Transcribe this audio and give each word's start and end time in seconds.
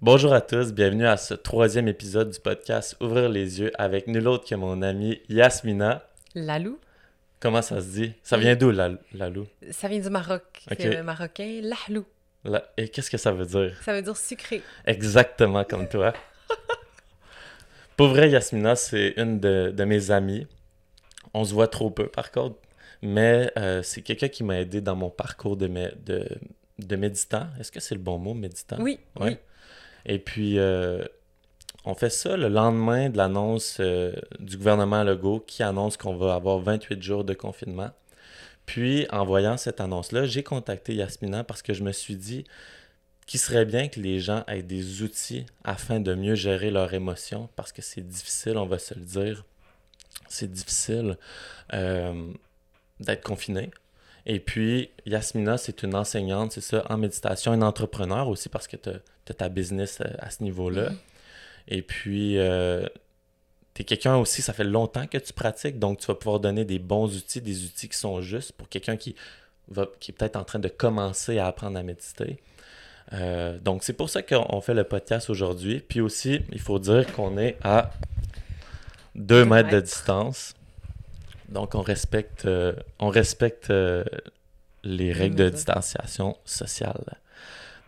Bonjour 0.00 0.32
à 0.32 0.40
tous, 0.40 0.72
bienvenue 0.72 1.06
à 1.06 1.16
ce 1.16 1.34
troisième 1.34 1.88
épisode 1.88 2.30
du 2.30 2.38
podcast 2.38 2.96
Ouvrir 3.00 3.28
les 3.28 3.60
yeux 3.60 3.72
avec 3.80 4.06
nul 4.06 4.28
autre 4.28 4.48
que 4.48 4.54
mon 4.54 4.80
amie 4.82 5.20
Yasmina. 5.28 6.08
Lalou. 6.34 6.78
Comment 7.40 7.62
ça 7.62 7.80
se 7.80 7.86
dit? 7.86 8.12
Ça 8.22 8.36
vient 8.36 8.54
d'où, 8.56 8.70
la, 8.70 8.90
Lalou? 9.12 9.46
Ça 9.70 9.88
vient 9.88 9.98
du 10.00 10.10
Maroc. 10.10 10.42
Ok. 10.70 10.76
C'est 10.80 10.96
le 10.96 11.02
marocain 11.02 11.60
Lahlou. 11.62 12.04
La- 12.44 12.64
Et 12.76 12.88
qu'est-ce 12.88 13.10
que 13.10 13.16
ça 13.16 13.32
veut 13.32 13.46
dire? 13.46 13.76
Ça 13.84 13.92
veut 13.94 14.02
dire 14.02 14.16
sucré. 14.16 14.62
Exactement 14.86 15.64
comme 15.64 15.88
toi. 15.88 16.12
Pour 17.96 18.08
vrai, 18.08 18.30
Yasmina, 18.30 18.76
c'est 18.76 19.14
une 19.16 19.40
de, 19.40 19.72
de 19.76 19.84
mes 19.84 20.10
amies. 20.12 20.46
On 21.34 21.44
se 21.44 21.52
voit 21.52 21.68
trop 21.68 21.90
peu, 21.90 22.06
par 22.08 22.30
contre. 22.30 22.56
Mais 23.02 23.50
euh, 23.58 23.82
c'est 23.82 24.02
quelqu'un 24.02 24.28
qui 24.28 24.42
m'a 24.44 24.60
aidé 24.60 24.80
dans 24.80 24.96
mon 24.96 25.10
parcours 25.10 25.56
de, 25.56 25.66
mé- 25.68 25.92
de, 26.04 26.24
de 26.78 26.96
méditant. 26.96 27.46
Est-ce 27.60 27.70
que 27.72 27.80
c'est 27.80 27.94
le 27.96 28.00
bon 28.00 28.18
mot, 28.18 28.34
méditant? 28.34 28.76
Oui. 28.80 28.98
Ouais. 29.18 29.26
oui. 29.30 29.36
Et 30.08 30.18
puis, 30.18 30.58
euh, 30.58 31.04
on 31.84 31.94
fait 31.94 32.10
ça 32.10 32.36
le 32.36 32.48
lendemain 32.48 33.10
de 33.10 33.18
l'annonce 33.18 33.76
euh, 33.80 34.12
du 34.40 34.56
gouvernement 34.56 35.04
Legault 35.04 35.40
qui 35.40 35.62
annonce 35.62 35.96
qu'on 35.96 36.16
va 36.16 36.34
avoir 36.34 36.58
28 36.58 37.02
jours 37.02 37.24
de 37.24 37.34
confinement. 37.34 37.90
Puis, 38.66 39.06
en 39.10 39.24
voyant 39.24 39.56
cette 39.56 39.80
annonce-là, 39.80 40.26
j'ai 40.26 40.42
contacté 40.42 40.94
Yasmina 40.94 41.44
parce 41.44 41.62
que 41.62 41.74
je 41.74 41.82
me 41.84 41.92
suis 41.92 42.16
dit 42.16 42.44
qu'il 43.26 43.38
serait 43.38 43.66
bien 43.66 43.88
que 43.88 44.00
les 44.00 44.18
gens 44.18 44.44
aient 44.48 44.62
des 44.62 45.02
outils 45.02 45.44
afin 45.62 46.00
de 46.00 46.14
mieux 46.14 46.34
gérer 46.34 46.70
leurs 46.70 46.94
émotions 46.94 47.50
parce 47.56 47.72
que 47.72 47.82
c'est 47.82 48.06
difficile, 48.06 48.56
on 48.56 48.66
va 48.66 48.78
se 48.78 48.94
le 48.94 49.02
dire. 49.02 49.44
C'est 50.28 50.50
difficile 50.50 51.18
euh, 51.74 52.32
d'être 53.00 53.22
confiné. 53.22 53.70
Et 54.28 54.38
puis, 54.38 54.90
Yasmina, 55.06 55.58
c'est 55.58 55.82
une 55.82 55.96
enseignante, 55.96 56.52
c'est 56.52 56.60
ça, 56.60 56.84
en 56.88 56.96
méditation, 56.96 57.52
une 57.52 57.64
entrepreneur 57.64 58.28
aussi 58.28 58.48
parce 58.48 58.68
que 58.68 58.76
tu 58.76 58.90
as, 58.90 59.34
ta 59.34 59.48
business 59.48 60.00
euh, 60.00 60.08
à 60.20 60.30
ce 60.30 60.44
niveau-là. 60.44 60.90
Et 61.66 61.82
puis, 61.82 62.38
tu 63.74 63.82
es 63.82 63.84
quelqu'un 63.84 64.16
aussi, 64.16 64.42
ça 64.42 64.52
fait 64.52 64.64
longtemps 64.64 65.06
que 65.06 65.18
tu 65.18 65.32
pratiques, 65.32 65.78
donc 65.78 65.98
tu 65.98 66.06
vas 66.06 66.14
pouvoir 66.14 66.40
donner 66.40 66.64
des 66.64 66.78
bons 66.78 67.14
outils, 67.16 67.40
des 67.40 67.64
outils 67.64 67.88
qui 67.88 67.96
sont 67.96 68.20
justes 68.20 68.52
pour 68.52 68.68
quelqu'un 68.68 68.96
qui, 68.96 69.14
va, 69.68 69.86
qui 70.00 70.10
est 70.10 70.14
peut-être 70.14 70.36
en 70.36 70.44
train 70.44 70.58
de 70.58 70.68
commencer 70.68 71.38
à 71.38 71.46
apprendre 71.46 71.78
à 71.78 71.82
méditer. 71.82 72.38
Euh, 73.12 73.58
donc, 73.58 73.84
c'est 73.84 73.92
pour 73.92 74.10
ça 74.10 74.22
qu'on 74.22 74.60
fait 74.60 74.74
le 74.74 74.84
podcast 74.84 75.30
aujourd'hui. 75.30 75.80
Puis 75.80 76.00
aussi, 76.00 76.40
il 76.52 76.60
faut 76.60 76.78
dire 76.78 77.10
qu'on 77.14 77.38
est 77.38 77.56
à 77.62 77.90
2 79.14 79.24
Deux 79.24 79.44
mètres 79.44 79.70
de 79.70 79.80
distance. 79.80 80.54
Donc, 81.48 81.74
on 81.74 81.82
respecte, 81.82 82.44
euh, 82.44 82.74
on 82.98 83.08
respecte 83.08 83.70
euh, 83.70 84.04
les 84.84 85.12
règles 85.12 85.36
de 85.36 85.48
distanciation 85.48 86.36
sociale. 86.44 87.18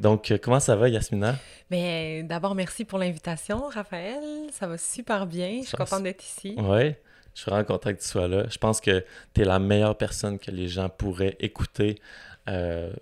Donc, 0.00 0.30
euh, 0.30 0.38
comment 0.42 0.60
ça 0.60 0.76
va, 0.76 0.88
Yasmina? 0.88 1.36
Mais 1.70 2.22
d'abord, 2.22 2.54
merci 2.54 2.84
pour 2.84 2.98
l'invitation, 2.98 3.68
Raphaël. 3.68 4.22
Ça 4.50 4.66
va 4.66 4.78
super 4.78 5.26
bien. 5.26 5.60
Je 5.62 5.68
suis 5.68 5.76
contente 5.76 6.02
d'être 6.02 6.24
ici. 6.24 6.54
Oui, 6.56 6.94
je 7.34 7.40
suis 7.42 7.50
vraiment 7.50 7.64
content 7.64 7.92
que 7.92 8.00
tu 8.00 8.08
sois 8.08 8.26
là. 8.26 8.44
Je 8.48 8.58
pense 8.58 8.80
que 8.80 9.04
tu 9.34 9.42
es 9.42 9.44
la 9.44 9.58
meilleure 9.58 9.96
personne 9.96 10.38
que 10.38 10.50
les 10.50 10.68
gens 10.68 10.88
pourraient 10.88 11.36
écouter 11.38 12.00
euh, 12.48 12.92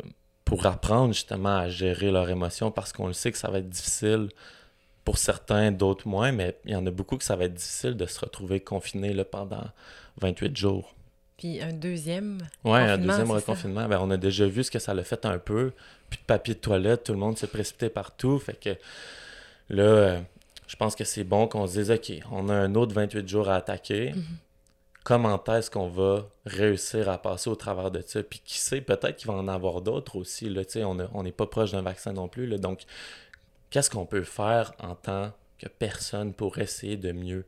pour 0.45 0.67
apprendre 0.67 1.15
justement 1.15 1.56
à 1.56 1.69
gérer 1.69 2.11
leurs 2.11 2.28
émotions 2.31 2.72
parce 2.72 2.93
qu'on 2.93 3.06
le 3.06 3.12
sait 3.12 3.31
que 3.31 3.39
ça 3.39 3.48
va 3.48 3.59
être 3.59 3.69
difficile 3.69 4.28
pour 5.05 5.19
certains, 5.19 5.70
d'autres 5.70 6.06
moins, 6.06 6.33
mais 6.33 6.59
il 6.65 6.72
y 6.72 6.77
en 6.77 6.87
a 6.87 6.91
beaucoup 6.91 7.17
que 7.17 7.25
ça 7.25 7.37
va 7.37 7.45
être 7.45 7.55
difficile 7.55 7.97
de 7.97 8.05
se 8.06 8.20
retrouver 8.20 8.61
confiné 8.61 9.15
là, 9.15 9.25
pendant 9.25 9.65
28 10.20 10.56
jours. 10.56 10.94
Puis 11.38 11.62
un 11.62 11.72
deuxième. 11.72 12.38
Ouais, 12.64 12.80
un 12.80 12.98
deuxième 12.98 13.30
reconfinement, 13.30 13.86
ben, 13.88 14.00
on 14.02 14.11
a 14.11 14.16
déjà 14.16 14.47
vu 14.47 14.64
ce 14.64 14.70
que 14.70 14.80
ça 14.80 14.92
l'a 14.92 15.05
fait 15.05 15.25
un 15.25 15.38
peu. 15.38 15.72
Plus 16.10 16.19
de 16.19 16.25
papier 16.25 16.55
de 16.55 16.58
toilette, 16.58 17.05
tout 17.05 17.12
le 17.12 17.19
monde 17.19 17.38
se 17.38 17.47
précipitait 17.47 17.91
partout. 17.91 18.38
Fait 18.38 18.58
que 18.58 18.70
là, 19.69 19.83
euh, 19.83 20.20
je 20.66 20.77
pense 20.77 20.97
que 20.97 21.05
c'est 21.05 21.25
bon 21.25 21.47
qu'on 21.47 21.66
se 21.66 21.78
dise, 21.78 21.91
OK, 21.91 22.12
on 22.33 22.48
a 22.48 22.55
un 22.55 22.75
autre 22.75 22.92
28 22.92 23.28
jours 23.28 23.48
à 23.48 23.56
attaquer. 23.56 24.12
Mhm. 24.12 24.25
Comment 25.05 25.42
est-ce 25.44 25.70
qu'on 25.70 25.88
va 25.88 26.28
réussir 26.44 27.09
à 27.09 27.19
passer 27.19 27.48
au 27.48 27.54
travers 27.54 27.91
de 27.91 28.03
ça? 28.04 28.22
Puis 28.22 28.43
qui 28.44 28.59
sait, 28.59 28.81
peut-être 28.81 29.16
qu'il 29.16 29.28
va 29.28 29.34
en 29.34 29.48
avoir 29.48 29.81
d'autres 29.81 30.16
aussi. 30.16 30.50
Là, 30.50 30.62
on 31.14 31.22
n'est 31.22 31.32
pas 31.32 31.47
proche 31.47 31.70
d'un 31.70 31.82
vaccin 31.82 32.12
non 32.12 32.28
plus. 32.28 32.47
Là, 32.47 32.59
donc, 32.59 32.82
qu'est-ce 33.70 33.88
qu'on 33.88 34.06
peut 34.06 34.25
faire 34.25 34.72
en 34.81 34.94
tant 34.94 35.32
que 35.59 35.69
personne 35.69 36.34
pour 36.34 36.59
essayer 36.59 36.97
de 36.97 37.12
mieux 37.12 37.47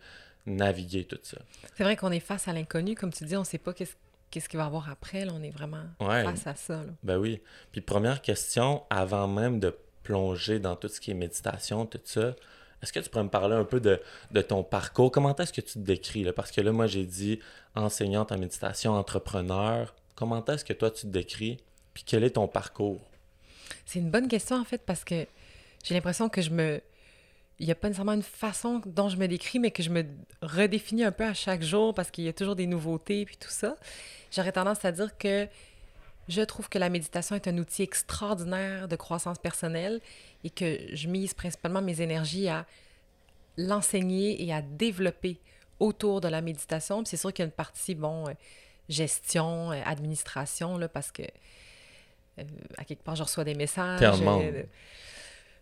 naviguer 0.56 1.04
tout 1.04 1.18
ça? 1.22 1.38
C'est 1.76 1.84
vrai 1.84 1.96
qu'on 1.96 2.10
est 2.12 2.20
face 2.20 2.48
à 2.48 2.52
l'inconnu. 2.52 2.94
Comme 2.94 3.12
tu 3.12 3.24
dis, 3.24 3.36
on 3.36 3.40
ne 3.40 3.44
sait 3.44 3.58
pas 3.58 3.72
qu'est-ce 3.72 3.94
qu'est-ce 4.30 4.48
qu'il 4.48 4.58
va 4.58 4.64
y 4.64 4.66
avoir 4.66 4.88
après. 4.88 5.24
Là, 5.24 5.32
on 5.34 5.42
est 5.42 5.50
vraiment 5.50 5.82
Ouais. 5.98 6.22
face 6.24 6.46
à 6.46 6.54
ça. 6.54 6.74
là. 6.76 6.92
Ben 7.02 7.16
oui. 7.18 7.40
Puis 7.72 7.80
première 7.80 8.22
question, 8.22 8.84
avant 8.88 9.26
même 9.26 9.58
de 9.58 9.76
plonger 10.04 10.60
dans 10.60 10.76
tout 10.76 10.86
ce 10.88 11.00
qui 11.00 11.10
est 11.10 11.14
méditation, 11.14 11.84
tout 11.84 12.00
ça, 12.04 12.36
est-ce 12.82 12.92
que 12.92 13.00
tu 13.00 13.10
pourrais 13.10 13.24
me 13.24 13.28
parler 13.28 13.56
un 13.56 13.64
peu 13.64 13.80
de, 13.80 14.00
de 14.30 14.40
ton 14.40 14.62
parcours? 14.62 15.10
Comment 15.10 15.34
est-ce 15.36 15.52
que 15.52 15.60
tu 15.60 15.72
te 15.74 15.78
décris? 15.80 16.22
Là? 16.22 16.32
Parce 16.32 16.50
que 16.52 16.60
là, 16.60 16.70
moi, 16.72 16.86
j'ai 16.86 17.04
dit 17.04 17.40
enseignante 17.74 18.30
en 18.32 18.38
méditation, 18.38 18.92
entrepreneur. 18.94 19.94
Comment 20.14 20.44
est-ce 20.46 20.64
que 20.64 20.72
toi, 20.74 20.90
tu 20.92 21.02
te 21.02 21.06
décris? 21.08 21.58
Puis 21.92 22.04
quel 22.06 22.22
est 22.24 22.30
ton 22.30 22.46
parcours? 22.46 23.00
C'est 23.84 23.98
une 23.98 24.10
bonne 24.10 24.28
question, 24.28 24.56
en 24.56 24.64
fait, 24.64 24.82
parce 24.86 25.02
que 25.04 25.26
j'ai 25.84 25.94
l'impression 25.94 26.28
que 26.28 26.40
je 26.40 26.50
me... 26.50 26.80
Il 27.60 27.66
n'y 27.66 27.72
a 27.72 27.74
pas 27.74 27.88
nécessairement 27.88 28.14
une 28.14 28.22
façon 28.22 28.80
dont 28.86 29.08
je 29.08 29.16
me 29.16 29.28
décris, 29.28 29.58
mais 29.58 29.70
que 29.70 29.82
je 29.82 29.90
me 29.90 30.04
redéfinis 30.42 31.04
un 31.04 31.12
peu 31.12 31.24
à 31.24 31.34
chaque 31.34 31.62
jour 31.62 31.94
parce 31.94 32.10
qu'il 32.10 32.24
y 32.24 32.28
a 32.28 32.32
toujours 32.32 32.56
des 32.56 32.66
nouveautés 32.66 33.24
puis 33.26 33.36
tout 33.36 33.50
ça. 33.50 33.76
J'aurais 34.32 34.52
tendance 34.52 34.84
à 34.84 34.92
dire 34.92 35.16
que 35.18 35.46
je 36.28 36.40
trouve 36.42 36.68
que 36.68 36.78
la 36.78 36.88
méditation 36.88 37.36
est 37.36 37.46
un 37.48 37.58
outil 37.58 37.82
extraordinaire 37.82 38.88
de 38.88 38.96
croissance 38.96 39.38
personnelle 39.38 40.00
et 40.42 40.50
que 40.50 40.78
je 40.94 41.06
mise 41.08 41.34
principalement 41.34 41.82
mes 41.82 42.00
énergies 42.00 42.48
à 42.48 42.66
l'enseigner 43.58 44.42
et 44.42 44.52
à 44.52 44.62
développer 44.62 45.38
autour 45.80 46.20
de 46.20 46.28
la 46.28 46.40
méditation. 46.40 47.04
C'est 47.04 47.16
sûr 47.16 47.32
qu'il 47.32 47.42
y 47.42 47.44
a 47.44 47.46
une 47.46 47.52
partie, 47.52 47.94
bon, 47.94 48.28
euh, 48.28 48.32
gestion, 48.88 49.72
euh, 49.72 49.80
administration, 49.84 50.78
là, 50.78 50.88
parce 50.88 51.10
que 51.12 51.22
euh, 52.38 52.42
à 52.78 52.84
quelque 52.84 53.02
part, 53.02 53.16
je 53.16 53.22
reçois 53.22 53.44
des 53.44 53.54
messages. 53.54 53.98
Tellement. 54.00 54.40
euh, 54.40 54.62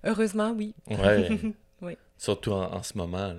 heureusement, 0.04 0.52
oui. 0.56 0.74
Ouais. 0.86 1.28
Surtout 2.18 2.52
en, 2.52 2.82
ce 2.82 2.98
moment. 2.98 3.34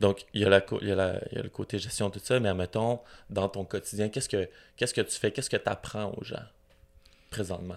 Donc, 0.00 0.24
il 0.34 0.40
y, 0.40 0.44
a 0.44 0.48
la, 0.48 0.64
il, 0.80 0.88
y 0.88 0.92
a 0.92 0.94
la- 0.96 1.20
il 1.30 1.36
y 1.36 1.40
a 1.40 1.42
le 1.42 1.50
côté 1.50 1.78
gestion, 1.78 2.10
tout 2.10 2.20
ça, 2.22 2.40
mais 2.40 2.48
admettons, 2.48 3.00
dans 3.30 3.48
ton 3.48 3.64
quotidien, 3.64 4.08
qu'est-ce 4.08 4.28
que, 4.28 4.48
qu'est-ce 4.76 4.94
que 4.94 5.02
tu 5.02 5.18
fais? 5.18 5.30
Qu'est-ce 5.30 5.50
que 5.50 5.56
tu 5.56 5.68
apprends 5.68 6.12
aux 6.16 6.24
gens 6.24 6.42
présentement? 7.30 7.76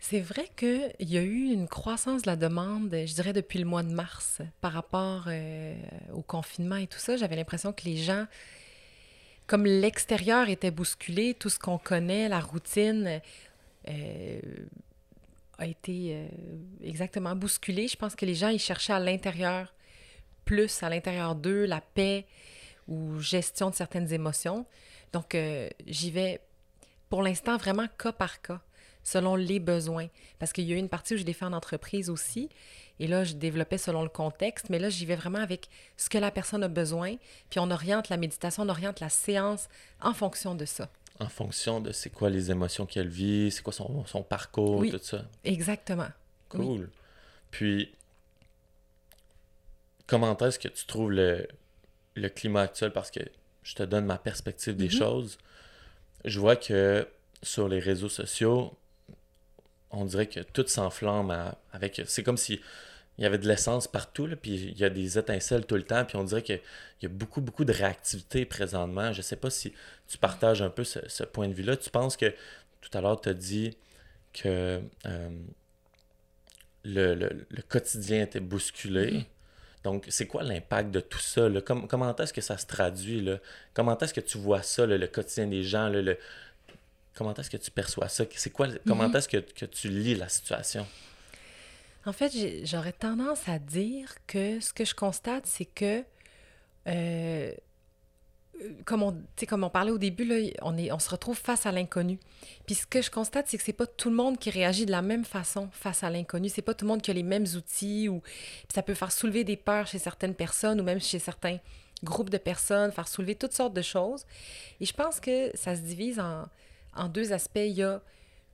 C'est 0.00 0.18
vrai 0.20 0.50
qu'il 0.56 0.90
y 0.98 1.16
a 1.16 1.22
eu 1.22 1.52
une 1.52 1.68
croissance 1.68 2.22
de 2.22 2.26
la 2.26 2.34
demande, 2.34 2.90
je 2.92 3.14
dirais, 3.14 3.32
depuis 3.32 3.60
le 3.60 3.64
mois 3.64 3.84
de 3.84 3.92
mars 3.92 4.40
par 4.60 4.72
rapport 4.72 5.26
euh, 5.28 5.74
au 6.12 6.22
confinement 6.22 6.74
et 6.74 6.88
tout 6.88 6.98
ça. 6.98 7.16
J'avais 7.16 7.36
l'impression 7.36 7.72
que 7.72 7.84
les 7.84 7.96
gens, 7.98 8.26
comme 9.46 9.64
l'extérieur 9.64 10.48
était 10.48 10.72
bousculé, 10.72 11.34
tout 11.34 11.48
ce 11.50 11.60
qu'on 11.60 11.78
connaît, 11.78 12.28
la 12.28 12.40
routine, 12.40 13.20
euh, 13.88 14.40
a 15.62 15.66
été 15.66 16.14
euh, 16.14 16.28
exactement 16.82 17.34
bousculé. 17.34 17.88
Je 17.88 17.96
pense 17.96 18.14
que 18.14 18.26
les 18.26 18.34
gens, 18.34 18.48
ils 18.48 18.58
cherchaient 18.58 18.92
à 18.92 19.00
l'intérieur, 19.00 19.72
plus 20.44 20.82
à 20.82 20.90
l'intérieur 20.90 21.34
d'eux, 21.34 21.64
la 21.64 21.80
paix 21.80 22.26
ou 22.88 23.18
gestion 23.20 23.70
de 23.70 23.74
certaines 23.74 24.12
émotions. 24.12 24.66
Donc, 25.12 25.34
euh, 25.34 25.68
j'y 25.86 26.10
vais 26.10 26.40
pour 27.08 27.22
l'instant 27.22 27.56
vraiment 27.56 27.86
cas 27.98 28.12
par 28.12 28.40
cas 28.40 28.60
selon 29.04 29.34
les 29.36 29.60
besoins. 29.60 30.08
Parce 30.38 30.52
qu'il 30.52 30.64
y 30.64 30.72
a 30.72 30.76
eu 30.76 30.78
une 30.78 30.88
partie 30.88 31.14
où 31.14 31.16
je 31.16 31.24
l'ai 31.24 31.32
fait 31.32 31.44
en 31.44 31.52
entreprise 31.52 32.08
aussi. 32.08 32.48
Et 33.00 33.06
là, 33.06 33.24
je 33.24 33.34
développais 33.34 33.78
selon 33.78 34.02
le 34.02 34.08
contexte. 34.08 34.70
Mais 34.70 34.78
là, 34.78 34.88
j'y 34.90 35.06
vais 35.06 35.16
vraiment 35.16 35.40
avec 35.40 35.68
ce 35.96 36.08
que 36.08 36.18
la 36.18 36.30
personne 36.30 36.62
a 36.62 36.68
besoin. 36.68 37.16
Puis 37.50 37.60
on 37.60 37.70
oriente 37.70 38.08
la 38.08 38.16
méditation, 38.16 38.62
on 38.62 38.68
oriente 38.68 39.00
la 39.00 39.08
séance 39.08 39.68
en 40.00 40.14
fonction 40.14 40.54
de 40.54 40.64
ça. 40.64 40.88
En 41.22 41.28
fonction 41.28 41.80
de 41.80 41.92
c'est 41.92 42.10
quoi 42.10 42.30
les 42.30 42.50
émotions 42.50 42.84
qu'elle 42.86 43.08
vit, 43.08 43.50
c'est 43.52 43.62
quoi 43.62 43.72
son, 43.72 44.04
son 44.06 44.22
parcours, 44.22 44.78
Oui. 44.78 44.90
tout 44.90 44.98
ça. 45.02 45.24
Exactement. 45.44 46.08
Oui. 46.54 46.66
Cool. 46.66 46.90
Puis, 47.50 47.92
comment 50.06 50.36
est-ce 50.38 50.58
que 50.58 50.68
tu 50.68 50.84
trouves 50.86 51.10
le, 51.12 51.46
le 52.14 52.28
climat 52.28 52.62
actuel? 52.62 52.92
Parce 52.92 53.10
que 53.10 53.20
je 53.62 53.74
te 53.74 53.82
donne 53.82 54.04
ma 54.06 54.18
perspective 54.18 54.74
des 54.76 54.86
Mhm. 54.86 54.90
choses. 54.90 55.38
Je 56.24 56.38
vois 56.40 56.56
que 56.56 57.06
sur 57.42 57.68
les 57.68 57.78
réseaux 57.78 58.08
sociaux, 58.08 58.76
on 59.90 60.04
dirait 60.04 60.26
que 60.26 60.40
tout 60.40 60.66
s'enflamme 60.66 61.54
avec. 61.72 62.02
C'est 62.06 62.22
comme 62.22 62.36
si 62.36 62.60
il 63.18 63.24
y 63.24 63.26
avait 63.26 63.38
de 63.38 63.46
l'essence 63.46 63.86
partout, 63.88 64.26
là, 64.26 64.36
puis 64.36 64.54
il 64.54 64.78
y 64.78 64.84
a 64.84 64.90
des 64.90 65.18
étincelles 65.18 65.66
tout 65.66 65.76
le 65.76 65.82
temps, 65.82 66.04
puis 66.04 66.16
on 66.16 66.24
dirait 66.24 66.42
qu'il 66.42 66.60
y 67.02 67.06
a 67.06 67.08
beaucoup, 67.10 67.40
beaucoup 67.40 67.64
de 67.64 67.72
réactivité 67.72 68.44
présentement. 68.46 69.12
Je 69.12 69.20
sais 69.22 69.36
pas 69.36 69.50
si 69.50 69.72
tu 70.08 70.18
partages 70.18 70.62
un 70.62 70.70
peu 70.70 70.82
ce, 70.84 70.98
ce 71.08 71.22
point 71.24 71.46
de 71.48 71.52
vue-là. 71.54 71.76
Tu 71.76 71.90
penses 71.90 72.16
que 72.16 72.34
tout 72.80 72.90
à 72.96 73.00
l'heure, 73.00 73.20
tu 73.20 73.28
as 73.28 73.34
dit 73.34 73.76
que 74.32 74.80
euh, 75.06 75.28
le, 76.84 77.14
le- 77.14 77.46
le 77.48 77.62
quotidien 77.62 78.22
était 78.22 78.40
bousculé. 78.40 79.26
Donc, 79.84 80.06
c'est 80.08 80.26
quoi 80.26 80.42
l'impact 80.42 80.90
de 80.90 81.00
tout 81.00 81.18
ça? 81.18 81.48
là? 81.48 81.60
Com- 81.60 81.86
comment 81.88 82.14
est-ce 82.16 82.32
que 82.32 82.40
ça 82.40 82.56
se 82.56 82.66
traduit? 82.66 83.20
Là? 83.20 83.38
Comment 83.74 83.98
est-ce 83.98 84.14
que 84.14 84.20
tu 84.20 84.38
vois 84.38 84.62
ça, 84.62 84.86
là, 84.86 84.96
le 84.96 85.06
quotidien 85.06 85.46
des 85.46 85.64
gens? 85.64 85.88
là, 85.88 86.00
le... 86.02 86.16
Comment 87.14 87.34
est-ce 87.34 87.50
que 87.50 87.56
tu 87.58 87.70
perçois 87.70 88.08
ça? 88.08 88.24
C'est 88.34 88.50
quoi, 88.50 88.68
comment 88.86 89.12
est-ce 89.12 89.28
que, 89.28 89.36
que 89.38 89.66
tu 89.66 89.88
lis 89.88 90.14
la 90.14 90.28
situation? 90.30 90.86
En 92.04 92.12
fait, 92.12 92.32
j'aurais 92.64 92.92
tendance 92.92 93.48
à 93.48 93.58
dire 93.58 94.14
que 94.26 94.60
ce 94.60 94.72
que 94.72 94.84
je 94.84 94.94
constate, 94.94 95.46
c'est 95.46 95.64
que 95.64 96.04
euh, 96.88 97.52
comme 98.84 99.02
on, 99.02 99.16
comme 99.48 99.64
on 99.64 99.70
parlait 99.70 99.90
au 99.90 99.98
début, 99.98 100.24
là, 100.24 100.36
on, 100.62 100.76
est, 100.76 100.92
on 100.92 100.98
se 100.98 101.10
retrouve 101.10 101.36
face 101.36 101.66
à 101.66 101.72
l'inconnu. 101.72 102.18
Puis 102.66 102.74
ce 102.76 102.86
que 102.86 103.02
je 103.02 103.10
constate, 103.10 103.48
c'est 103.48 103.58
que 103.58 103.64
c'est 103.64 103.72
pas 103.72 103.86
tout 103.86 104.10
le 104.10 104.16
monde 104.16 104.38
qui 104.38 104.50
réagit 104.50 104.86
de 104.86 104.90
la 104.90 105.02
même 105.02 105.24
façon 105.24 105.68
face 105.72 106.02
à 106.04 106.10
l'inconnu. 106.10 106.48
C'est 106.48 106.62
pas 106.62 106.74
tout 106.74 106.84
le 106.84 106.90
monde 106.90 107.02
qui 107.02 107.10
a 107.10 107.14
les 107.14 107.22
mêmes 107.22 107.46
outils 107.56 108.08
ou 108.08 108.22
ça 108.72 108.82
peut 108.82 108.94
faire 108.94 109.12
soulever 109.12 109.44
des 109.44 109.56
peurs 109.56 109.86
chez 109.86 109.98
certaines 109.98 110.34
personnes 110.34 110.80
ou 110.80 110.84
même 110.84 111.00
chez 111.00 111.18
certains 111.18 111.58
groupes 112.04 112.30
de 112.30 112.38
personnes, 112.38 112.92
faire 112.92 113.08
soulever 113.08 113.34
toutes 113.34 113.52
sortes 113.52 113.74
de 113.74 113.82
choses. 113.82 114.26
Et 114.80 114.86
je 114.86 114.92
pense 114.92 115.20
que 115.20 115.50
ça 115.56 115.76
se 115.76 115.80
divise 115.80 116.18
en, 116.20 116.48
en 116.94 117.08
deux 117.08 117.32
aspects. 117.32 117.56
Il 117.56 117.72
y 117.72 117.82
a 117.82 118.00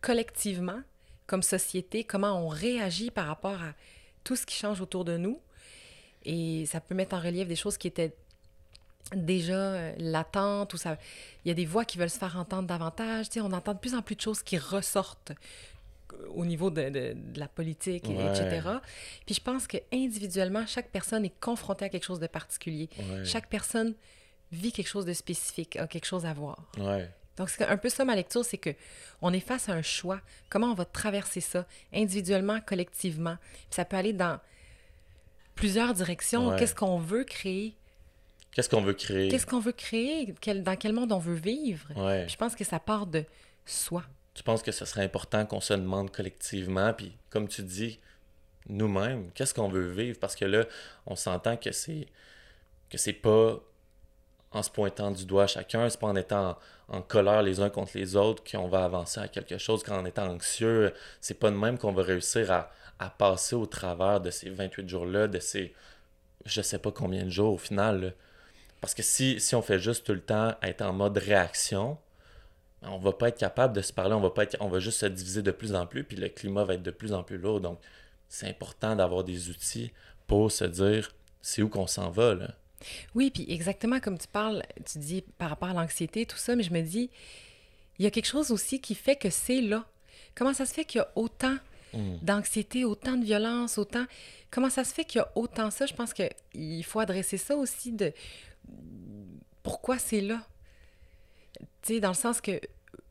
collectivement, 0.01 0.81
comme 1.29 1.45
société, 1.45 2.03
comment 2.03 2.45
on 2.45 2.49
réagit 2.49 3.13
par 3.13 3.27
rapport 3.27 3.63
à 3.63 3.75
tout 4.25 4.35
ce 4.35 4.45
qui 4.45 4.57
change 4.57 4.81
autour 4.81 5.05
de 5.05 5.17
nous. 5.17 5.39
Et 6.25 6.67
ça 6.67 6.81
peut 6.81 6.97
mettre 6.97 7.15
en 7.15 7.21
relief 7.21 7.47
des 7.47 7.55
choses 7.55 7.79
qui 7.79 7.87
étaient 7.87 8.17
déjà 9.15 9.55
euh, 9.55 9.95
latente, 9.99 10.75
ou 10.75 10.77
ça, 10.77 10.99
il 11.45 11.49
y 11.49 11.51
a 11.51 11.55
des 11.55 11.67
voix 11.67 11.85
qui 11.85 11.99
veulent 11.99 12.11
se 12.11 12.19
faire 12.19 12.37
entendre 12.37 12.67
davantage. 12.67 13.27
on 13.37 13.53
entend 13.53 13.75
de 13.75 13.79
plus 13.79 13.95
en 13.95 14.03
plus 14.03 14.17
de 14.17 14.21
choses 14.21 14.43
qui 14.43 14.59
ressortent 14.59 15.33
au 16.35 16.45
niveau 16.47 16.71
de, 16.71 16.89
de, 16.89 17.15
la 17.39 17.47
politique, 17.47 18.09
etc. 18.09 18.67
Puis 19.27 19.35
je 19.35 19.41
pense 19.43 19.67
que 19.67 19.77
individuellement, 19.93 20.67
chaque 20.67 20.91
personne 20.91 21.25
est 21.25 21.41
confrontée 21.41 21.85
à 21.85 21.89
quelque 21.91 22.05
chose 22.05 22.21
de 22.21 22.27
particulier. 22.27 22.89
Chaque 23.25 23.49
personne 23.49 23.95
vit 24.51 24.73
quelque 24.73 24.89
chose 24.89 25.05
de 25.05 25.13
spécifique, 25.13 25.77
a 25.77 25.87
quelque 25.87 26.07
chose 26.07 26.25
à 26.25 26.33
voir. 26.33 26.71
Donc, 27.38 27.50
c'est 27.50 27.64
un 27.64 27.76
peu 27.76 27.88
ça 27.88 28.05
ma 28.05 28.14
lecture, 28.14 28.44
c'est 28.44 28.58
que 28.58 28.70
on 29.23 29.32
est 29.32 29.40
face 29.40 29.69
à 29.69 29.73
un 29.73 29.82
choix. 29.82 30.20
Comment 30.50 30.73
on 30.73 30.75
va 30.75 30.85
traverser 30.85 31.40
ça, 31.40 31.67
individuellement, 31.94 32.61
collectivement? 32.61 33.37
Puis 33.52 33.67
ça 33.70 33.85
peut 33.85 33.96
aller 33.96 34.12
dans 34.12 34.38
plusieurs 35.55 35.94
directions. 35.94 36.56
Qu'est-ce 36.56 36.75
qu'on 36.75 36.99
veut 36.99 37.25
créer? 37.25 37.75
Qu'est-ce 38.52 38.69
qu'on 38.69 38.81
veut 38.81 38.93
créer? 38.93 39.29
Qu'est-ce 39.29 39.46
qu'on 39.46 39.61
veut 39.61 39.73
créer? 39.73 40.35
dans 40.44 40.76
quel 40.76 40.93
monde 40.93 41.12
on 41.12 41.19
veut 41.19 41.35
vivre? 41.35 41.87
Je 41.96 42.37
pense 42.37 42.55
que 42.55 42.64
ça 42.64 42.81
part 42.81 43.06
de 43.06 43.25
soi. 43.64 44.02
Tu 44.34 44.43
penses 44.43 44.62
que 44.62 44.73
ce 44.73 44.84
serait 44.84 45.05
important 45.05 45.44
qu'on 45.46 45.61
se 45.61 45.75
demande 45.75 46.11
collectivement, 46.11 46.93
puis 46.93 47.12
comme 47.31 47.49
tu 47.49 47.62
dis, 47.62 47.99
nous-mêmes, 48.69 49.31
qu'est-ce 49.32 49.55
qu'on 49.55 49.69
veut 49.69 49.91
vivre? 49.91 50.19
Parce 50.19 50.37
que 50.37 50.44
là, 50.44 50.64
on 51.06 51.17
s'entend 51.17 51.56
que 51.56 51.73
c'est 51.73 52.06
que 52.91 52.99
c'est 52.99 53.12
pas 53.12 53.58
en 54.50 54.62
se 54.62 54.70
pointant 54.70 55.11
du 55.11 55.26
doigt 55.26 55.44
à 55.44 55.46
chacun, 55.46 55.88
c'est 55.91 56.00
pas 56.00 56.06
en 56.06 56.17
étant 56.17 56.58
en, 56.88 57.02
colère 57.02 57.43
les 57.43 57.61
uns 57.61 57.70
contre 57.70 57.93
les 57.96 58.17
autres 58.17 58.43
qu'on 58.50 58.69
va 58.69 58.85
avancer 58.85 59.20
à 59.20 59.29
quelque 59.29 59.58
chose, 59.58 59.82
qu'en 59.82 60.05
étant 60.05 60.29
anxieux, 60.29 60.93
c'est 61.20 61.38
pas 61.38 61.50
de 61.50 61.56
même 61.56 61.79
qu'on 61.79 61.93
va 61.93 62.02
réussir 62.02 62.50
à, 62.50 62.70
passer 63.19 63.55
au 63.55 63.67
travers 63.67 64.20
de 64.20 64.31
ces 64.31 64.50
28 64.50 64.88
jours-là, 64.88 65.29
de 65.29 65.38
ces 65.38 65.73
je 66.44 66.62
sais 66.62 66.79
pas 66.79 66.90
combien 66.90 67.25
de 67.25 67.31
jours 67.31 67.55
au 67.55 67.58
final. 67.58 68.14
Parce 68.81 68.94
que 68.94 69.02
si, 69.02 69.38
on 69.55 69.62
fait 69.62 69.79
juste 69.79 70.06
tout 70.06 70.14
le 70.14 70.20
temps 70.20 70.55
être 70.62 70.82
en 70.82 70.93
mode 70.93 71.19
réaction, 71.19 71.99
ben, 72.82 72.91
on 72.91 72.99
va 72.99 73.12
pas 73.12 73.29
être 73.29 73.38
capable 73.38 73.75
de 73.75 73.82
se 73.82 73.93
parler, 73.93 74.14
on 74.14 74.20
va 74.20 74.31
pas 74.31 74.44
être, 74.44 74.56
on 74.61 74.69
va 74.69 74.79
juste 74.81 75.00
se 75.00 75.06
diviser 75.06 75.43
de 75.43 75.50
plus 75.50 75.75
en 75.75 75.87
plus, 75.87 76.05
puis 76.05 76.17
le 76.17 76.29
climat 76.29 76.64
va 76.64 76.75
être 76.75 76.82
de 76.82 76.91
plus 76.91 77.12
en 77.12 77.23
plus 77.23 77.38
lourd. 77.38 77.61
Donc, 77.61 77.81
c'est 78.29 78.49
important 78.49 78.96
d'avoir 78.96 79.25
des 79.25 79.50
outils 79.50 79.93
pour 80.26 80.50
se 80.52 80.64
dire 80.64 81.12
c'est 81.43 81.62
où 81.62 81.69
qu'on 81.69 81.87
s'en 81.87 82.11
va. 82.11 82.34
Oui, 83.15 83.31
puis 83.31 83.47
exactement 83.49 84.01
comme 84.01 84.19
tu 84.19 84.29
parles, 84.29 84.63
tu 84.85 84.99
dis 84.99 85.23
par 85.39 85.51
rapport 85.51 85.69
à 85.69 85.75
l'anxiété, 85.75 86.27
tout 86.27 86.37
ça, 86.37 86.57
mais 86.57 86.63
je 86.63 86.73
me 86.73 86.81
dis, 86.83 87.11
il 87.99 88.05
y 88.05 88.07
a 88.07 88.11
quelque 88.11 88.27
chose 88.27 88.51
aussi 88.51 88.81
qui 88.81 88.95
fait 88.95 89.17
que 89.17 89.31
c'est 89.31 89.61
là. 89.61 89.85
Comment 90.35 90.55
ça 90.55 90.67
se 90.67 90.73
fait 90.75 90.85
qu'il 90.85 90.99
y 90.99 91.03
a 91.03 91.11
autant 91.17 91.57
hmm. 91.95 92.19
d'anxiété, 92.23 92.85
autant 92.85 93.17
de 93.17 93.25
violence, 93.25 93.79
autant... 93.79 94.05
Comment 94.51 94.71
ça 94.71 94.85
se 94.85 94.95
fait 94.95 95.05
qu'il 95.05 95.19
y 95.19 95.23
a 95.23 95.31
autant 95.35 95.71
ça? 95.71 95.87
Je 95.87 95.95
pense 95.95 96.15
qu'il 96.15 96.85
faut 96.85 97.01
adresser 97.01 97.37
ça 97.37 97.57
aussi 97.57 97.93
de 97.93 98.13
pourquoi 99.63 99.99
c'est 99.99 100.21
là? 100.21 100.47
Tu 101.83 101.95
sais, 101.95 102.01
dans 102.01 102.09
le 102.09 102.15
sens 102.15 102.41
que 102.41 102.61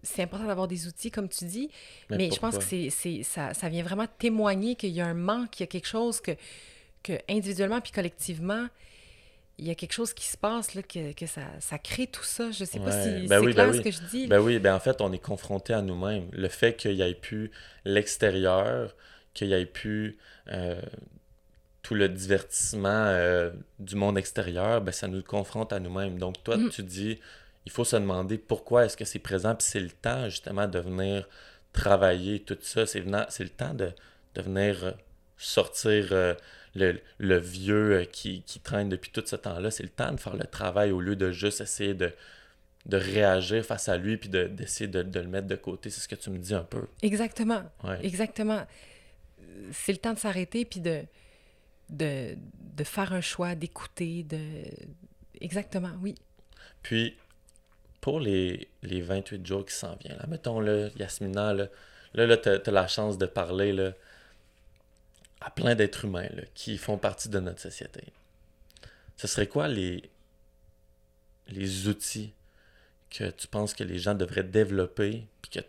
c'est 0.03 0.23
important 0.23 0.47
d'avoir 0.47 0.67
des 0.67 0.87
outils, 0.87 1.11
comme 1.11 1.29
tu 1.29 1.45
dis, 1.45 1.69
mais, 2.09 2.31
je 2.31 2.39
pense 2.39 2.57
que 2.57 2.63
c'est, 2.63 3.23
ça, 3.23 3.53
ça 3.53 3.69
vient 3.69 3.83
vraiment 3.83 4.07
témoigner 4.17 4.75
qu'il 4.75 4.91
y 4.91 5.01
a 5.01 5.05
un 5.05 5.13
manque, 5.13 5.51
qu'il 5.51 5.61
y 5.61 5.63
a 5.65 5.67
quelque 5.67 5.87
chose 5.87 6.21
que, 6.21 6.31
que 7.03 7.13
individuellement 7.29 7.81
puis 7.81 7.91
collectivement, 7.91 8.67
il 9.59 9.65
y 9.65 9.71
a 9.71 9.75
quelque 9.75 9.93
chose 9.93 10.13
qui 10.13 10.27
se 10.27 10.37
passe, 10.37 10.75
là, 10.75 10.83
que, 10.83 11.13
que 11.13 11.25
ça, 11.25 11.41
ça, 11.59 11.79
crée 11.79 12.07
tout 12.07 12.23
ça. 12.23 12.51
Je 12.51 12.63
sais 12.63 12.79
pas 12.79 12.91
si 12.91 13.27
ben 13.27 13.43
c'est 13.43 13.51
clair 13.51 13.71
ben 13.71 13.73
ce 13.73 13.81
que 13.81 13.91
je 13.91 14.01
dis. 14.09 14.27
Ben 14.27 14.39
oui, 14.39 14.59
ben 14.59 14.75
en 14.75 14.79
fait, 14.79 15.01
on 15.01 15.11
est 15.11 15.19
confronté 15.19 15.73
à 15.73 15.81
nous-mêmes. 15.81 16.29
Le 16.31 16.47
fait 16.47 16.75
qu'il 16.75 16.93
y 16.93 17.01
ait 17.01 17.13
pu 17.15 17.51
l'extérieur, 17.83 18.95
qu'il 19.33 19.47
y 19.47 19.53
ait 19.53 19.65
pu 19.65 20.17
euh, 20.51 20.79
tout 21.81 21.95
le 21.95 22.07
divertissement 22.07 23.05
euh, 23.07 23.51
du 23.79 23.95
monde 23.95 24.17
extérieur, 24.17 24.81
ben, 24.81 24.91
ça 24.91 25.07
nous 25.07 25.23
confronte 25.23 25.73
à 25.73 25.79
nous-mêmes. 25.79 26.19
Donc, 26.19 26.43
toi, 26.43 26.57
mm. 26.57 26.69
tu 26.69 26.83
dis, 26.83 27.19
il 27.65 27.71
faut 27.71 27.85
se 27.85 27.95
demander 27.95 28.37
pourquoi 28.37 28.85
est-ce 28.85 28.95
que 28.95 29.05
c'est 29.05 29.19
présent, 29.19 29.55
puis 29.55 29.67
c'est 29.67 29.79
le 29.79 29.89
temps, 29.89 30.29
justement, 30.29 30.67
de 30.67 30.79
venir 30.79 31.27
travailler 31.73 32.41
tout 32.41 32.57
ça. 32.61 32.85
C'est 32.85 32.99
le 32.99 33.49
temps 33.49 33.73
de, 33.73 33.91
de 34.35 34.41
venir 34.41 34.83
euh, 34.83 34.91
sortir 35.37 36.09
euh, 36.11 36.33
le, 36.75 36.99
le, 37.17 37.37
vieux 37.37 38.07
qui, 38.11 38.43
qui, 38.43 38.59
traîne 38.59 38.89
depuis 38.89 39.11
tout 39.11 39.23
ce 39.25 39.35
temps-là. 39.35 39.71
C'est 39.71 39.83
le 39.83 39.89
temps 39.89 40.11
de 40.11 40.19
faire 40.19 40.35
le 40.35 40.45
travail 40.45 40.91
au 40.91 41.01
lieu 41.01 41.15
de 41.15 41.31
juste 41.31 41.61
essayer 41.61 41.93
de, 41.93 42.13
de 42.85 42.97
réagir 42.97 43.65
face 43.65 43.89
à 43.89 43.97
lui, 43.97 44.17
puis 44.17 44.29
d'essayer 44.29 44.87
de, 44.87 45.01
de, 45.01 45.19
le 45.19 45.27
mettre 45.27 45.47
de 45.47 45.55
côté. 45.55 45.89
C'est 45.89 46.01
ce 46.01 46.07
que 46.07 46.15
tu 46.15 46.29
me 46.29 46.37
dis 46.37 46.53
un 46.53 46.63
peu. 46.63 46.87
Exactement. 47.01 47.63
Exactement. 48.01 48.65
C'est 49.71 49.91
le 49.91 49.97
temps 49.97 50.13
de 50.13 50.19
s'arrêter, 50.19 50.65
puis 50.65 50.79
de 50.79 51.03
de, 51.89 52.35
de 52.75 52.83
faire 52.83 53.13
un 53.13 53.21
choix, 53.21 53.55
d'écouter, 53.55 54.23
de... 54.23 54.39
Exactement, 55.39 55.91
oui. 56.01 56.15
Puis, 56.81 57.15
pour 58.01 58.19
les, 58.19 58.67
les 58.83 59.01
28 59.01 59.45
jours 59.45 59.65
qui 59.65 59.73
s'en 59.73 59.95
viennent, 59.95 60.17
là, 60.17 60.27
mettons, 60.27 60.59
là, 60.59 60.89
Yasmina, 60.97 61.53
là, 61.53 61.67
là, 62.13 62.37
tu 62.37 62.49
as, 62.49 62.71
la 62.71 62.87
chance 62.87 63.17
de 63.17 63.25
parler 63.25 63.73
là, 63.73 63.93
à 65.41 65.51
plein 65.51 65.75
d'êtres 65.75 66.05
humains 66.05 66.29
là, 66.33 66.43
qui 66.53 66.77
font 66.77 66.97
partie 66.97 67.29
de 67.29 67.39
notre 67.39 67.61
société. 67.61 68.03
Ce 69.17 69.27
serait 69.27 69.47
quoi 69.47 69.67
les, 69.67 70.09
les 71.47 71.87
outils 71.87 72.33
que 73.09 73.29
tu 73.29 73.47
penses 73.47 73.73
que 73.73 73.83
les 73.83 73.99
gens 73.99 74.15
devraient 74.15 74.43
développer, 74.43 75.27
puis 75.41 75.51
que, 75.51 75.59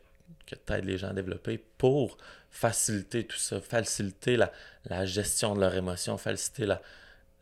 que 0.46 0.54
tu 0.54 0.72
aides 0.72 0.84
les 0.84 0.98
gens 0.98 1.08
à 1.08 1.12
développer 1.12 1.58
pour 1.78 2.18
faciliter 2.50 3.24
tout 3.24 3.36
ça, 3.36 3.60
faciliter 3.60 4.36
la, 4.36 4.52
la 4.86 5.06
gestion 5.06 5.54
de 5.54 5.60
leurs 5.60 5.74
émotions, 5.74 6.18
faciliter 6.18 6.66
la, 6.66 6.82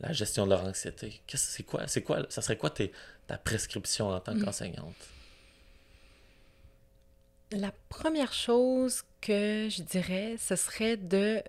la 0.00 0.12
gestion 0.12 0.44
de 0.44 0.50
leur 0.50 0.64
anxiété? 0.64 1.22
C'est 1.32 1.62
quoi, 1.62 1.86
c'est 1.86 2.02
quoi, 2.02 2.26
ça 2.28 2.42
serait 2.42 2.58
quoi 2.58 2.70
tes, 2.70 2.92
ta 3.26 3.38
prescription 3.38 4.08
en 4.08 4.20
tant 4.20 4.34
mm. 4.34 4.44
qu'enseignante? 4.44 4.96
La 7.52 7.72
première 7.88 8.32
chose 8.32 9.02
que 9.20 9.68
je 9.70 9.82
dirais, 9.82 10.36
ce 10.38 10.56
serait 10.56 10.96
de 10.96 11.42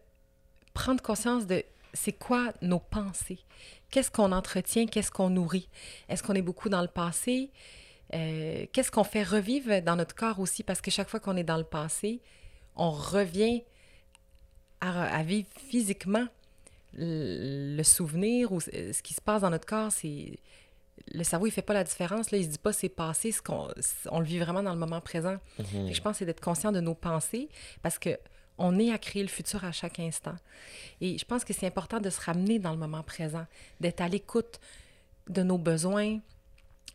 prendre 0.77 1.01
conscience 1.01 1.47
de 1.47 1.63
c'est 1.93 2.11
quoi 2.11 2.53
nos 2.61 2.79
pensées. 2.79 3.39
Qu'est-ce 3.89 4.11
qu'on 4.11 4.31
entretient, 4.31 4.85
qu'est-ce 4.85 5.09
qu'on 5.09 5.31
nourrit? 5.31 5.69
Est-ce 6.07 6.21
qu'on 6.21 6.35
est 6.35 6.43
beaucoup 6.43 6.69
dans 6.69 6.83
le 6.83 6.87
passé? 6.87 7.49
Euh, 8.13 8.67
qu'est-ce 8.71 8.91
qu'on 8.91 9.03
fait 9.03 9.23
revivre 9.23 9.81
dans 9.81 9.95
notre 9.95 10.13
corps 10.13 10.39
aussi? 10.39 10.61
Parce 10.61 10.79
que 10.79 10.91
chaque 10.91 11.09
fois 11.09 11.19
qu'on 11.19 11.35
est 11.35 11.43
dans 11.43 11.57
le 11.57 11.63
passé, 11.63 12.21
on 12.75 12.91
revient 12.91 13.63
à, 14.79 15.23
vivre 15.23 15.47
physiquement 15.67 16.27
le, 16.93 17.81
souvenir 17.81 18.51
ou 18.51 18.59
ce 18.59 19.01
qui 19.01 19.15
se 19.15 19.21
passe 19.21 19.41
dans 19.41 19.49
notre 19.49 19.65
corps, 19.65 19.91
c'est 19.91 20.37
le 21.11 21.23
cerveau, 21.23 21.47
il 21.47 21.51
fait 21.51 21.63
pas 21.63 21.73
la 21.73 21.83
différence. 21.83 22.29
Là, 22.29 22.37
il 22.37 22.43
se 22.43 22.49
dit 22.49 22.59
pas 22.59 22.71
c'est 22.71 22.89
passé, 22.89 23.31
ce 23.31 23.41
qu'on, 23.41 23.67
on 24.11 24.19
le 24.19 24.25
vit 24.25 24.37
vraiment 24.37 24.61
dans 24.61 24.73
le 24.73 24.79
moment 24.79 25.01
présent. 25.01 25.37
Mhm. 25.57 25.91
Je 25.91 26.01
pense 26.01 26.13
que 26.13 26.17
c'est 26.19 26.25
d'être 26.25 26.41
conscient 26.41 26.71
de 26.71 26.81
nos 26.81 26.93
pensées 26.93 27.49
parce 27.81 27.97
que 27.97 28.11
on 28.57 28.79
est 28.79 28.91
à 28.91 28.97
créer 28.97 29.21
le 29.21 29.29
futur 29.29 29.63
à 29.63 29.71
chaque 29.71 29.99
instant. 29.99 30.35
Et 31.01 31.17
je 31.17 31.25
pense 31.25 31.43
que 31.43 31.53
c'est 31.53 31.67
important 31.67 31.99
de 31.99 32.09
se 32.09 32.21
ramener 32.21 32.59
dans 32.59 32.71
le 32.71 32.77
moment 32.77 33.03
présent, 33.03 33.45
d'être 33.79 34.01
à 34.01 34.07
l'écoute 34.07 34.59
de 35.29 35.43
nos 35.43 35.57
besoins, 35.57 36.19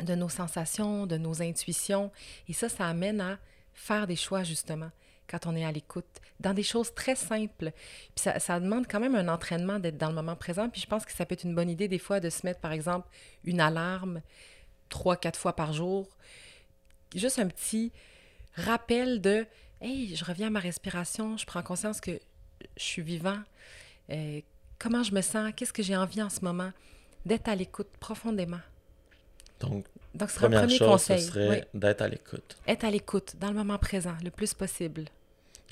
de 0.00 0.14
nos 0.14 0.28
sensations, 0.28 1.06
de 1.06 1.16
nos 1.16 1.42
intuitions. 1.42 2.10
Et 2.48 2.52
ça, 2.52 2.68
ça 2.68 2.86
amène 2.86 3.20
à 3.20 3.38
faire 3.74 4.06
des 4.06 4.16
choix, 4.16 4.42
justement 4.42 4.90
quand 5.32 5.46
on 5.46 5.56
est 5.56 5.64
à 5.64 5.72
l'écoute, 5.72 6.20
dans 6.40 6.52
des 6.52 6.62
choses 6.62 6.94
très 6.94 7.14
simples. 7.14 7.72
Puis 8.14 8.24
ça, 8.38 8.60
demande 8.60 8.86
quand 8.86 9.00
même 9.00 9.14
un 9.14 9.28
entraînement 9.28 9.78
d'être 9.78 9.96
dans 9.96 10.08
le 10.08 10.14
moment 10.14 10.36
présent. 10.36 10.68
Puis 10.68 10.82
je 10.82 10.86
pense 10.86 11.06
que 11.06 11.12
ça 11.12 11.24
peut 11.24 11.32
être 11.32 11.44
une 11.44 11.54
bonne 11.54 11.70
idée 11.70 11.88
des 11.88 11.98
fois 11.98 12.20
de 12.20 12.28
se 12.28 12.44
mettre, 12.44 12.60
par 12.60 12.72
exemple, 12.72 13.08
une 13.44 13.60
alarme 13.60 14.20
trois, 14.90 15.16
quatre 15.16 15.38
fois 15.38 15.56
par 15.56 15.72
jour. 15.72 16.06
Juste 17.14 17.38
un 17.38 17.48
petit 17.48 17.92
rappel 18.56 19.22
de 19.22 19.46
Hey, 19.82 20.14
je 20.14 20.24
reviens 20.24 20.46
à 20.46 20.50
ma 20.50 20.60
respiration, 20.60 21.36
je 21.36 21.44
prends 21.44 21.62
conscience 21.62 22.00
que 22.00 22.12
je 22.76 22.82
suis 22.82 23.02
vivant. 23.02 23.38
Euh, 24.10 24.40
comment 24.78 25.02
je 25.02 25.12
me 25.12 25.20
sens? 25.20 25.52
Qu'est-ce 25.56 25.72
que 25.72 25.82
j'ai 25.82 25.96
envie 25.96 26.22
en 26.22 26.30
ce 26.30 26.44
moment? 26.44 26.70
D'être 27.26 27.48
à 27.48 27.56
l'écoute 27.56 27.88
profondément. 27.98 28.60
Donc, 29.58 29.84
donc, 30.14 30.30
ce 30.30 30.36
serait 30.36 30.50
premier 30.50 30.76
chose, 30.76 30.88
conseil. 30.88 31.20
Ce 31.20 31.32
serait 31.32 31.66
d'être 31.74 32.02
à 32.02 32.08
l'écoute. 32.08 32.56
Être 32.68 32.84
à 32.84 32.90
l'écoute, 32.92 33.34
dans 33.40 33.48
le 33.48 33.54
moment 33.54 33.78
présent, 33.78 34.14
le 34.22 34.30
plus 34.30 34.54
possible. 34.54 35.06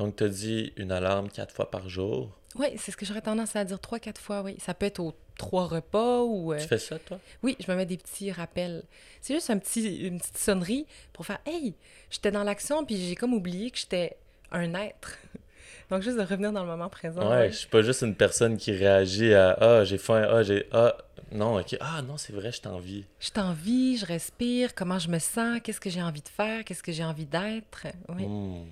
Donc, 0.00 0.16
tu 0.16 0.25
as 0.25 0.28
dit 0.28 0.73
une 0.78 0.92
alarme 0.92 1.28
quatre 1.28 1.54
fois 1.54 1.71
par 1.71 1.90
jour? 1.90 2.30
Oui, 2.57 2.69
c'est 2.78 2.90
ce 2.90 2.97
que 2.97 3.04
j'aurais 3.04 3.21
tendance 3.21 3.54
à 3.54 3.64
dire 3.66 3.78
trois, 3.78 3.99
quatre 3.99 4.19
fois, 4.19 4.40
oui. 4.40 4.57
Ça 4.59 4.73
peut 4.73 4.87
être 4.87 4.99
aux 4.99 5.12
trois 5.37 5.66
repas 5.66 6.23
ou... 6.23 6.54
euh, 6.54 6.59
Tu 6.59 6.66
fais 6.66 6.78
ça, 6.78 6.99
toi? 6.99 7.19
Oui, 7.42 7.54
je 7.61 7.71
me 7.71 7.76
mets 7.76 7.85
des 7.85 7.99
petits 7.99 8.33
rappels. 8.33 8.83
C'est 9.21 9.35
juste 9.35 9.50
un 9.50 9.59
petit, 9.59 9.99
une 9.99 10.19
petite 10.19 10.38
sonnerie 10.38 10.87
pour 11.12 11.26
faire 11.26 11.38
Hey, 11.45 11.75
j'étais 12.11 12.30
dans 12.30 12.45
l'action, 12.45 12.87
puis 12.87 12.97
j'ai 12.97 13.14
comme 13.14 13.35
oublié 13.35 13.71
que 13.71 13.76
j'étais 13.78 14.16
un 14.50 14.73
être. 14.73 15.19
Donc, 15.90 16.00
juste 16.00 16.16
de 16.16 16.23
revenir 16.23 16.50
dans 16.50 16.62
le 16.62 16.69
moment 16.71 16.88
présent. 16.88 17.30
Ouais, 17.30 17.49
oui. 17.49 17.52
je 17.52 17.59
suis 17.59 17.69
pas 17.69 17.83
juste 17.83 18.00
une 18.00 18.14
personne 18.14 18.57
qui 18.57 18.73
réagit 18.73 19.35
à 19.35 19.50
Ah, 19.61 19.85
j'ai 19.85 19.99
faim, 19.99 20.26
ah, 20.30 20.42
j'ai. 20.42 20.66
Ah, 20.73 20.97
non, 21.30 21.61
ok. 21.61 21.76
Ah, 21.78 22.00
non, 22.00 22.16
c'est 22.16 22.33
vrai, 22.33 22.52
je 22.52 22.62
t'envie. 22.62 23.04
Je 23.21 23.28
t'envie, 23.30 23.99
je 23.99 24.07
respire, 24.07 24.75
comment 24.75 24.99
je 24.99 25.11
me 25.11 25.19
sens, 25.19 25.61
qu'est-ce 25.62 25.80
que 25.80 25.90
j'ai 25.90 26.02
envie 26.02 26.23
de 26.23 26.28
faire, 26.30 26.64
qu'est-ce 26.64 26.83
que 26.83 26.90
j'ai 26.90 27.04
envie 27.04 27.26
d'être. 27.26 27.87
Oui. 28.09 28.25
Hmm. 28.26 28.64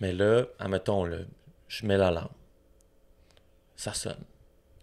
Mais 0.00 0.12
là, 0.12 0.44
admettons, 0.58 1.04
là, 1.04 1.18
je 1.68 1.86
mets 1.86 1.96
l'alarme. 1.96 2.28
Ça 3.76 3.94
sonne. 3.94 4.24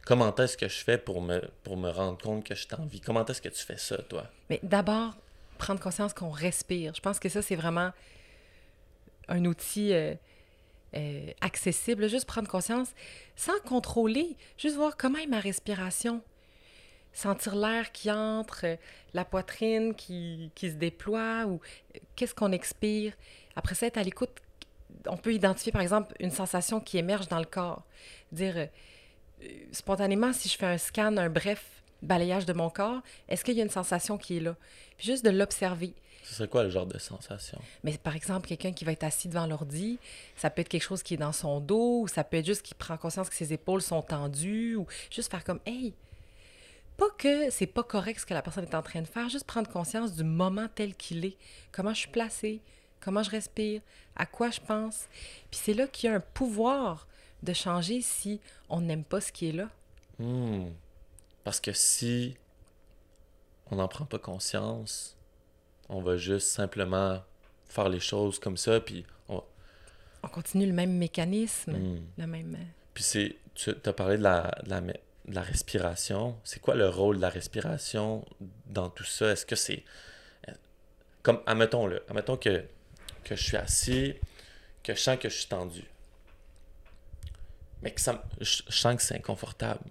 Comment 0.05 0.33
est-ce 0.35 0.55
que 0.55 0.67
je 0.67 0.83
fais 0.83 0.97
pour 0.97 1.21
me, 1.21 1.41
pour 1.63 1.77
me 1.77 1.89
rendre 1.89 2.17
compte 2.17 2.43
que 2.43 2.53
je 2.53 2.67
t'envie? 2.67 3.01
Comment 3.01 3.25
est-ce 3.25 3.41
que 3.41 3.49
tu 3.49 3.63
fais 3.65 3.77
ça, 3.77 3.97
toi? 3.97 4.29
Mais 4.49 4.59
d'abord, 4.61 5.15
prendre 5.57 5.79
conscience 5.79 6.13
qu'on 6.13 6.29
respire. 6.29 6.93
Je 6.93 7.01
pense 7.01 7.19
que 7.19 7.27
ça, 7.27 7.41
c'est 7.41 7.55
vraiment 7.55 7.91
un 9.27 9.45
outil 9.45 9.93
euh, 9.93 10.13
euh, 10.95 11.31
accessible. 11.41 12.07
Juste 12.07 12.27
prendre 12.27 12.47
conscience 12.47 12.93
sans 13.35 13.59
contrôler, 13.61 14.37
juste 14.57 14.75
voir 14.75 14.95
comment 14.95 15.17
est 15.17 15.27
ma 15.27 15.39
respiration. 15.39 16.21
Sentir 17.11 17.55
l'air 17.55 17.91
qui 17.91 18.11
entre, 18.11 18.65
euh, 18.65 18.75
la 19.13 19.25
poitrine 19.25 19.95
qui, 19.95 20.51
qui 20.53 20.69
se 20.69 20.75
déploie 20.75 21.45
ou 21.47 21.61
qu'est-ce 22.15 22.35
qu'on 22.35 22.51
expire. 22.51 23.13
Après 23.55 23.73
ça, 23.73 23.87
être 23.87 23.97
à 23.97 24.03
l'écoute, 24.03 24.37
on 25.07 25.17
peut 25.17 25.33
identifier 25.33 25.71
par 25.71 25.81
exemple 25.81 26.15
une 26.19 26.31
sensation 26.31 26.79
qui 26.79 26.97
émerge 26.97 27.27
dans 27.27 27.39
le 27.39 27.45
corps. 27.45 27.83
Dire 28.31 28.57
euh, 28.57 28.67
spontanément, 29.71 30.33
si 30.33 30.49
je 30.49 30.57
fais 30.57 30.65
un 30.65 30.77
scan, 30.77 31.17
un 31.17 31.29
bref 31.29 31.83
balayage 32.01 32.45
de 32.45 32.53
mon 32.53 32.69
corps, 32.69 33.01
est-ce 33.27 33.43
qu'il 33.43 33.55
y 33.55 33.61
a 33.61 33.63
une 33.63 33.69
sensation 33.69 34.17
qui 34.17 34.37
est 34.37 34.39
là? 34.39 34.55
Puis 34.97 35.07
juste 35.07 35.25
de 35.25 35.29
l'observer. 35.29 35.93
Ce 36.23 36.33
serait 36.33 36.47
quoi 36.47 36.63
le 36.63 36.69
genre 36.69 36.87
de 36.87 36.97
sensation? 36.97 37.59
Mais 37.83 37.97
par 37.97 38.15
exemple, 38.15 38.47
quelqu'un 38.47 38.73
qui 38.73 38.83
va 38.83 38.93
être 38.93 39.03
assis 39.03 39.27
devant 39.27 39.45
l'ordi, 39.45 39.99
ça 40.35 40.49
peut 40.49 40.61
être 40.61 40.69
quelque 40.69 40.83
chose 40.83 41.03
qui 41.03 41.13
est 41.13 41.17
dans 41.17 41.31
son 41.31 41.59
dos, 41.59 42.01
ou 42.01 42.07
ça 42.07 42.23
peut 42.23 42.37
être 42.37 42.45
juste 42.45 42.63
qu'il 42.63 42.75
prend 42.75 42.97
conscience 42.97 43.29
que 43.29 43.35
ses 43.35 43.53
épaules 43.53 43.81
sont 43.81 44.01
tendues, 44.01 44.75
ou 44.75 44.87
juste 45.11 45.29
faire 45.29 45.43
comme 45.43 45.59
Hey! 45.65 45.93
Pas 46.97 47.09
que 47.17 47.49
c'est 47.51 47.67
pas 47.67 47.83
correct 47.83 48.21
ce 48.21 48.25
que 48.25 48.33
la 48.33 48.41
personne 48.41 48.63
est 48.63 48.73
en 48.73 48.81
train 48.81 49.01
de 49.01 49.07
faire, 49.07 49.29
juste 49.29 49.45
prendre 49.45 49.69
conscience 49.69 50.13
du 50.13 50.23
moment 50.23 50.67
tel 50.73 50.95
qu'il 50.95 51.25
est, 51.25 51.37
comment 51.71 51.93
je 51.93 51.99
suis 51.99 52.09
placée, 52.09 52.61
comment 52.99 53.23
je 53.23 53.29
respire, 53.29 53.81
à 54.15 54.25
quoi 54.25 54.49
je 54.49 54.59
pense. 54.59 55.07
Puis 55.51 55.59
c'est 55.63 55.73
là 55.73 55.87
qu'il 55.87 56.09
y 56.09 56.13
a 56.13 56.15
un 56.15 56.19
pouvoir 56.19 57.07
de 57.43 57.53
changer 57.53 58.01
si 58.01 58.39
on 58.69 58.81
n'aime 58.81 59.03
pas 59.03 59.21
ce 59.21 59.31
qui 59.31 59.49
est 59.49 59.51
là. 59.51 59.69
Hmm. 60.19 60.69
Parce 61.43 61.59
que 61.59 61.73
si 61.73 62.35
on 63.69 63.75
n'en 63.75 63.87
prend 63.87 64.05
pas 64.05 64.19
conscience, 64.19 65.17
on 65.89 66.01
va 66.01 66.17
juste 66.17 66.47
simplement 66.47 67.21
faire 67.67 67.89
les 67.89 67.99
choses 67.99 68.39
comme 68.39 68.57
ça, 68.57 68.79
puis 68.79 69.05
on... 69.27 69.43
On 70.23 70.27
continue 70.27 70.65
le 70.65 70.73
même 70.73 70.97
mécanisme, 70.97 71.73
Hmm. 71.73 72.01
le 72.17 72.27
même. 72.27 72.57
Puis 72.93 73.03
c'est, 73.03 73.35
tu 73.53 73.71
as 73.85 73.93
parlé 73.93 74.17
de 74.17 74.23
la, 74.23 74.57
de 74.63 74.69
la, 74.69 74.81
de 74.81 74.93
la 75.27 75.41
respiration. 75.41 76.39
C'est 76.43 76.59
quoi 76.59 76.75
le 76.75 76.89
rôle 76.89 77.17
de 77.17 77.21
la 77.21 77.29
respiration 77.29 78.25
dans 78.65 78.89
tout 78.89 79.03
ça? 79.03 79.31
Est-ce 79.31 79.45
que 79.45 79.55
c'est... 79.55 79.83
Comme, 81.21 81.41
admettons-le, 81.45 82.03
admettons 82.07 82.37
que, 82.37 82.65
que 83.25 83.35
je 83.35 83.43
suis 83.43 83.57
assis, 83.57 84.15
que 84.83 84.93
je 84.93 84.99
sens 84.99 85.17
que 85.19 85.27
je 85.27 85.35
suis 85.35 85.47
tendu. 85.47 85.83
Mais 87.81 87.91
que 87.91 87.99
ça, 87.99 88.23
je, 88.39 88.61
je 88.69 88.75
sens 88.75 88.95
que 88.95 89.01
c'est 89.01 89.15
inconfortable. 89.15 89.83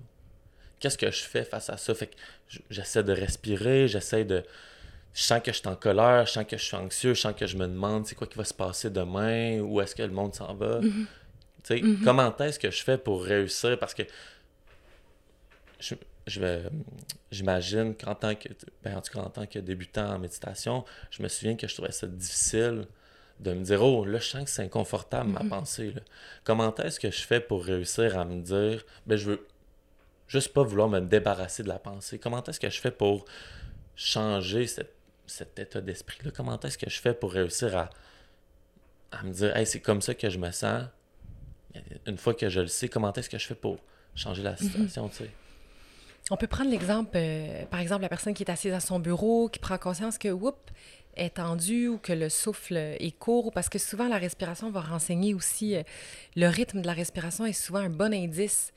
Qu'est-ce 0.80 0.98
que 0.98 1.10
je 1.10 1.22
fais 1.22 1.44
face 1.44 1.68
à 1.70 1.76
ça? 1.76 1.94
Fait 1.94 2.06
que 2.06 2.16
j'essaie 2.70 3.02
de 3.02 3.12
respirer, 3.12 3.88
j'essaie 3.88 4.24
de... 4.24 4.44
Je 5.12 5.22
sens 5.22 5.40
que 5.42 5.52
je 5.52 5.58
suis 5.58 5.68
en 5.68 5.76
colère, 5.76 6.26
je 6.26 6.32
sens 6.32 6.44
que 6.44 6.56
je 6.56 6.64
suis 6.64 6.76
anxieux, 6.76 7.14
je 7.14 7.20
sens 7.20 7.34
que 7.36 7.46
je 7.46 7.56
me 7.56 7.66
demande 7.66 8.06
c'est 8.06 8.14
quoi 8.14 8.26
qui 8.26 8.36
va 8.36 8.44
se 8.44 8.54
passer 8.54 8.90
demain, 8.90 9.60
où 9.60 9.80
est-ce 9.80 9.94
que 9.94 10.02
le 10.02 10.10
monde 10.12 10.34
s'en 10.34 10.54
va? 10.54 10.80
Tu 10.80 11.06
sais, 11.62 11.82
Comment 12.02 12.36
est-ce 12.38 12.58
que 12.58 12.70
je 12.70 12.82
fais 12.82 12.98
pour 12.98 13.24
réussir? 13.24 13.78
Parce 13.78 13.94
que 13.94 14.02
je, 15.78 15.94
j'imagine 17.30 17.94
qu'en 17.94 18.14
tant 18.14 18.34
que, 18.34 18.48
ben, 18.82 18.96
en 18.96 19.00
tout 19.00 19.12
cas 19.12 19.20
en 19.20 19.30
tant 19.30 19.46
que 19.46 19.58
débutant 19.58 20.14
en 20.14 20.18
méditation, 20.18 20.84
je 21.10 21.22
me 21.22 21.28
souviens 21.28 21.56
que 21.56 21.68
je 21.68 21.74
trouvais 21.74 21.92
ça 21.92 22.06
difficile 22.06 22.86
de 23.40 23.52
me 23.52 23.64
dire, 23.64 23.82
oh, 23.82 24.04
là, 24.04 24.18
je 24.18 24.24
sens 24.28 24.44
que 24.44 24.50
c'est 24.50 24.62
inconfortable 24.62 25.30
ma 25.30 25.44
pensée. 25.44 25.90
là. 25.92 26.00
Comment 26.44 26.74
est-ce 26.76 27.00
que 27.00 27.10
je 27.10 27.20
fais 27.22 27.40
pour 27.40 27.64
réussir 27.64 28.18
à 28.18 28.24
me 28.24 28.40
dire, 28.40 28.84
ben, 29.06 29.16
je 29.16 29.30
veux 29.30 29.46
juste 30.28 30.52
pas 30.52 30.62
vouloir 30.62 30.88
me 30.88 31.00
débarrasser 31.00 31.62
de 31.62 31.68
la 31.68 31.78
pensée? 31.78 32.18
Comment 32.18 32.42
est-ce 32.44 32.60
que 32.60 32.70
je 32.70 32.80
fais 32.80 32.90
pour 32.92 33.24
changer 33.96 34.66
cette- 34.66 34.94
cet 35.26 35.58
état 35.58 35.80
d'esprit-là? 35.80 36.30
Comment 36.34 36.58
est-ce 36.60 36.78
que 36.78 36.88
je 36.88 37.00
fais 37.00 37.14
pour 37.14 37.32
réussir 37.32 37.76
à, 37.76 37.90
à 39.12 39.22
me 39.24 39.32
dire, 39.32 39.56
hey, 39.56 39.66
c'est 39.66 39.80
comme 39.80 40.00
ça 40.00 40.14
que 40.14 40.30
je 40.30 40.38
me 40.38 40.50
sens? 40.50 40.84
Une 42.06 42.18
fois 42.18 42.34
que 42.34 42.48
je 42.48 42.60
le 42.60 42.68
sais, 42.68 42.88
comment 42.88 43.12
est-ce 43.12 43.28
que 43.28 43.38
je 43.38 43.46
fais 43.46 43.54
pour 43.56 43.78
changer 44.14 44.42
la 44.42 44.56
situation, 44.56 45.08
tu 45.08 45.16
sais? 45.16 45.30
On 46.30 46.36
peut 46.36 46.46
prendre 46.46 46.70
l'exemple, 46.70 47.10
euh, 47.16 47.66
par 47.66 47.80
exemple, 47.80 48.00
la 48.02 48.08
personne 48.08 48.32
qui 48.32 48.44
est 48.44 48.50
assise 48.50 48.72
à 48.72 48.80
son 48.80 48.98
bureau, 48.98 49.48
qui 49.50 49.58
prend 49.58 49.76
conscience 49.76 50.16
que, 50.18 50.28
whoop, 50.28 50.70
est 51.16 51.34
tendue 51.36 51.88
ou 51.88 51.98
que 51.98 52.12
le 52.12 52.28
souffle 52.28 52.76
est 52.76 53.18
court, 53.18 53.52
parce 53.52 53.68
que 53.68 53.78
souvent 53.78 54.08
la 54.08 54.18
respiration 54.18 54.70
va 54.70 54.80
renseigner 54.80 55.34
aussi, 55.34 55.76
euh, 55.76 55.82
le 56.36 56.48
rythme 56.48 56.80
de 56.80 56.86
la 56.86 56.92
respiration 56.92 57.44
est 57.46 57.52
souvent 57.52 57.80
un 57.80 57.90
bon 57.90 58.12
indice 58.14 58.72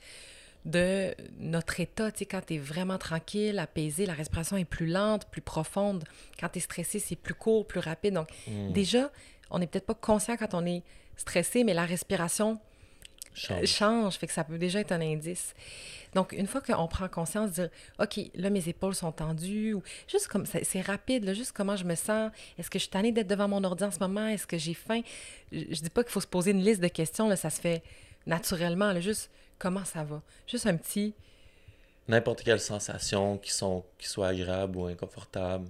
de 0.64 1.14
notre 1.38 1.80
état. 1.80 2.10
Tu 2.10 2.18
sais, 2.20 2.26
quand 2.26 2.44
tu 2.44 2.54
es 2.54 2.58
vraiment 2.58 2.98
tranquille, 2.98 3.58
apaisé, 3.58 4.06
la 4.06 4.12
respiration 4.12 4.56
est 4.56 4.64
plus 4.64 4.86
lente, 4.86 5.26
plus 5.30 5.40
profonde. 5.40 6.04
Quand 6.38 6.48
tu 6.48 6.58
es 6.58 6.60
stressé, 6.60 6.98
c'est 6.98 7.16
plus 7.16 7.34
court, 7.34 7.66
plus 7.66 7.80
rapide. 7.80 8.14
Donc, 8.14 8.28
Hmm. 8.46 8.72
déjà, 8.72 9.10
on 9.50 9.58
n'est 9.60 9.66
peut-être 9.66 9.86
pas 9.86 9.94
conscient 9.94 10.36
quand 10.36 10.54
on 10.54 10.66
est 10.66 10.82
stressé, 11.16 11.64
mais 11.64 11.74
la 11.74 11.84
respiration 11.86 12.58
Change. 13.38 13.66
change, 13.66 14.14
fait 14.16 14.26
que 14.26 14.32
ça 14.32 14.44
peut 14.44 14.58
déjà 14.58 14.80
être 14.80 14.92
un 14.92 15.00
indice. 15.00 15.54
Donc, 16.14 16.32
une 16.32 16.46
fois 16.46 16.60
qu'on 16.60 16.88
prend 16.88 17.08
conscience, 17.08 17.52
dire, 17.52 17.68
OK, 17.98 18.18
là, 18.34 18.50
mes 18.50 18.68
épaules 18.68 18.94
sont 18.94 19.12
tendues, 19.12 19.74
ou 19.74 19.82
juste 20.08 20.28
comme, 20.28 20.44
c'est 20.46 20.80
rapide, 20.80 21.24
là, 21.24 21.34
juste 21.34 21.52
comment 21.52 21.76
je 21.76 21.84
me 21.84 21.94
sens, 21.94 22.32
est-ce 22.58 22.70
que 22.70 22.78
je 22.78 22.84
suis 22.84 22.90
tannée 22.90 23.12
d'être 23.12 23.28
devant 23.28 23.48
mon 23.48 23.62
ordi 23.64 23.84
en 23.84 23.90
ce 23.90 23.98
moment, 23.98 24.26
est-ce 24.26 24.46
que 24.46 24.58
j'ai 24.58 24.74
faim? 24.74 25.02
Je, 25.52 25.60
je 25.70 25.80
dis 25.82 25.90
pas 25.90 26.02
qu'il 26.02 26.12
faut 26.12 26.20
se 26.20 26.26
poser 26.26 26.50
une 26.50 26.62
liste 26.62 26.80
de 26.80 26.88
questions, 26.88 27.28
là, 27.28 27.36
ça 27.36 27.50
se 27.50 27.60
fait 27.60 27.82
naturellement, 28.26 28.92
là, 28.92 29.00
juste 29.00 29.30
comment 29.58 29.84
ça 29.84 30.02
va? 30.02 30.22
Juste 30.46 30.66
un 30.66 30.76
petit, 30.76 31.14
N'importe 32.08 32.42
quelle 32.42 32.58
sensation 32.58 33.36
qui, 33.36 33.52
sont, 33.52 33.84
qui 33.98 34.08
soit 34.08 34.28
agréable 34.28 34.78
ou 34.78 34.86
inconfortable. 34.86 35.68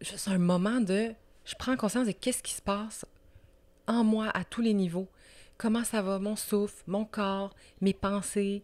juste 0.00 0.28
un 0.28 0.38
moment 0.38 0.80
de, 0.80 1.12
je 1.44 1.54
prends 1.56 1.76
conscience 1.76 2.06
de 2.06 2.12
qu'est-ce 2.12 2.42
qui 2.42 2.54
se 2.54 2.62
passe 2.62 3.04
en 3.86 4.02
moi 4.02 4.30
à 4.32 4.44
tous 4.44 4.62
les 4.62 4.72
niveaux. 4.72 5.06
Comment 5.56 5.84
ça 5.84 6.02
va, 6.02 6.18
mon 6.18 6.36
souffle, 6.36 6.82
mon 6.86 7.04
corps, 7.04 7.54
mes 7.80 7.94
pensées. 7.94 8.62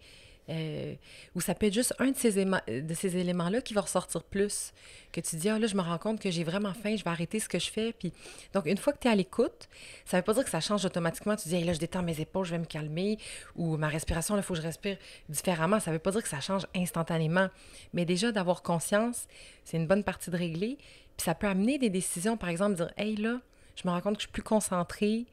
euh, 0.51 0.95
ou 1.35 1.41
ça 1.41 1.55
peut 1.55 1.67
être 1.67 1.75
juste 1.75 1.95
un 2.01 2.11
de 2.11 2.17
ces, 2.17 2.33
de 2.33 2.95
ces 2.95 3.17
éléments-là 3.17 3.61
qui 3.61 3.73
va 3.73 3.83
ressortir 3.83 4.25
plus. 4.25 4.73
Que 5.13 5.21
tu 5.21 5.37
dis, 5.37 5.49
ah 5.49 5.59
là, 5.59 5.67
je 5.69 5.77
me 5.77 5.81
rends 5.83 5.99
compte 5.99 6.21
que 6.21 6.31
j'ai 6.31 6.43
vraiment 6.43 6.75
faim, 6.75 6.97
je 6.97 7.05
vais 7.05 7.11
arrêter 7.11 7.39
ce 7.39 7.49
que 7.49 7.59
je 7.59 7.71
fais. 7.71 7.93
Puis... 7.93 8.13
Donc, 8.53 8.67
une 8.67 8.77
fois 8.77 8.93
que 8.93 8.99
tu 8.99 9.07
es 9.07 9.11
à 9.11 9.15
l'écoute, 9.15 9.69
ça 10.05 10.17
veut 10.17 10.25
pas 10.25 10.35
dire 10.35 10.43
que 10.43 10.51
ça 10.51 10.61
change 10.61 10.85
automatiquement. 10.85 11.37
Tu 11.37 11.49
dis, 11.49 11.55
hey, 11.55 11.65
là, 11.65 11.73
je 11.73 11.79
détends 11.79 12.03
mes 12.03 12.21
épaules, 12.21 12.45
je 12.47 12.51
vais 12.51 12.59
me 12.59 12.65
calmer. 12.65 13.19
Ou 13.55 13.77
ma 13.77 13.89
respiration, 13.89 14.37
il 14.37 14.43
faut 14.43 14.55
que 14.55 14.61
je 14.61 14.67
respire 14.67 14.97
différemment. 15.29 15.79
Ça 15.79 15.93
veut 15.93 16.01
pas 16.01 16.11
dire 16.11 16.23
que 16.23 16.29
ça 16.29 16.41
change 16.41 16.67
instantanément. 16.75 17.49
Mais 17.93 18.05
déjà, 18.05 18.33
d'avoir 18.33 18.63
conscience, 18.63 19.29
c'est 19.65 19.77
une 19.77 19.87
bonne 19.87 20.03
partie 20.03 20.31
de 20.31 20.37
régler. 20.37 20.79
Puis 21.17 21.25
ça 21.25 21.37
peut 21.37 21.47
amener 21.47 21.79
des 21.79 21.91
décisions, 21.91 22.37
par 22.37 22.49
exemple, 22.49 22.75
dire 22.75 22.91
Hey 22.97 23.15
là, 23.15 23.41
je 23.77 23.87
me 23.87 23.93
rends 23.93 24.01
compte 24.01 24.17
que 24.17 24.23
je 24.23 24.27
suis 24.27 24.33
plus 24.33 24.43
concentrée, 24.43 25.27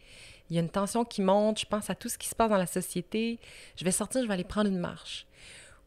il 0.50 0.56
y 0.56 0.60
a 0.60 0.62
une 0.62 0.70
tension 0.70 1.06
qui 1.06 1.22
monte, 1.22 1.60
je 1.60 1.66
pense 1.66 1.89
à 1.89 1.96
tout 1.96 2.10
ce 2.10 2.18
qui 2.18 2.27
se 2.27 2.36
passe 2.36 2.50
dans 2.50 2.58
la 2.58 2.68
société, 2.68 3.39
je 3.75 3.84
vais 3.84 3.92
sortir, 3.92 4.22
je 4.22 4.27
vais 4.27 4.34
aller 4.34 4.44
prendre 4.44 4.70
une 4.70 4.80
marche. 4.80 5.25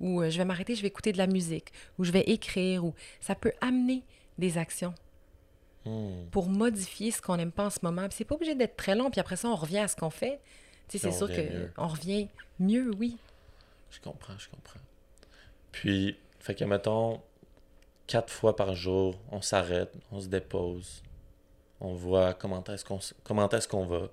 Ou 0.00 0.22
euh, 0.22 0.30
je 0.30 0.38
vais 0.38 0.44
m'arrêter, 0.44 0.74
je 0.74 0.82
vais 0.82 0.88
écouter 0.88 1.12
de 1.12 1.18
la 1.18 1.26
musique, 1.26 1.72
ou 1.98 2.04
je 2.04 2.12
vais 2.12 2.22
écrire, 2.22 2.84
ou 2.84 2.94
ça 3.20 3.34
peut 3.34 3.52
amener 3.60 4.02
des 4.38 4.56
actions 4.58 4.94
Hmm. 5.86 6.26
pour 6.30 6.50
modifier 6.50 7.10
ce 7.10 7.22
qu'on 7.22 7.38
n'aime 7.38 7.52
pas 7.52 7.64
en 7.64 7.70
ce 7.70 7.78
moment. 7.82 8.06
Puis 8.08 8.18
c'est 8.18 8.24
pas 8.24 8.34
obligé 8.34 8.54
d'être 8.54 8.76
très 8.76 8.94
long, 8.94 9.10
puis 9.10 9.18
après 9.18 9.36
ça, 9.36 9.48
on 9.48 9.56
revient 9.56 9.78
à 9.78 9.88
ce 9.88 9.96
qu'on 9.96 10.10
fait. 10.10 10.38
Tu 10.88 10.98
sais, 10.98 11.10
c'est 11.10 11.16
sûr 11.16 11.28
qu'on 11.74 11.86
revient 11.86 12.28
mieux, 12.58 12.90
oui. 12.98 13.16
Je 13.90 13.98
comprends, 14.00 14.36
je 14.38 14.50
comprends. 14.50 14.80
Puis, 15.72 16.18
fait 16.38 16.54
que, 16.54 16.64
mettons, 16.64 17.22
quatre 18.06 18.30
fois 18.30 18.56
par 18.56 18.74
jour, 18.74 19.18
on 19.30 19.40
s'arrête, 19.40 19.94
on 20.12 20.20
se 20.20 20.26
dépose, 20.26 21.02
on 21.80 21.94
voit 21.94 22.34
comment 22.34 22.62
est-ce 22.64 22.84
qu'on 22.84 22.98
comment 23.24 23.48
est-ce 23.48 23.66
qu'on 23.66 23.86
va. 23.86 24.08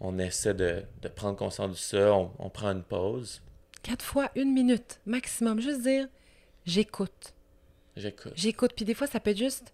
On 0.00 0.18
essaie 0.18 0.54
de, 0.54 0.84
de 1.02 1.08
prendre 1.08 1.36
conscience 1.36 1.70
de 1.70 1.76
ça, 1.76 2.12
on, 2.14 2.32
on 2.38 2.50
prend 2.50 2.68
une 2.68 2.84
pause. 2.84 3.42
Quatre 3.82 4.04
fois 4.04 4.30
une 4.34 4.52
minute 4.52 5.00
maximum, 5.06 5.60
juste 5.60 5.82
dire 5.82 6.08
j'écoute. 6.66 7.34
J'écoute. 7.96 8.32
J'écoute. 8.36 8.72
Puis 8.76 8.84
des 8.84 8.94
fois, 8.94 9.06
ça 9.06 9.18
peut 9.20 9.30
être 9.30 9.38
juste 9.38 9.72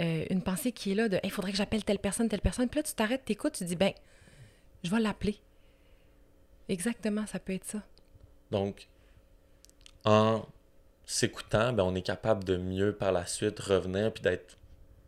euh, 0.00 0.24
une 0.30 0.42
pensée 0.42 0.72
qui 0.72 0.92
est 0.92 0.94
là 0.94 1.08
de 1.08 1.18
il 1.22 1.30
faudrait 1.30 1.50
que 1.52 1.58
j'appelle 1.58 1.84
telle 1.84 1.98
personne, 1.98 2.28
telle 2.28 2.40
personne. 2.40 2.68
Puis 2.68 2.80
là, 2.80 2.82
tu 2.84 2.94
t'arrêtes, 2.94 3.24
t'écoutes, 3.24 3.52
tu 3.54 3.64
dis 3.64 3.76
ben, 3.76 3.92
Je 4.82 4.90
vais 4.90 5.00
l'appeler. 5.00 5.36
Exactement, 6.68 7.26
ça 7.26 7.38
peut 7.38 7.52
être 7.52 7.66
ça. 7.66 7.82
Donc, 8.50 8.88
en 10.04 10.46
s'écoutant, 11.04 11.72
ben, 11.72 11.84
on 11.84 11.94
est 11.94 12.02
capable 12.02 12.44
de 12.44 12.56
mieux 12.56 12.94
par 12.94 13.12
la 13.12 13.26
suite 13.26 13.60
revenir 13.60 14.12
puis 14.12 14.22
d'être 14.22 14.56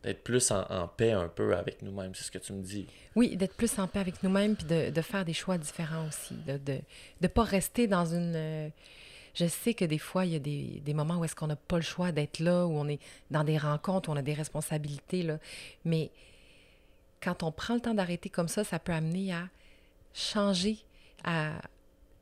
d'être 0.05 0.23
plus 0.23 0.51
en, 0.51 0.87
paix 0.89 1.13
un 1.13 1.29
peu 1.29 1.57
avec 1.57 1.83
nous-mêmes, 1.83 2.15
c'est 2.15 2.25
ce 2.25 2.31
que 2.31 2.39
tu 2.39 2.53
me 2.53 2.63
dis. 2.63 2.87
Oui, 3.17 3.37
d'être 3.37 3.57
plus 3.57 3.79
en 3.79 3.89
paix 3.89 4.01
avec 4.01 4.23
nous-mêmes 4.23 4.55
puis 4.55 4.67
de, 4.67 4.91
de, 4.91 5.01
faire 5.01 5.25
des 5.25 5.33
choix 5.33 5.57
différents 5.59 6.07
aussi, 6.07 6.35
de 6.47 6.53
ne 6.53 6.59
de, 6.59 6.79
de, 7.21 7.27
pas 7.27 7.43
rester 7.43 7.87
dans 7.87 8.05
une... 8.05 8.35
Euh, 8.37 8.69
je 9.35 9.47
sais 9.47 9.75
que 9.75 9.85
des 9.85 9.99
fois, 9.99 10.27
il 10.27 10.33
y 10.33 10.37
a 10.37 10.39
des, 10.39 10.83
des 10.85 10.95
moments 10.95 11.17
où 11.17 11.25
est-ce 11.25 11.35
qu'on 11.35 11.47
n'a 11.47 11.57
pas 11.57 11.77
le 11.77 11.83
choix 11.83 12.13
d'être 12.13 12.39
là, 12.39 12.67
où 12.67 12.73
on 12.73 12.87
est 12.87 13.01
dans 13.31 13.45
des 13.45 13.59
rencontres, 13.59 14.09
où 14.09 14.13
on 14.13 14.17
a 14.17 14.23
des 14.23 14.35
responsabilités, 14.35 15.23
là. 15.23 15.39
mais 15.85 16.11
quand 17.23 17.43
on 17.43 17.51
prend 17.51 17.75
le 17.75 17.81
temps 17.81 17.95
d'arrêter 17.95 18.29
comme 18.29 18.49
ça, 18.49 18.63
ça 18.63 18.79
peut 18.79 18.93
amener 18.93 19.33
à 19.33 19.49
changer, 20.13 20.77
à 21.25 21.53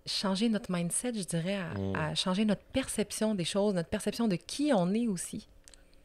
changer 0.07 0.49
notre 0.49 0.71
mindset, 0.73 1.15
je 1.15 1.25
dirais, 1.25 1.57
à, 1.57 1.75
mm. 1.75 1.97
à 1.97 2.15
changer 2.15 2.45
notre 2.45 2.63
perception 2.63 3.35
des 3.35 3.45
choses, 3.45 3.75
notre 3.75 3.89
perception 3.89 4.29
de 4.29 4.37
qui 4.37 4.73
on 4.73 4.95
est 4.95 5.09
aussi. 5.09 5.49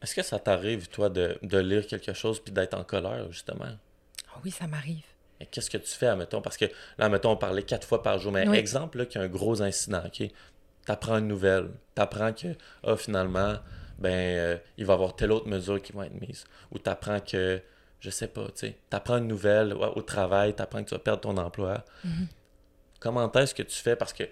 Est-ce 0.02 0.14
que 0.14 0.22
ça 0.22 0.38
t'arrive, 0.38 0.88
toi, 0.88 1.08
de, 1.08 1.38
de, 1.42 1.58
lire 1.58 1.86
quelque 1.86 2.12
chose 2.12 2.40
puis 2.40 2.52
d'être 2.52 2.74
en 2.74 2.84
colère, 2.84 3.30
justement? 3.30 3.76
Oh 4.34 4.40
oui, 4.44 4.50
ça 4.50 4.66
m'arrive. 4.66 5.04
Et 5.40 5.46
qu'est-ce 5.46 5.70
que 5.70 5.78
tu 5.78 5.90
fais, 5.90 6.06
admettons? 6.06 6.40
Parce 6.40 6.56
que 6.56 6.66
là, 6.98 7.06
admettons, 7.06 7.30
on 7.30 7.36
parlait 7.36 7.62
quatre 7.62 7.86
fois 7.86 8.02
par 8.02 8.18
jour. 8.18 8.32
Mais 8.32 8.46
exemple, 8.58 8.98
là, 8.98 9.06
qu'il 9.06 9.20
y 9.20 9.24
a 9.24 9.26
un 9.26 9.30
gros 9.30 9.62
incident, 9.62 10.02
OK? 10.04 10.28
T'apprends 10.84 11.18
une 11.18 11.28
nouvelle. 11.28 11.70
T'apprends 11.94 12.32
que, 12.32 12.48
ah, 12.84 12.96
finalement, 12.96 13.56
ben, 13.98 14.10
euh, 14.10 14.58
il 14.76 14.86
va 14.86 14.94
y 14.94 14.96
avoir 14.96 15.16
telle 15.16 15.32
autre 15.32 15.48
mesure 15.48 15.82
qui 15.82 15.92
va 15.92 16.06
être 16.06 16.20
mise. 16.20 16.44
Ou 16.72 16.78
t'apprends 16.78 17.20
que, 17.20 17.60
je 18.00 18.10
sais 18.10 18.28
pas, 18.28 18.46
tu 18.46 18.52
sais, 18.54 18.78
t'apprends 18.88 19.18
une 19.18 19.26
nouvelle 19.26 19.72
au 19.72 20.02
travail, 20.02 20.54
t'apprends 20.54 20.82
que 20.82 20.88
tu 20.88 20.94
vas 20.94 21.00
perdre 21.00 21.20
ton 21.20 21.36
emploi. 21.36 21.84
Mm-hmm. 22.06 22.26
Comment 23.00 23.30
est-ce 23.32 23.54
que 23.54 23.62
tu 23.62 23.76
fais? 23.76 23.96
Parce 23.96 24.12
que, 24.12 24.24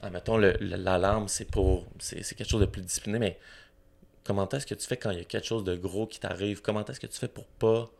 admettons, 0.00 0.36
l'alarme, 0.36 1.28
c'est 1.28 1.44
pour, 1.44 1.86
c'est 1.98 2.22
quelque 2.34 2.48
chose 2.48 2.60
de 2.60 2.66
plus 2.66 2.82
discipliné, 2.82 3.18
mais 3.18 3.38
comment 4.24 4.48
est-ce 4.48 4.66
que 4.66 4.74
tu 4.74 4.86
fais 4.86 4.96
quand 4.96 5.10
il 5.10 5.18
y 5.18 5.20
a 5.20 5.24
quelque 5.24 5.46
chose 5.46 5.64
de 5.64 5.74
gros 5.74 6.06
qui 6.06 6.20
t'arrive? 6.20 6.62
Comment 6.62 6.84
est-ce 6.84 7.00
que 7.00 7.06
tu 7.06 7.18
fais 7.18 7.28
pour 7.28 7.46
pas 7.46 7.90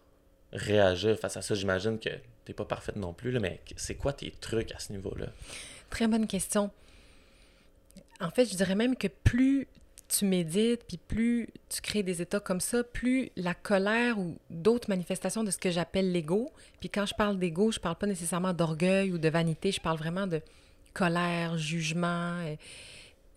réagir 0.53 1.19
face 1.19 1.37
à 1.37 1.43
ça? 1.43 1.55
J'imagine 1.55 1.99
que 1.99 2.11
tu 2.11 2.21
n'es 2.49 2.55
pas 2.55 2.65
parfaite 2.65 2.97
non 2.97 3.13
plus, 3.13 3.39
mais 3.39 3.61
c'est 3.77 3.95
quoi 3.95 4.13
tes 4.13 4.31
trucs 4.31 4.73
à 4.73 4.79
ce 4.79 4.93
niveau-là? 4.93 5.27
Très 5.91 6.09
bonne 6.09 6.27
question. 6.27 6.71
En 8.21 8.31
fait, 8.31 8.45
je 8.47 8.55
dirais 8.55 8.75
même 8.75 8.97
que 8.97 9.09
plus 9.09 9.67
tu 10.09 10.27
médites, 10.27 10.85
puis 10.87 10.99
plus 10.99 11.49
tu 11.69 11.81
crées 11.81 12.03
des 12.03 12.21
états 12.21 12.41
comme 12.41 12.61
ça, 12.61 12.85
plus 12.85 13.31
la 13.37 13.55
colère 13.55 14.19
ou 14.19 14.37
d'autres 14.51 14.91
manifestations 14.91 15.43
de 15.43 15.51
ce 15.51 15.59
que 15.59 15.71
j'appelle 15.71 16.13
l'ego, 16.13 16.53
puis 16.81 16.91
quand 16.91 17.07
je 17.07 17.15
parle 17.15 17.39
d'ego, 17.39 17.73
je 17.73 17.81
parle 17.81 17.97
pas 17.97 18.07
nécessairement 18.07 18.53
d'orgueil 18.53 19.11
ou 19.11 19.19
de 19.19 19.29
vanité, 19.29 19.73
je 19.73 19.81
parle 19.81 19.99
vraiment 19.99 20.27
de 20.27 20.43
colère, 20.93 21.57
jugement, 21.57 22.39
euh, 22.41 22.57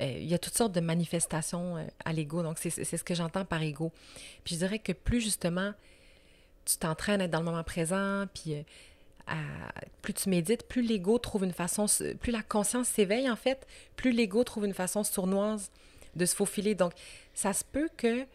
euh, 0.01 0.17
il 0.17 0.27
y 0.27 0.33
a 0.33 0.37
toutes 0.37 0.55
sortes 0.55 0.73
de 0.73 0.81
manifestations 0.81 1.77
euh, 1.77 1.85
à 2.03 2.13
l'ego. 2.13 2.43
Donc, 2.43 2.57
c'est 2.59 2.69
ce 2.69 3.03
que 3.03 3.15
j'entends 3.15 3.45
par 3.45 3.61
ego. 3.61 3.91
Puis 4.43 4.55
je 4.55 4.59
dirais 4.59 4.79
que 4.79 4.91
plus 4.91 5.21
justement 5.21 5.73
tu 6.65 6.77
t'entraînes 6.77 7.21
à 7.21 7.25
être 7.25 7.31
dans 7.31 7.39
le 7.39 7.45
moment 7.45 7.63
présent, 7.63 8.25
puis 8.33 8.55
euh, 8.55 9.33
plus 10.01 10.13
tu 10.13 10.29
médites, 10.29 10.67
plus 10.67 10.81
l'ego 10.81 11.19
trouve 11.19 11.43
une 11.43 11.53
façon, 11.53 11.85
plus 12.19 12.31
la 12.31 12.41
conscience 12.41 12.87
s'éveille 12.87 13.29
en 13.29 13.35
fait, 13.35 13.67
plus 13.95 14.11
l'ego 14.11 14.43
trouve 14.43 14.65
une 14.65 14.73
façon 14.73 15.03
sournoise 15.03 15.69
de 16.15 16.25
se 16.25 16.35
faufiler. 16.35 16.73
Donc, 16.73 16.93
ça 17.35 17.53
se 17.53 17.63
peut 17.63 17.89
que 17.95 18.25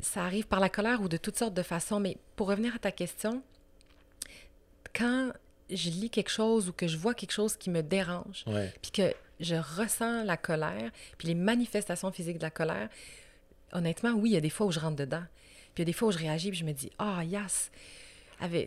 ça 0.00 0.24
arrive 0.24 0.46
par 0.46 0.60
la 0.60 0.70
colère 0.70 1.02
ou 1.02 1.08
de 1.08 1.16
toutes 1.16 1.36
sortes 1.36 1.54
de 1.54 1.62
façons. 1.62 2.00
Mais 2.00 2.16
pour 2.36 2.48
revenir 2.48 2.74
à 2.74 2.78
ta 2.78 2.92
question, 2.92 3.42
quand 4.94 5.32
je 5.70 5.90
lis 5.90 6.10
quelque 6.10 6.30
chose 6.30 6.68
ou 6.68 6.72
que 6.72 6.86
je 6.86 6.96
vois 6.96 7.14
quelque 7.14 7.32
chose 7.32 7.56
qui 7.56 7.70
me 7.70 7.82
dérange, 7.82 8.44
puis 8.82 8.90
que 8.90 9.14
je 9.40 9.56
ressens 9.56 10.24
la 10.24 10.36
colère, 10.36 10.90
puis 11.18 11.28
les 11.28 11.34
manifestations 11.34 12.12
physiques 12.12 12.38
de 12.38 12.42
la 12.42 12.50
colère, 12.50 12.88
honnêtement, 13.72 14.12
oui, 14.12 14.30
il 14.30 14.34
y 14.34 14.36
a 14.36 14.40
des 14.40 14.50
fois 14.50 14.66
où 14.66 14.70
je 14.72 14.80
rentre 14.80 14.96
dedans. 14.96 15.24
Puis 15.74 15.78
il 15.78 15.80
y 15.80 15.82
a 15.82 15.86
des 15.86 15.92
fois 15.92 16.08
où 16.08 16.12
je 16.12 16.18
réagis, 16.18 16.50
puis 16.50 16.58
je 16.58 16.64
me 16.64 16.72
dis, 16.72 16.90
ah, 16.98 17.18
oh, 17.18 17.22
yes! 17.22 17.70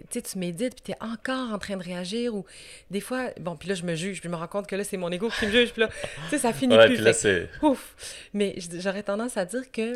Tu 0.09 0.21
tu 0.21 0.37
médites, 0.39 0.75
puis 0.75 0.83
tu 0.85 0.91
es 0.91 1.03
encore 1.03 1.53
en 1.53 1.59
train 1.59 1.77
de 1.77 1.83
réagir, 1.83 2.33
ou 2.33 2.45
des 2.89 2.99
fois, 2.99 3.29
bon, 3.39 3.55
puis 3.55 3.69
là, 3.69 3.75
je 3.75 3.83
me 3.83 3.95
juge, 3.95 4.19
puis 4.19 4.27
je 4.27 4.31
me 4.31 4.35
rends 4.35 4.47
compte 4.47 4.67
que 4.67 4.75
là, 4.75 4.83
c'est 4.83 4.97
mon 4.97 5.11
ego 5.11 5.29
qui 5.29 5.45
me 5.45 5.51
juge, 5.51 5.71
puis 5.71 5.81
là, 5.81 5.89
tu 5.89 6.29
sais, 6.29 6.39
ça 6.39 6.51
finit 6.51 6.75
plus. 6.77 6.95
Puis 6.95 7.03
là. 7.03 7.13
Ouf! 7.61 7.95
Mais 8.33 8.55
j'aurais 8.57 9.03
tendance 9.03 9.37
à 9.37 9.45
dire 9.45 9.71
que 9.71 9.93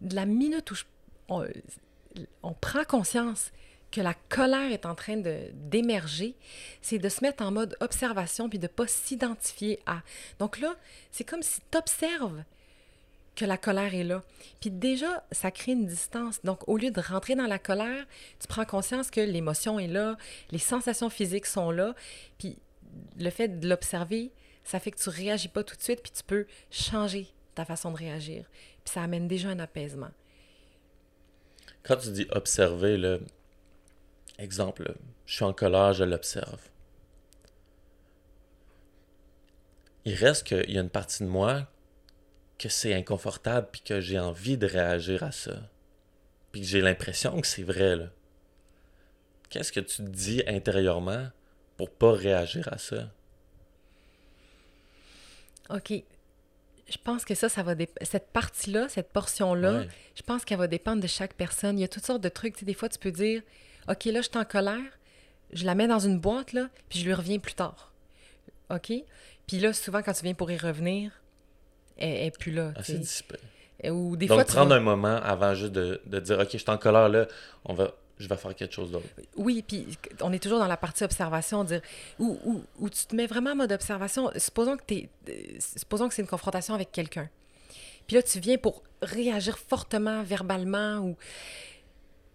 de 0.00 0.14
la 0.14 0.26
minute 0.26 0.70
où 0.70 0.74
on, 1.28 1.46
on 2.42 2.52
prend 2.52 2.84
conscience 2.84 3.50
que 3.90 4.00
la 4.00 4.14
colère 4.28 4.70
est 4.70 4.86
en 4.86 4.94
train 4.94 5.16
d'émerger, 5.16 6.34
c'est 6.82 6.98
de 6.98 7.08
se 7.08 7.22
mettre 7.22 7.42
en 7.42 7.50
mode 7.50 7.76
observation 7.80 8.48
puis 8.48 8.58
de 8.58 8.66
pas 8.66 8.86
s'identifier 8.86 9.80
à. 9.86 10.02
Donc 10.38 10.58
là, 10.58 10.76
c'est 11.10 11.24
comme 11.24 11.42
si 11.42 11.60
tu 11.70 11.78
observes 11.78 12.42
que 13.34 13.44
la 13.44 13.56
colère 13.56 13.94
est 13.94 14.04
là. 14.04 14.22
Puis 14.60 14.70
déjà, 14.70 15.24
ça 15.30 15.50
crée 15.52 15.72
une 15.72 15.86
distance. 15.86 16.40
Donc, 16.42 16.68
au 16.68 16.76
lieu 16.76 16.90
de 16.90 17.00
rentrer 17.00 17.36
dans 17.36 17.46
la 17.46 17.60
colère, 17.60 18.04
tu 18.40 18.48
prends 18.48 18.64
conscience 18.64 19.10
que 19.12 19.20
l'émotion 19.20 19.78
est 19.78 19.86
là, 19.86 20.16
les 20.50 20.58
sensations 20.58 21.08
physiques 21.08 21.46
sont 21.46 21.70
là. 21.70 21.94
Puis 22.36 22.58
le 23.16 23.30
fait 23.30 23.60
de 23.60 23.68
l'observer, 23.68 24.32
ça 24.64 24.80
fait 24.80 24.90
que 24.90 24.98
tu 24.98 25.08
réagis 25.08 25.48
pas 25.48 25.62
tout 25.62 25.76
de 25.76 25.82
suite, 25.82 26.02
puis 26.02 26.10
tu 26.10 26.24
peux 26.24 26.46
changer 26.70 27.28
ta 27.54 27.64
façon 27.64 27.92
de 27.92 27.96
réagir. 27.96 28.44
Puis 28.84 28.92
ça 28.92 29.02
amène 29.02 29.28
déjà 29.28 29.50
un 29.50 29.60
apaisement. 29.60 30.10
Quand 31.84 31.96
tu 31.96 32.10
dis 32.10 32.26
observer, 32.30 32.96
là, 32.96 33.18
Exemple, 34.38 34.94
je 35.26 35.34
suis 35.34 35.44
en 35.44 35.52
colère, 35.52 35.92
je 35.92 36.04
l'observe. 36.04 36.60
Il 40.04 40.14
reste 40.14 40.46
qu'il 40.46 40.70
y 40.70 40.78
a 40.78 40.80
une 40.80 40.90
partie 40.90 41.24
de 41.24 41.28
moi 41.28 41.66
que 42.58 42.68
c'est 42.68 42.94
inconfortable 42.94 43.68
puis 43.70 43.82
que 43.82 44.00
j'ai 44.00 44.18
envie 44.18 44.56
de 44.56 44.66
réagir 44.66 45.22
à 45.22 45.32
ça. 45.32 45.68
Puis 46.52 46.62
que 46.62 46.66
j'ai 46.66 46.80
l'impression 46.80 47.40
que 47.40 47.46
c'est 47.46 47.62
vrai. 47.62 47.96
Là. 47.96 48.06
Qu'est-ce 49.50 49.72
que 49.72 49.80
tu 49.80 49.96
te 49.96 50.02
dis 50.02 50.42
intérieurement 50.46 51.28
pour 51.76 51.90
pas 51.90 52.12
réagir 52.12 52.68
à 52.72 52.78
ça? 52.78 53.10
OK. 55.70 55.92
Je 56.88 56.96
pense 57.04 57.26
que 57.26 57.34
ça, 57.34 57.50
ça 57.50 57.62
va 57.62 57.74
cette 58.00 58.28
partie-là, 58.28 58.88
cette 58.88 59.12
portion-là, 59.12 59.84
je 60.14 60.22
pense 60.22 60.46
qu'elle 60.46 60.56
va 60.56 60.68
dépendre 60.68 61.02
de 61.02 61.06
chaque 61.06 61.34
personne. 61.34 61.78
Il 61.78 61.82
y 61.82 61.84
a 61.84 61.88
toutes 61.88 62.06
sortes 62.06 62.22
de 62.22 62.30
trucs. 62.30 62.64
des 62.64 62.72
fois, 62.72 62.88
tu 62.88 62.98
peux 62.98 63.12
dire 63.12 63.42
OK, 63.88 64.04
là, 64.06 64.20
je 64.20 64.28
suis 64.28 64.38
en 64.38 64.44
colère, 64.44 64.98
je 65.52 65.64
la 65.64 65.74
mets 65.74 65.88
dans 65.88 65.98
une 65.98 66.18
boîte, 66.18 66.52
là, 66.52 66.68
puis 66.88 66.98
je 66.98 67.04
lui 67.04 67.14
reviens 67.14 67.38
plus 67.38 67.54
tard. 67.54 67.92
OK? 68.70 68.92
Puis 69.46 69.58
là, 69.58 69.72
souvent, 69.72 70.02
quand 70.02 70.12
tu 70.12 70.22
viens 70.22 70.34
pour 70.34 70.50
y 70.50 70.56
revenir, 70.56 71.10
elle 71.96 72.24
n'est 72.24 72.30
plus 72.30 72.52
là. 72.52 72.72
Assez 72.76 72.98
dissipé. 72.98 73.36
Ou 73.84 74.16
des 74.16 74.26
Donc, 74.26 74.44
prendre 74.46 74.74
un 74.74 74.80
moment 74.80 75.16
avant 75.16 75.54
juste 75.54 75.72
de, 75.72 76.00
dire 76.20 76.38
OK, 76.38 76.48
je 76.52 76.58
suis 76.58 76.70
en 76.70 76.78
colère, 76.78 77.08
là, 77.08 77.26
on 77.64 77.74
va, 77.74 77.94
je 78.18 78.28
vais 78.28 78.36
faire 78.36 78.54
quelque 78.54 78.74
chose 78.74 78.90
d'autre. 78.90 79.06
Oui, 79.36 79.64
puis 79.66 79.86
on 80.20 80.32
est 80.32 80.42
toujours 80.42 80.58
dans 80.58 80.66
la 80.66 80.76
partie 80.76 81.04
observation, 81.04 81.64
dire, 81.64 81.80
où, 82.18 82.62
où, 82.78 82.90
tu 82.90 83.06
te 83.06 83.14
mets 83.14 83.26
vraiment 83.26 83.52
en 83.52 83.56
mode 83.56 83.72
observation. 83.72 84.30
Supposons 84.36 84.76
que, 84.76 84.94
es, 84.94 85.08
supposons 85.60 86.08
que 86.08 86.14
c'est 86.14 86.22
une 86.22 86.28
confrontation 86.28 86.74
avec 86.74 86.92
quelqu'un. 86.92 87.30
Puis 88.06 88.16
là, 88.16 88.22
tu 88.22 88.40
viens 88.40 88.58
pour 88.58 88.82
réagir 89.00 89.58
fortement, 89.58 90.22
verbalement, 90.22 90.98
ou 90.98 91.16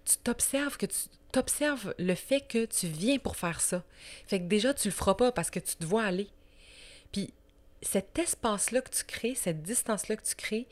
tu 0.06 0.18
t'observes 0.18 0.78
que 0.78 0.86
tu 0.86 0.98
t'observes 1.34 1.94
le 1.98 2.16
fait 2.16 2.42
que 2.42 2.66
tu 2.66 2.88
viens 2.88 3.18
pour 3.18 3.36
faire 3.36 3.60
ça. 3.60 3.84
Fait 4.28 4.40
que 4.40 4.46
déjà, 4.46 4.74
tu 4.74 4.88
le 4.88 4.94
feras 4.94 5.16
pas 5.16 5.32
parce 5.32 5.50
que 5.50 5.60
tu 5.60 5.76
te 5.76 5.84
vois 5.84 6.04
aller. 6.04 6.30
Puis 7.12 7.34
cet 7.82 8.18
espace-là 8.18 8.82
que 8.82 8.92
tu 8.92 9.04
crées, 9.04 9.36
cette 9.36 9.64
distance-là 9.64 10.16
que 10.16 10.24
tu 10.24 10.36
crées, 10.36 10.68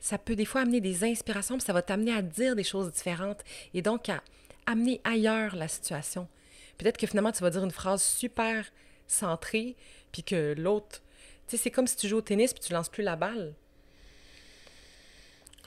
ça 0.00 0.18
peut 0.18 0.34
des 0.34 0.44
fois 0.44 0.62
amener 0.62 0.80
des 0.80 1.04
inspirations, 1.04 1.56
puis 1.56 1.64
ça 1.64 1.72
va 1.72 1.80
t'amener 1.80 2.12
à 2.12 2.22
dire 2.22 2.56
des 2.56 2.64
choses 2.64 2.92
différentes 2.92 3.42
et 3.72 3.82
donc 3.82 4.08
à 4.08 4.22
amener 4.66 5.00
ailleurs 5.04 5.54
la 5.54 5.68
situation. 5.68 6.28
Peut-être 6.76 6.98
que 6.98 7.06
finalement, 7.06 7.32
tu 7.32 7.42
vas 7.42 7.50
dire 7.50 7.64
une 7.64 7.70
phrase 7.70 8.02
super 8.02 8.66
centrée, 9.06 9.76
puis 10.12 10.22
que 10.22 10.54
l'autre... 10.56 11.02
Tu 11.46 11.56
sais, 11.56 11.62
c'est 11.62 11.70
comme 11.70 11.86
si 11.86 11.96
tu 11.96 12.08
joues 12.08 12.18
au 12.18 12.22
tennis, 12.22 12.52
puis 12.52 12.62
tu 12.62 12.72
lances 12.72 12.88
plus 12.88 13.02
la 13.02 13.16
balle. 13.16 13.54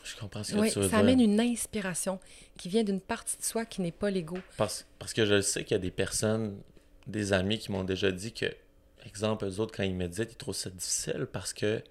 Je 0.03 0.17
comprends 0.17 0.43
ce 0.43 0.53
que 0.53 0.71
tu 0.71 0.79
veux 0.79 0.89
ça 0.89 0.97
amène 0.97 1.21
une 1.21 1.39
inspiration 1.39 2.19
qui 2.57 2.69
vient 2.69 2.83
d'une 2.83 3.01
partie 3.01 3.37
de 3.37 3.43
soi 3.43 3.65
qui 3.65 3.81
n'est 3.81 3.91
pas 3.91 4.09
l'ego. 4.09 4.37
Parce, 4.57 4.85
parce 4.99 5.13
que 5.13 5.25
je 5.25 5.41
sais 5.41 5.63
qu'il 5.63 5.75
y 5.75 5.79
a 5.79 5.79
des 5.79 5.91
personnes, 5.91 6.59
des 7.07 7.33
amis 7.33 7.57
qui 7.57 7.71
m'ont 7.71 7.83
déjà 7.83 8.11
dit 8.11 8.33
que, 8.33 8.45
exemple, 9.05 9.45
eux 9.45 9.59
autres, 9.59 9.75
quand 9.75 9.83
ils 9.83 9.95
méditent, 9.95 10.31
ils 10.31 10.37
trouvent 10.37 10.55
ça 10.55 10.69
difficile 10.69 11.27
parce 11.31 11.53
que 11.53 11.81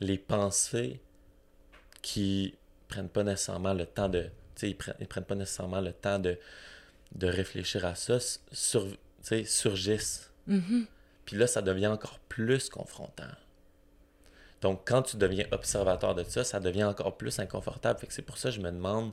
les 0.00 0.18
pensées 0.18 1.00
qui 2.02 2.54
prennent 2.88 3.08
pas 3.08 3.24
nécessairement 3.24 3.74
le 3.74 3.86
temps 3.86 4.08
de. 4.08 4.26
Ils 4.62 4.76
prennent, 4.76 4.94
ils 5.00 5.06
prennent 5.06 5.24
pas 5.24 5.34
nécessairement 5.34 5.80
le 5.80 5.92
temps 5.92 6.18
de, 6.18 6.38
de 7.14 7.26
réfléchir 7.26 7.84
à 7.84 7.94
ça, 7.94 8.18
sur, 8.52 8.86
surgissent. 9.44 10.30
Mm-hmm. 10.48 10.86
Puis 11.24 11.36
là, 11.36 11.46
ça 11.46 11.62
devient 11.62 11.88
encore 11.88 12.20
plus 12.20 12.68
confrontant. 12.68 13.24
Donc, 14.66 14.80
quand 14.84 15.02
tu 15.02 15.16
deviens 15.16 15.44
observateur 15.52 16.16
de 16.16 16.24
ça, 16.24 16.42
ça 16.42 16.58
devient 16.58 16.82
encore 16.82 17.16
plus 17.16 17.38
inconfortable. 17.38 18.00
Fait 18.00 18.08
que 18.08 18.12
c'est 18.12 18.22
pour 18.22 18.36
ça 18.36 18.48
que 18.48 18.56
je 18.56 18.60
me 18.60 18.72
demande. 18.72 19.12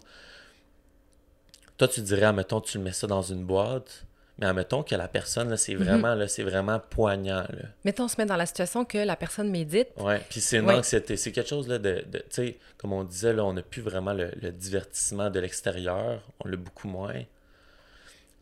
toi, 1.77 1.87
tu 1.87 2.01
dirais, 2.01 2.23
admettons, 2.25 2.59
tu 2.61 2.79
mets 2.79 2.91
ça 2.91 3.05
dans 3.07 3.21
une 3.21 3.43
boîte, 3.45 4.05
mais 4.39 4.45
admettons 4.47 4.81
que 4.83 4.95
la 4.95 5.07
personne, 5.07 5.49
là, 5.49 5.57
c'est 5.57 5.75
Mhm. 5.75 5.83
vraiment, 5.83 6.15
là, 6.15 6.27
c'est 6.27 6.43
vraiment 6.43 6.79
poignant, 6.79 7.41
là. 7.49 7.65
Mettons, 7.83 8.05
on 8.05 8.07
se 8.07 8.15
met 8.19 8.25
dans 8.25 8.35
la 8.35 8.45
situation 8.47 8.83
que 8.85 8.97
la 8.97 9.15
personne 9.15 9.49
médite. 9.51 9.89
Ouais, 9.97 10.21
puis 10.29 10.39
c'est 10.41 10.57
une 10.57 10.65
Ouais. 10.67 10.75
anxiété. 10.75 11.17
C'est 11.17 11.31
quelque 11.31 11.49
chose, 11.49 11.67
là, 11.67 11.77
de, 11.79 12.03
de 12.07 12.17
tu 12.19 12.25
sais, 12.29 12.57
comme 12.77 12.93
on 12.93 13.03
disait, 13.03 13.33
là, 13.33 13.43
on 13.45 13.53
n'a 13.53 13.61
plus 13.63 13.81
vraiment 13.83 14.13
le, 14.13 14.31
le 14.41 14.51
divertissement 14.51 15.29
de 15.29 15.39
l'extérieur. 15.39 16.21
On 16.43 16.47
l'a 16.47 16.57
beaucoup 16.57 16.87
moins. 16.87 17.21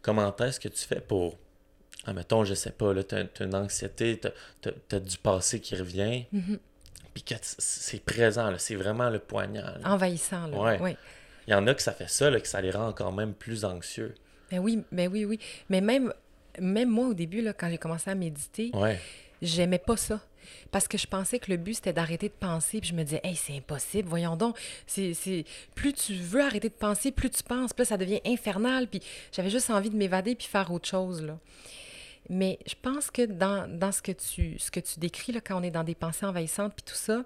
Comment 0.01 0.33
est-ce 0.37 0.59
que 0.59 0.69
tu 0.69 0.83
fais 0.85 0.99
pour, 1.01 1.37
admettons, 2.05 2.43
je 2.43 2.53
sais 2.53 2.71
pas, 2.71 2.93
là, 2.93 3.03
t'as, 3.03 3.23
t'as 3.25 3.45
une 3.45 3.55
anxiété, 3.55 4.19
t'as, 4.19 4.71
t'as 4.87 4.99
du 4.99 5.17
passé 5.17 5.59
qui 5.59 5.75
revient, 5.75 6.25
Mhm. 6.31 6.59
Puis 7.13 7.23
que 7.23 7.35
c'est 7.41 8.03
présent, 8.03 8.51
c'est 8.57 8.75
vraiment 8.75 9.09
le 9.09 9.19
poignant, 9.19 9.65
là. 9.65 9.79
Envahissant, 9.85 10.47
là. 10.47 10.57
Ouais. 10.57 10.79
Ouais. 10.79 10.97
Il 11.47 11.51
y 11.51 11.53
en 11.55 11.65
a 11.67 11.73
que 11.73 11.81
ça 11.81 11.91
fait 11.91 12.09
ça, 12.09 12.29
là, 12.29 12.39
que 12.39 12.47
ça 12.47 12.61
les 12.61 12.71
rend 12.71 12.87
encore 12.87 13.11
même 13.13 13.33
plus 13.33 13.65
anxieux. 13.65 14.13
Ben 14.51 14.59
oui, 14.59 14.83
ben 14.91 15.09
oui, 15.11 15.25
oui. 15.25 15.39
Mais 15.69 15.81
même, 15.81 16.13
même 16.59 16.89
moi, 16.89 17.07
au 17.07 17.13
début, 17.13 17.41
là, 17.41 17.53
quand 17.53 17.69
j'ai 17.69 17.77
commencé 17.77 18.09
à 18.09 18.15
méditer, 18.15 18.71
Ouais. 18.73 18.99
j'aimais 19.41 19.79
pas 19.79 19.97
ça. 19.97 20.19
Parce 20.71 20.87
que 20.87 20.97
je 20.97 21.07
pensais 21.07 21.39
que 21.39 21.51
le 21.51 21.57
but, 21.57 21.75
c'était 21.75 21.93
d'arrêter 21.93 22.27
de 22.27 22.33
penser. 22.33 22.79
Puis 22.79 22.89
je 22.89 22.95
me 22.95 23.03
disais, 23.03 23.21
hey, 23.23 23.35
c'est 23.35 23.55
impossible, 23.55 24.07
voyons 24.09 24.35
donc. 24.35 24.57
C'est... 24.87 25.13
Plus 25.75 25.93
tu 25.93 26.13
veux 26.15 26.41
arrêter 26.41 26.69
de 26.69 26.73
penser, 26.73 27.11
plus 27.11 27.29
tu 27.29 27.43
penses. 27.43 27.73
Puis 27.73 27.81
là, 27.81 27.85
ça 27.85 27.97
devient 27.97 28.21
infernal. 28.25 28.87
Puis 28.87 29.01
j'avais 29.31 29.49
juste 29.49 29.69
envie 29.69 29.89
de 29.89 29.95
m'évader 29.95 30.35
puis 30.35 30.47
faire 30.47 30.71
autre 30.71 30.87
chose, 30.87 31.21
là. 31.21 31.37
Mais 32.29 32.59
je 32.65 32.75
pense 32.81 33.11
que 33.11 33.25
dans, 33.25 33.91
ce, 33.91 34.01
que 34.01 34.11
tu, 34.11 34.99
décris, 34.99 35.31
là, 35.31 35.41
quand 35.41 35.59
on 35.59 35.63
est 35.63 35.71
dans 35.71 35.83
des 35.83 35.95
pensées 35.95 36.25
envahissantes 36.25 36.73
puis 36.73 36.83
tout 36.85 36.95
ça, 36.95 37.23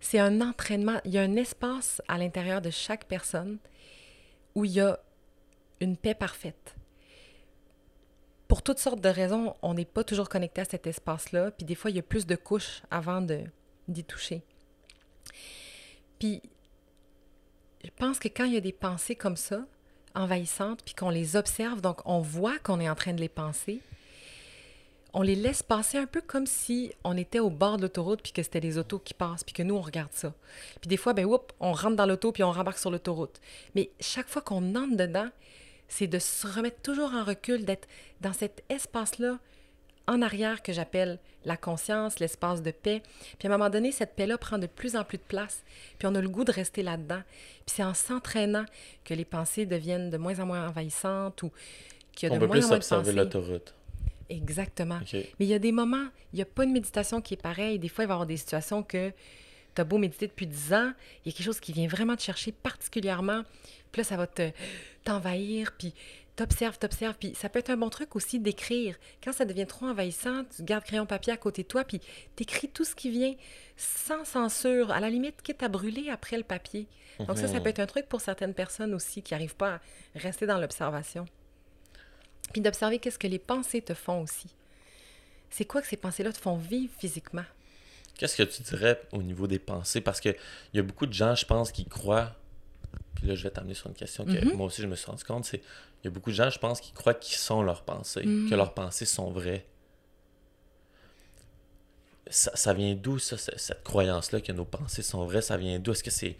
c'est 0.00 0.18
un 0.18 0.40
entraînement. 0.40 1.00
Il 1.04 1.12
y 1.12 1.18
a 1.18 1.22
un 1.22 1.36
espace 1.36 2.02
à 2.08 2.18
l'intérieur 2.18 2.60
de 2.60 2.70
chaque 2.70 3.06
personne 3.06 3.58
où 4.54 4.64
il 4.64 4.72
y 4.72 4.80
a 4.80 4.98
une 5.80 5.96
paix 5.96 6.14
parfaite 6.14 6.76
pour 8.48 8.62
toutes 8.62 8.78
sortes 8.78 9.02
de 9.02 9.10
raisons, 9.10 9.54
on 9.60 9.74
n'est 9.74 9.84
pas 9.84 10.02
toujours 10.02 10.30
connecté 10.30 10.62
à 10.62 10.64
cet 10.64 10.86
espace-là. 10.86 11.50
Puis 11.50 11.66
des 11.66 11.74
fois, 11.74 11.90
il 11.90 11.96
y 11.96 12.00
a 12.00 12.02
plus 12.02 12.26
de 12.26 12.34
couches 12.34 12.82
avant 12.90 13.20
d'y 13.20 14.04
toucher. 14.04 14.42
Puis 16.18 16.40
je 17.84 17.90
pense 17.94 18.18
que 18.18 18.28
quand 18.28 18.44
il 18.44 18.54
y 18.54 18.56
a 18.56 18.62
des 18.62 18.72
pensées 18.72 19.14
comme 19.14 19.36
ça, 19.36 19.66
envahissantes, 20.18 20.82
puis 20.84 20.94
qu'on 20.94 21.10
les 21.10 21.36
observe, 21.36 21.80
donc 21.80 22.00
on 22.04 22.20
voit 22.20 22.58
qu'on 22.58 22.80
est 22.80 22.88
en 22.88 22.94
train 22.94 23.14
de 23.14 23.20
les 23.20 23.28
penser, 23.28 23.80
on 25.14 25.22
les 25.22 25.34
laisse 25.34 25.62
passer 25.62 25.96
un 25.98 26.06
peu 26.06 26.20
comme 26.20 26.46
si 26.46 26.92
on 27.02 27.16
était 27.16 27.38
au 27.38 27.50
bord 27.50 27.76
de 27.78 27.82
l'autoroute, 27.82 28.22
puis 28.22 28.32
que 28.32 28.42
c'était 28.42 28.60
les 28.60 28.76
autos 28.76 28.98
qui 28.98 29.14
passent, 29.14 29.42
puis 29.42 29.54
que 29.54 29.62
nous, 29.62 29.74
on 29.74 29.80
regarde 29.80 30.12
ça. 30.12 30.34
Puis 30.80 30.88
des 30.88 30.96
fois, 30.96 31.14
ben, 31.14 31.24
oups, 31.24 31.54
on 31.60 31.72
rentre 31.72 31.96
dans 31.96 32.06
l'auto, 32.06 32.30
puis 32.30 32.42
on 32.42 32.52
rembarque 32.52 32.78
sur 32.78 32.90
l'autoroute. 32.90 33.40
Mais 33.74 33.90
chaque 34.00 34.28
fois 34.28 34.42
qu'on 34.42 34.74
entre 34.74 34.96
dedans, 34.96 35.28
c'est 35.88 36.06
de 36.06 36.18
se 36.18 36.46
remettre 36.46 36.82
toujours 36.82 37.14
en 37.14 37.24
recul, 37.24 37.64
d'être 37.64 37.88
dans 38.20 38.34
cet 38.34 38.62
espace-là 38.68 39.38
en 40.08 40.22
arrière 40.22 40.62
que 40.62 40.72
j'appelle 40.72 41.18
la 41.44 41.56
conscience, 41.56 42.18
l'espace 42.18 42.62
de 42.62 42.70
paix. 42.70 43.02
Puis 43.38 43.46
à 43.46 43.52
un 43.52 43.56
moment 43.56 43.70
donné, 43.70 43.92
cette 43.92 44.16
paix-là 44.16 44.38
prend 44.38 44.58
de 44.58 44.66
plus 44.66 44.96
en 44.96 45.04
plus 45.04 45.18
de 45.18 45.22
place, 45.22 45.62
puis 45.98 46.08
on 46.08 46.14
a 46.14 46.20
le 46.20 46.28
goût 46.28 46.44
de 46.44 46.50
rester 46.50 46.82
là-dedans. 46.82 47.22
Puis 47.66 47.76
c'est 47.76 47.84
en 47.84 47.94
s'entraînant 47.94 48.64
que 49.04 49.14
les 49.14 49.24
pensées 49.24 49.66
deviennent 49.66 50.10
de 50.10 50.16
moins 50.16 50.40
en 50.40 50.46
moins 50.46 50.66
envahissantes 50.66 51.42
ou 51.42 51.52
qu'il 52.12 52.28
y 52.28 52.32
a 52.32 52.34
On 52.34 52.38
de 52.38 52.40
peut 52.40 52.46
moins 52.46 52.56
en 52.56 52.60
plus 52.60 52.68
moins 52.68 52.70
de 52.70 52.76
observer 52.76 53.12
l'autoroute. 53.12 53.74
Exactement. 54.30 54.98
Mais 55.12 55.26
il 55.40 55.46
y 55.46 55.54
a 55.54 55.58
des 55.58 55.72
moments, 55.72 56.08
il 56.32 56.36
n'y 56.36 56.42
a 56.42 56.46
pas 56.46 56.64
une 56.64 56.72
méditation 56.72 57.20
qui 57.20 57.34
est 57.34 57.42
pareille. 57.42 57.78
Des 57.78 57.88
fois, 57.88 58.04
il 58.04 58.08
va 58.08 58.14
y 58.14 58.16
avoir 58.16 58.26
des 58.26 58.36
situations 58.36 58.82
que 58.82 59.12
tu 59.74 59.80
as 59.80 59.84
beau 59.84 59.98
méditer 59.98 60.26
depuis 60.26 60.46
10 60.46 60.72
ans, 60.72 60.92
il 61.24 61.30
y 61.30 61.34
a 61.34 61.36
quelque 61.36 61.44
chose 61.44 61.60
qui 61.60 61.72
vient 61.72 61.86
vraiment 61.86 62.16
te 62.16 62.22
chercher 62.22 62.52
particulièrement. 62.52 63.42
Puis 63.92 64.00
là, 64.00 64.04
ça 64.04 64.16
va 64.16 64.26
te 64.26 64.50
t'envahir, 65.04 65.72
puis 65.78 65.94
t'observes, 66.38 66.78
t'observes. 66.78 67.16
Puis 67.18 67.34
ça 67.34 67.48
peut 67.48 67.58
être 67.58 67.70
un 67.70 67.76
bon 67.76 67.90
truc 67.90 68.16
aussi 68.16 68.38
d'écrire. 68.40 68.96
Quand 69.22 69.32
ça 69.32 69.44
devient 69.44 69.66
trop 69.66 69.86
envahissant, 69.86 70.44
tu 70.44 70.62
gardes 70.62 70.84
crayon 70.84 71.04
papier 71.06 71.32
à 71.32 71.36
côté 71.36 71.62
de 71.64 71.68
toi, 71.68 71.84
puis 71.84 72.00
t'écris 72.36 72.68
tout 72.68 72.84
ce 72.84 72.94
qui 72.94 73.10
vient 73.10 73.34
sans 73.76 74.24
censure, 74.24 74.90
à 74.90 75.00
la 75.00 75.10
limite, 75.10 75.42
quitte 75.42 75.62
à 75.62 75.68
brûler 75.68 76.10
après 76.10 76.36
le 76.36 76.44
papier. 76.44 76.86
Donc 77.18 77.36
ça, 77.38 77.48
ça 77.48 77.54
Mhm. 77.54 77.62
peut 77.64 77.68
être 77.70 77.80
un 77.80 77.86
truc 77.86 78.06
pour 78.08 78.20
certaines 78.20 78.54
personnes 78.54 78.94
aussi 78.94 79.22
qui 79.22 79.34
n'arrivent 79.34 79.56
pas 79.56 79.74
à 79.74 79.80
rester 80.14 80.46
dans 80.46 80.58
l'observation. 80.58 81.26
Puis 82.52 82.60
d'observer 82.62 82.98
qu'est-ce 82.98 83.18
que 83.18 83.26
les 83.26 83.38
pensées 83.40 83.82
te 83.82 83.92
font 83.94 84.22
aussi. 84.22 84.48
C'est 85.50 85.64
quoi 85.64 85.82
que 85.82 85.88
ces 85.88 85.96
pensées-là 85.96 86.32
te 86.32 86.38
font 86.38 86.56
vivre 86.56 86.92
physiquement? 86.98 87.44
Qu'est-ce 88.16 88.36
que 88.36 88.42
tu 88.42 88.62
dirais 88.62 89.00
au 89.12 89.22
niveau 89.22 89.46
des 89.46 89.58
pensées? 89.58 90.00
Parce 90.00 90.20
qu'il 90.20 90.34
y 90.74 90.78
a 90.78 90.82
beaucoup 90.82 91.06
de 91.06 91.12
gens, 91.12 91.34
je 91.34 91.44
pense, 91.44 91.72
qui 91.72 91.84
croient. 91.86 92.34
Puis 93.14 93.26
là, 93.26 93.34
je 93.34 93.42
vais 93.42 93.50
t'amener 93.50 93.74
sur 93.74 93.88
une 93.88 93.94
question 93.94 94.24
que 94.24 94.30
Mhm. 94.44 94.54
moi 94.56 94.66
aussi, 94.66 94.80
je 94.82 94.86
me 94.86 94.94
suis 94.96 95.06
rendu 95.06 95.24
compte. 95.24 95.44
C'est 95.44 95.62
il 96.02 96.06
y 96.06 96.08
a 96.08 96.10
beaucoup 96.10 96.30
de 96.30 96.34
gens, 96.36 96.50
je 96.50 96.58
pense, 96.58 96.80
qui 96.80 96.92
croient 96.92 97.14
qu'ils 97.14 97.36
sont 97.38 97.62
leurs 97.62 97.82
pensées, 97.82 98.24
Mhm. 98.24 98.48
que 98.50 98.54
leurs 98.54 98.74
pensées 98.74 99.04
sont 99.06 99.30
vraies. 99.30 99.66
Ça, 102.30 102.50
ça 102.54 102.74
vient 102.74 102.94
d'où, 102.94 103.18
ça, 103.18 103.38
ce- 103.38 103.56
cette 103.56 103.82
croyance-là 103.84 104.40
que 104.42 104.52
nos 104.52 104.66
pensées 104.66 105.02
sont 105.02 105.24
vraies? 105.24 105.40
Ça 105.40 105.56
vient 105.56 105.78
d'où? 105.78 105.92
Est-ce 105.92 106.04
que 106.04 106.10
c'est. 106.10 106.36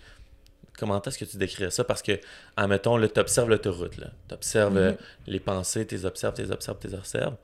Comment 0.78 1.00
est-ce 1.02 1.18
que 1.18 1.24
tu 1.24 1.38
décrirais 1.38 1.70
ça? 1.70 1.82
Parce 1.82 2.02
que, 2.02 2.20
admettons, 2.56 2.96
là, 2.98 3.08
tu 3.08 3.18
observes 3.18 3.48
l'autoroute, 3.48 3.96
là. 3.96 4.10
Tu 4.28 4.34
observes 4.34 4.74
Mhm. 4.78 4.96
les 5.26 5.40
pensées, 5.40 5.86
tu 5.86 5.94
les 5.96 6.04
observes, 6.04 6.34
tu 6.34 6.42
les 6.42 6.50
observes, 6.52 6.78
tu 6.78 6.88
les 6.88 6.94
observes. 6.94 7.36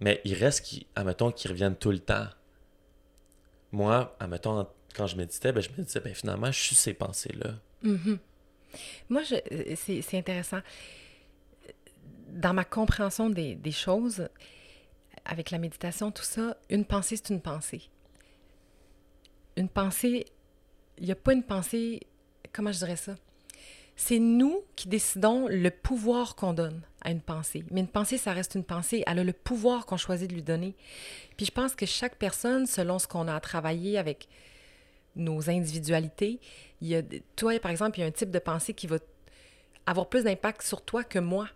Mais 0.00 0.20
il 0.24 0.34
reste 0.34 0.64
qui, 0.64 0.86
admettons, 0.96 1.30
qui 1.30 1.46
reviennent 1.46 1.76
tout 1.76 1.92
le 1.92 2.00
temps. 2.00 2.26
Moi, 3.70 4.16
admettons, 4.18 4.66
quand 4.96 5.06
je 5.06 5.16
méditais, 5.16 5.52
ben, 5.52 5.60
je 5.60 5.68
me 5.70 5.84
disais, 5.84 6.00
ben, 6.00 6.14
finalement, 6.14 6.50
je 6.50 6.60
suis 6.60 6.74
ces 6.74 6.94
pensées-là. 6.94 7.50
Mhm. 7.82 8.18
Moi, 9.10 9.22
je, 9.22 9.34
euh, 9.52 9.74
c'est 9.76 10.18
intéressant. 10.18 10.60
Dans 12.28 12.54
ma 12.54 12.64
compréhension 12.64 13.30
des, 13.30 13.72
choses, 13.72 14.28
avec 15.24 15.50
la 15.50 15.58
méditation, 15.58 16.10
tout 16.10 16.22
ça, 16.22 16.56
une 16.70 16.84
pensée, 16.84 17.16
c'est 17.16 17.30
une 17.32 17.40
pensée. 17.40 17.82
Une 19.56 19.68
pensée, 19.68 20.26
il 20.98 21.04
n'y 21.04 21.12
a 21.12 21.16
pas 21.16 21.32
une 21.32 21.44
pensée, 21.44 22.00
comment 22.52 22.72
je 22.72 22.78
dirais 22.78 22.96
ça? 22.96 23.14
C'est 23.96 24.18
nous 24.18 24.62
qui 24.74 24.88
décidons 24.88 25.46
le 25.46 25.70
pouvoir 25.70 26.34
qu'on 26.34 26.52
donne 26.52 26.82
à 27.02 27.10
une 27.10 27.20
pensée. 27.20 27.64
Mais 27.70 27.80
une 27.80 27.88
pensée, 27.88 28.18
ça 28.18 28.32
reste 28.32 28.56
une 28.56 28.64
pensée. 28.64 29.04
Elle 29.06 29.20
a 29.20 29.24
le 29.24 29.32
pouvoir 29.32 29.86
qu'on 29.86 29.96
choisit 29.96 30.28
de 30.28 30.34
lui 30.34 30.42
donner. 30.42 30.74
Puis 31.36 31.46
je 31.46 31.52
pense 31.52 31.76
que 31.76 31.86
chaque 31.86 32.16
personne, 32.16 32.66
selon 32.66 32.98
ce 32.98 33.06
qu'on 33.06 33.28
a 33.28 33.34
à 33.36 33.40
travailler 33.40 33.96
avec 33.98 34.28
nos 35.14 35.48
individualités, 35.48 36.40
il 36.80 36.88
y 36.88 36.96
a, 36.96 37.02
toi, 37.36 37.58
par 37.60 37.70
exemple, 37.70 37.98
il 37.98 38.02
y 38.02 38.04
a 38.04 38.06
un 38.06 38.10
type 38.10 38.32
de 38.32 38.38
pensée 38.40 38.74
qui 38.74 38.88
va 38.88 38.98
avoir 39.86 40.08
plus 40.08 40.24
d'impact 40.24 40.62
sur 40.62 40.82
toi 40.82 41.04
que 41.04 41.18
moi. 41.18 41.48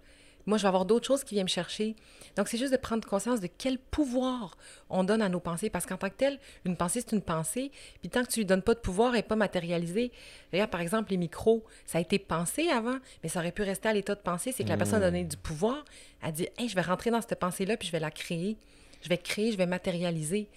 Moi, 0.48 0.56
je 0.56 0.62
vais 0.62 0.68
avoir 0.68 0.86
d'autres 0.86 1.06
choses 1.06 1.24
qui 1.24 1.34
viennent 1.34 1.44
me 1.44 1.50
chercher. 1.50 1.94
Donc, 2.34 2.48
c'est 2.48 2.56
juste 2.56 2.72
de 2.72 2.78
prendre 2.78 3.06
conscience 3.06 3.38
de 3.38 3.48
quel 3.58 3.78
pouvoir 3.78 4.56
on 4.88 5.04
donne 5.04 5.20
à 5.20 5.28
nos 5.28 5.40
pensées. 5.40 5.68
Parce 5.68 5.84
qu'en 5.84 5.98
tant 5.98 6.08
que 6.08 6.14
tel, 6.14 6.38
une 6.64 6.74
pensée, 6.74 7.02
c'est 7.02 7.14
une 7.14 7.20
pensée. 7.20 7.70
Puis 8.00 8.08
tant 8.08 8.24
que 8.24 8.30
tu 8.30 8.40
lui 8.40 8.46
donnes 8.46 8.62
pas 8.62 8.72
de 8.72 8.78
pouvoir, 8.78 9.10
elle 9.10 9.16
n'est 9.16 9.24
pas 9.24 9.36
matérialisée. 9.36 10.10
Regarde, 10.50 10.70
par 10.70 10.80
exemple, 10.80 11.10
les 11.10 11.18
micros, 11.18 11.66
ça 11.84 11.98
a 11.98 12.00
été 12.00 12.18
pensé 12.18 12.70
avant, 12.70 12.96
mais 13.22 13.28
ça 13.28 13.40
aurait 13.40 13.52
pu 13.52 13.60
rester 13.60 13.90
à 13.90 13.92
l'état 13.92 14.14
de 14.14 14.22
pensée. 14.22 14.52
C'est 14.52 14.64
que 14.64 14.70
la 14.70 14.78
personne 14.78 15.02
a 15.02 15.06
donné 15.10 15.24
du 15.24 15.36
pouvoir. 15.36 15.84
Elle 16.22 16.32
dit, 16.32 16.48
hey, 16.56 16.66
je 16.66 16.74
vais 16.74 16.80
rentrer 16.80 17.10
dans 17.10 17.20
cette 17.20 17.38
pensée-là, 17.38 17.76
puis 17.76 17.86
je 17.86 17.92
vais 17.92 18.00
la 18.00 18.10
créer. 18.10 18.56
Je 19.02 19.10
vais 19.10 19.18
créer, 19.18 19.52
je 19.52 19.58
vais 19.58 19.66
matérialiser. 19.66 20.48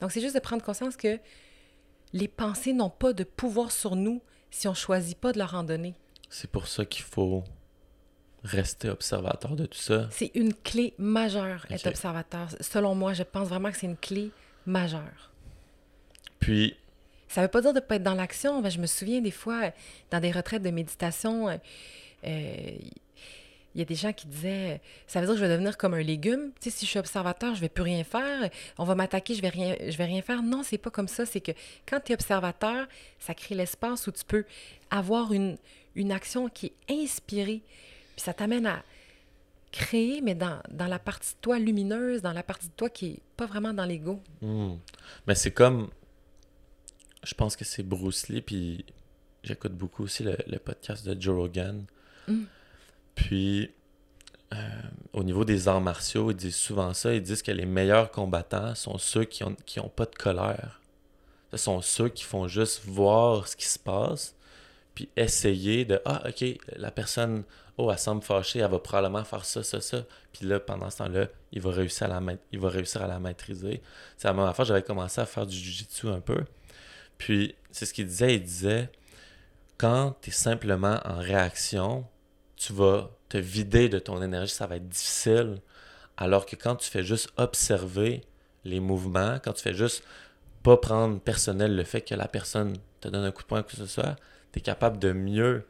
Donc, 0.00 0.10
c'est 0.10 0.22
juste 0.22 0.36
de 0.36 0.40
prendre 0.40 0.64
conscience 0.64 0.96
que 0.96 1.18
les 2.14 2.28
pensées 2.28 2.72
n'ont 2.72 2.88
pas 2.88 3.12
de 3.12 3.24
pouvoir 3.24 3.72
sur 3.72 3.94
nous 3.94 4.22
si 4.50 4.68
on 4.68 4.74
choisit 4.74 5.18
pas 5.18 5.32
de 5.32 5.38
leur 5.38 5.54
en 5.54 5.64
donner. 5.64 5.92
C'est 6.30 6.50
pour 6.50 6.66
ça 6.66 6.86
qu'il 6.86 7.04
faut 7.04 7.44
rester 8.44 8.88
observateur 8.90 9.56
de 9.56 9.66
tout 9.66 9.78
ça? 9.78 10.08
C'est 10.12 10.30
une 10.34 10.54
clé 10.54 10.94
majeure, 10.98 11.66
être 11.70 11.86
Ok. 11.86 11.92
observateur. 11.92 12.48
Selon 12.60 12.94
moi, 12.94 13.12
je 13.14 13.22
pense 13.22 13.48
vraiment 13.48 13.70
que 13.70 13.76
c'est 13.78 13.86
une 13.86 13.96
clé 13.96 14.30
majeure. 14.66 15.30
Puis, 16.38 16.76
Ça 17.28 17.42
veut 17.42 17.48
pas 17.48 17.62
dire 17.62 17.72
de 17.72 17.80
pas 17.80 17.96
être 17.96 18.02
dans 18.04 18.14
l'action. 18.14 18.60
Ben, 18.60 18.68
je 18.70 18.78
me 18.78 18.86
souviens 18.86 19.20
des 19.20 19.30
fois, 19.32 19.72
dans 20.10 20.20
des 20.20 20.30
retraites 20.30 20.62
de 20.62 20.70
méditation, 20.70 21.48
euh, 21.48 21.56
il 23.74 23.78
y 23.80 23.82
a 23.82 23.84
des 23.84 23.96
gens 23.96 24.12
qui 24.12 24.28
disaient 24.28 24.80
ça 25.08 25.18
veut 25.20 25.26
dire 25.26 25.34
que 25.34 25.40
je 25.40 25.44
vais 25.44 25.50
devenir 25.52 25.76
comme 25.76 25.94
un 25.94 26.02
légume. 26.02 26.52
Tu 26.60 26.70
sais, 26.70 26.76
si 26.76 26.84
je 26.86 26.90
suis 26.90 26.98
observateur, 27.00 27.54
je 27.56 27.60
vais 27.60 27.68
plus 27.68 27.82
rien 27.82 28.04
faire. 28.04 28.50
On 28.78 28.84
va 28.84 28.94
m'attaquer, 28.94 29.34
je 29.34 29.42
vais 29.42 29.48
rien, 29.48 29.74
je 29.80 29.96
vais 29.96 30.04
rien 30.04 30.22
faire. 30.22 30.42
Non, 30.44 30.62
c'est 30.62 30.78
pas 30.78 30.90
comme 30.90 31.08
ça. 31.08 31.26
C'est 31.26 31.40
que 31.40 31.50
quand 31.88 31.98
tu 31.98 32.12
es 32.12 32.14
observateur, 32.14 32.86
ça 33.18 33.34
crée 33.34 33.56
l'espace 33.56 34.06
où 34.06 34.12
tu 34.12 34.24
peux 34.24 34.44
avoir 34.90 35.32
une, 35.32 35.56
une 35.96 36.12
action 36.12 36.48
qui 36.48 36.66
est 36.66 36.92
inspirée. 37.02 37.62
Puis 38.16 38.24
ça 38.24 38.34
t'amène 38.34 38.66
à 38.66 38.82
créer, 39.72 40.20
mais 40.20 40.34
dans, 40.34 40.60
dans 40.70 40.86
la 40.86 40.98
partie 40.98 41.34
de 41.34 41.40
toi 41.40 41.58
lumineuse, 41.58 42.22
dans 42.22 42.32
la 42.32 42.42
partie 42.42 42.68
de 42.68 42.72
toi 42.76 42.88
qui 42.88 43.06
est 43.06 43.22
pas 43.36 43.46
vraiment 43.46 43.74
dans 43.74 43.84
l'ego. 43.84 44.20
hmm. 44.40 44.74
mais 45.26 45.34
c'est 45.34 45.50
comme. 45.50 45.90
Je 47.24 47.34
pense 47.34 47.56
que 47.56 47.64
c'est 47.64 47.82
Bruce 47.82 48.28
Lee, 48.28 48.42
puis 48.42 48.84
j'écoute 49.42 49.72
beaucoup 49.72 50.04
aussi 50.04 50.22
le, 50.22 50.36
le 50.46 50.58
podcast 50.58 51.06
de 51.06 51.20
Joe 51.20 51.34
Rogan. 51.36 51.86
Mm. 52.28 52.42
Puis, 53.14 53.70
euh, 54.52 54.56
au 55.12 55.22
niveau 55.22 55.44
des 55.44 55.68
arts 55.68 55.80
martiaux, 55.80 56.30
ils 56.30 56.36
disent 56.36 56.56
souvent 56.56 56.92
ça. 56.94 57.14
Ils 57.14 57.22
disent 57.22 57.42
que 57.42 57.52
les 57.52 57.66
meilleurs 57.66 58.10
combattants 58.10 58.74
sont 58.74 58.98
ceux 58.98 59.24
qui 59.24 59.44
ont, 59.44 59.56
qui 59.66 59.80
ont 59.80 59.88
pas 59.88 60.06
de 60.06 60.14
colère. 60.14 60.80
Ce 61.52 61.56
sont 61.56 61.80
ceux 61.80 62.08
qui 62.08 62.24
font 62.24 62.48
juste 62.48 62.84
voir 62.84 63.46
ce 63.46 63.56
qui 63.56 63.66
se 63.66 63.78
passe, 63.78 64.34
puis 64.94 65.08
essayer 65.16 65.84
de 65.84 66.00
Ah, 66.04 66.22
ok, 66.28 66.44
la 66.76 66.90
personne 66.90 67.44
oh, 67.76 67.90
elle 67.90 67.98
semble 67.98 68.22
fâchée, 68.22 68.60
elle 68.60 68.70
va 68.70 68.78
probablement 68.78 69.24
faire 69.24 69.44
ça, 69.44 69.62
ça, 69.62 69.80
ça. 69.80 70.04
Puis 70.32 70.46
là, 70.46 70.60
pendant 70.60 70.90
ce 70.90 70.98
temps-là, 70.98 71.26
il 71.52 71.60
va 71.60 71.70
réussir 71.70 72.04
à 72.04 73.06
la, 73.06 73.18
maîtriser. 73.18 73.82
C'est 74.16 74.28
la 74.28 74.34
même 74.34 74.46
affaire, 74.46 74.64
j'avais 74.64 74.82
commencé 74.82 75.20
à 75.20 75.26
faire 75.26 75.46
du 75.46 75.56
jujitsu 75.56 76.08
un 76.08 76.20
peu. 76.20 76.44
Puis, 77.18 77.54
c'est 77.70 77.86
ce 77.86 77.94
qu'il 77.94 78.06
disait, 78.06 78.36
il 78.36 78.42
disait, 78.42 78.90
quand 79.78 80.16
tu 80.20 80.30
es 80.30 80.32
simplement 80.32 81.00
en 81.04 81.18
réaction, 81.18 82.06
tu 82.56 82.72
vas 82.72 83.10
te 83.28 83.38
vider 83.38 83.88
de 83.88 83.98
ton 83.98 84.22
énergie, 84.22 84.52
ça 84.52 84.66
va 84.66 84.76
être 84.76 84.88
difficile. 84.88 85.60
Alors 86.16 86.46
que 86.46 86.56
quand 86.56 86.76
tu 86.76 86.88
fais 86.88 87.02
juste 87.02 87.30
observer 87.36 88.24
les 88.64 88.80
mouvements, 88.80 89.38
quand 89.44 89.52
tu 89.52 89.62
fais 89.62 89.74
juste 89.74 90.04
pas 90.62 90.76
prendre 90.76 91.20
personnel 91.20 91.76
le 91.76 91.84
fait 91.84 92.00
que 92.00 92.14
la 92.14 92.28
personne 92.28 92.74
te 93.00 93.08
donne 93.08 93.24
un 93.24 93.32
coup 93.32 93.42
de 93.42 93.48
poing 93.48 93.62
que 93.62 93.76
ce 93.76 93.86
soit, 93.86 94.16
tu 94.52 94.60
es 94.60 94.62
capable 94.62 94.98
de 94.98 95.12
mieux 95.12 95.66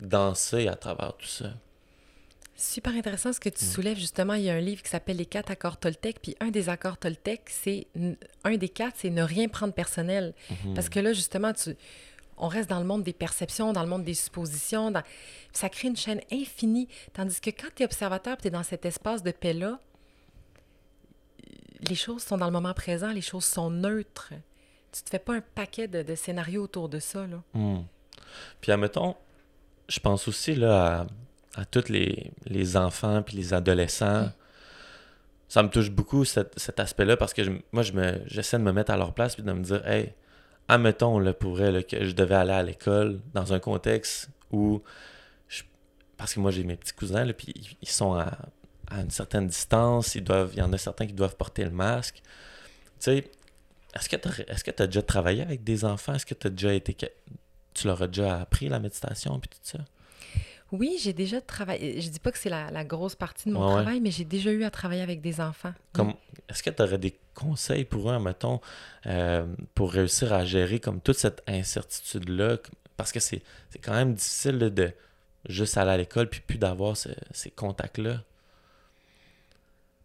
danser 0.00 0.68
à 0.68 0.74
travers 0.74 1.16
tout 1.16 1.26
ça. 1.26 1.52
Super 2.58 2.94
intéressant 2.94 3.34
ce 3.34 3.40
que 3.40 3.50
tu 3.50 3.64
mm. 3.64 3.68
soulèves. 3.68 3.98
Justement, 3.98 4.34
il 4.34 4.44
y 4.44 4.50
a 4.50 4.54
un 4.54 4.60
livre 4.60 4.82
qui 4.82 4.88
s'appelle 4.88 5.18
Les 5.18 5.26
quatre 5.26 5.50
accords 5.50 5.76
Toltec. 5.76 6.20
Puis 6.22 6.36
un 6.40 6.48
des 6.48 6.68
accords 6.68 6.96
Toltec, 6.96 7.42
c'est 7.46 7.86
un 8.44 8.56
des 8.56 8.68
quatre, 8.68 8.94
c'est 8.96 9.10
ne 9.10 9.22
rien 9.22 9.48
prendre 9.48 9.74
personnel. 9.74 10.32
Mm-hmm. 10.50 10.74
Parce 10.74 10.88
que 10.88 10.98
là, 10.98 11.12
justement, 11.12 11.52
tu, 11.52 11.76
on 12.38 12.48
reste 12.48 12.70
dans 12.70 12.78
le 12.78 12.86
monde 12.86 13.02
des 13.02 13.12
perceptions, 13.12 13.72
dans 13.72 13.82
le 13.82 13.88
monde 13.88 14.04
des 14.04 14.14
suppositions. 14.14 14.92
Ça 15.52 15.68
crée 15.68 15.88
une 15.88 15.96
chaîne 15.96 16.20
infinie. 16.32 16.88
Tandis 17.12 17.40
que 17.40 17.50
quand 17.50 17.68
tu 17.74 17.82
es 17.82 17.84
observateur, 17.84 18.36
tu 18.38 18.48
es 18.48 18.50
dans 18.50 18.62
cet 18.62 18.86
espace 18.86 19.22
de 19.22 19.32
paix-là, 19.32 19.78
les 21.88 21.94
choses 21.94 22.22
sont 22.22 22.38
dans 22.38 22.46
le 22.46 22.52
moment 22.52 22.74
présent, 22.74 23.12
les 23.12 23.20
choses 23.20 23.44
sont 23.44 23.70
neutres. 23.70 24.32
Tu 24.92 25.02
te 25.02 25.10
fais 25.10 25.18
pas 25.18 25.34
un 25.34 25.42
paquet 25.42 25.88
de, 25.88 26.14
scénarios 26.14 26.62
autour 26.62 26.88
de 26.88 26.98
ça. 26.98 27.26
Là. 27.26 27.42
Mm. 27.52 27.82
Puis, 28.60 28.72
admettons, 28.72 29.14
je 29.88 30.00
pense 30.00 30.28
aussi 30.28 30.54
là, 30.54 31.00
à 31.00 31.06
à 31.56 31.64
tous 31.64 31.88
les, 31.88 32.76
enfants 32.76 33.22
puis 33.22 33.36
les 33.36 33.54
adolescents. 33.54 34.30
Ça 35.48 35.62
me 35.62 35.68
touche 35.68 35.90
beaucoup 35.90 36.24
cet, 36.24 36.78
aspect-là 36.78 37.16
parce 37.16 37.32
que 37.32 37.42
moi, 37.72 37.82
je 37.82 37.92
me, 37.92 38.20
j'essaie 38.26 38.58
de 38.58 38.62
me 38.62 38.72
mettre 38.72 38.92
à 38.92 38.96
leur 38.96 39.14
place 39.14 39.34
puis 39.34 39.42
de 39.42 39.52
me 39.52 39.62
dire, 39.62 39.86
hey, 39.88 40.12
admettons 40.68 41.18
là, 41.18 41.32
pour 41.32 41.56
vrai, 41.56 41.82
que 41.84 42.04
je 42.04 42.12
devais 42.12 42.34
aller 42.34 42.52
à 42.52 42.62
l'école 42.62 43.20
dans 43.32 43.52
un 43.52 43.58
contexte 43.58 44.28
où. 44.52 44.82
parce 46.16 46.34
que 46.34 46.40
moi, 46.40 46.50
j'ai 46.50 46.64
mes 46.64 46.76
petits 46.76 46.92
cousins, 46.92 47.26
puis 47.32 47.76
ils 47.80 47.88
sont 47.88 48.14
à, 48.14 48.32
une 48.90 49.10
certaine 49.10 49.48
distance, 49.48 50.14
ils 50.14 50.24
doivent, 50.24 50.50
il 50.52 50.58
y 50.58 50.62
en 50.62 50.72
a 50.72 50.78
certains 50.78 51.06
qui 51.06 51.12
doivent 51.12 51.36
porter 51.36 51.64
le 51.64 51.70
masque. 51.70 52.16
Tu 52.16 52.22
sais, 52.98 53.30
est-ce 53.94 54.08
que 54.08 54.16
tu 54.16 54.28
est-ce 54.42 54.62
que 54.62 54.82
as 54.82 54.86
déjà 54.86 55.02
travaillé 55.02 55.42
avec 55.42 55.64
des 55.64 55.84
enfants? 55.84 56.14
Est-ce 56.14 56.26
que 56.26 56.34
tu 56.34 56.48
as 56.48 56.50
déjà 56.50 56.74
été. 56.74 56.96
Tu 57.76 57.86
leur 57.86 58.00
as 58.02 58.06
déjà 58.06 58.40
appris 58.40 58.68
la 58.68 58.80
méditation 58.80 59.38
puis 59.38 59.50
tout 59.50 59.58
ça? 59.62 59.78
Oui, 60.72 60.96
j'ai 60.98 61.12
déjà 61.12 61.40
travaillé. 61.40 62.00
Je 62.00 62.08
dis 62.08 62.18
pas 62.18 62.32
que 62.32 62.38
c'est 62.38 62.48
la, 62.48 62.84
grosse 62.84 63.14
partie 63.14 63.48
de 63.48 63.54
mon 63.54 63.68
travail, 63.68 64.00
mais 64.00 64.10
j'ai 64.10 64.24
déjà 64.24 64.50
eu 64.50 64.64
à 64.64 64.70
travailler 64.70 65.02
avec 65.02 65.20
des 65.20 65.40
enfants. 65.40 65.72
Comme, 65.92 66.14
Est-ce 66.48 66.62
que 66.62 66.70
tu 66.70 66.82
aurais 66.82 66.98
des 66.98 67.16
conseils 67.34 67.84
pour 67.84 68.10
eux, 68.10 68.18
mettons, 68.18 68.60
euh, 69.06 69.46
pour 69.74 69.92
réussir 69.92 70.32
à 70.32 70.44
gérer 70.44 70.80
comme 70.80 71.00
toute 71.00 71.18
cette 71.18 71.42
incertitude-là? 71.46 72.56
Parce 72.96 73.12
que 73.12 73.20
c'est 73.20 73.42
quand 73.82 73.92
même 73.92 74.14
difficile 74.14 74.58
de 74.58 74.92
juste 75.48 75.76
aller 75.76 75.90
à 75.90 75.96
l'école 75.98 76.28
puis 76.28 76.40
plus 76.40 76.58
d'avoir 76.58 76.96
ces 76.96 77.50
contacts-là. 77.50 78.22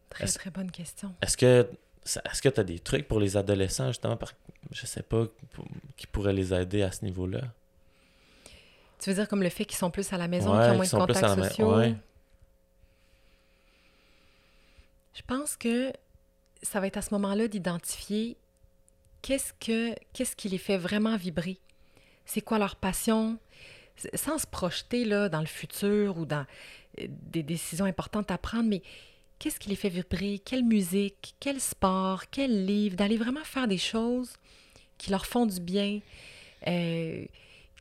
Très, 0.10 0.28
très 0.28 0.50
bonne 0.52 0.70
question. 0.70 1.16
Est-ce 1.22 1.38
que 1.38 1.68
est-ce 2.06 2.42
que 2.42 2.50
tu 2.50 2.60
as 2.60 2.64
des 2.64 2.80
trucs 2.80 3.08
pour 3.08 3.20
les 3.20 3.38
adolescents, 3.38 3.88
justement, 3.88 4.18
par, 4.18 4.34
je 4.72 4.86
sais 4.86 5.04
pas, 5.04 5.26
qui 5.98 6.08
pourraient 6.08 6.34
les 6.34 6.54
aider 6.54 6.82
à 6.82 6.92
ce 6.92 7.06
niveau-là? 7.06 7.42
Tu 9.02 9.10
veux 9.10 9.16
dire 9.16 9.28
comme 9.28 9.42
le 9.42 9.50
fait 9.50 9.66
qu'ils 9.66 9.78
sont 9.78 9.90
plus 9.90 10.14
à 10.14 10.18
la 10.18 10.28
maison, 10.28 10.52
qu'ils 10.52 10.72
ont 10.72 10.76
moins 10.76 10.86
de 10.86 10.92
contacts 10.92 11.44
sociaux? 11.44 11.82
Je 15.14 15.22
pense 15.28 15.58
que 15.58 15.92
ça 16.62 16.80
va 16.80 16.88
être 16.88 16.98
à 16.98 17.02
ce 17.02 17.14
moment-là 17.16 17.48
d'identifier 17.48 18.38
qu'est-ce 19.22 19.54
que 19.54 19.96
qu'est-ce 20.14 20.36
qui 20.36 20.50
les 20.50 20.58
fait 20.58 20.78
vraiment 20.78 21.18
vibrer. 21.18 21.58
C'est 22.26 22.42
quoi 22.42 22.60
leur 22.60 22.76
passion? 22.76 23.38
Sans 24.14 24.38
se 24.38 24.48
projeter 24.48 25.04
là, 25.04 25.30
dans 25.30 25.42
le 25.42 25.48
futur 25.48 26.18
ou 26.18 26.26
dans 26.26 26.46
euh, 27.00 27.08
des 27.08 27.44
décisions 27.44 27.86
importantes 27.86 28.32
à 28.32 28.38
prendre, 28.38 28.70
mais 28.70 28.82
qu'est-ce 29.38 29.60
qui 29.60 29.70
les 29.70 29.76
fait 29.76 29.90
vibrer? 29.90 30.40
Quelle 30.44 30.64
musique? 30.64 31.36
Quel 31.40 31.60
sport? 31.60 32.24
Quel 32.30 32.66
livre? 32.66 32.96
D'aller 32.96 33.18
vraiment 33.18 33.44
faire 33.44 33.68
des 33.68 33.78
choses 33.78 34.34
qui 34.98 35.12
leur 35.12 35.26
font 35.26 35.46
du 35.46 35.60
bien. 35.60 36.00
Euh, 36.68 37.26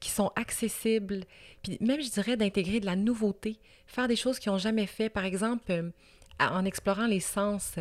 qui 0.01 0.11
sont 0.11 0.33
accessibles, 0.35 1.25
puis 1.63 1.77
même, 1.81 2.01
je 2.01 2.11
dirais, 2.11 2.37
d'intégrer 2.37 2.81
de 2.81 2.87
la 2.87 2.97
nouveauté, 2.97 3.59
faire 3.87 4.09
des 4.09 4.17
choses 4.17 4.39
qu'ils 4.39 4.51
n'ont 4.51 4.59
jamais 4.59 4.87
fait. 4.87 5.11
Par 5.11 5.25
exemple, 5.25 5.71
euh, 5.71 5.91
en 6.39 6.65
explorant 6.65 7.07
les 7.07 7.21
sens, 7.21 7.75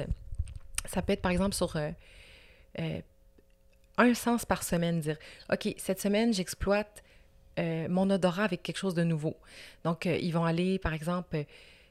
ça 0.85 1.01
peut 1.01 1.13
être, 1.13 1.21
par 1.21 1.31
exemple, 1.31 1.55
sur 1.55 1.75
euh, 1.77 1.91
euh, 2.79 2.99
un 3.97 4.13
sens 4.13 4.45
par 4.45 4.63
semaine, 4.63 4.99
dire, 4.99 5.17
OK, 5.51 5.73
cette 5.77 6.01
semaine, 6.01 6.33
j'exploite 6.33 7.03
mon 7.89 8.09
odorat 8.09 8.45
avec 8.45 8.63
quelque 8.63 8.77
chose 8.77 8.93
de 8.93 9.03
nouveau. 9.03 9.35
Donc, 9.83 10.05
ils 10.05 10.31
vont 10.31 10.45
aller, 10.45 10.79
par 10.79 10.93
exemple, 10.93 11.43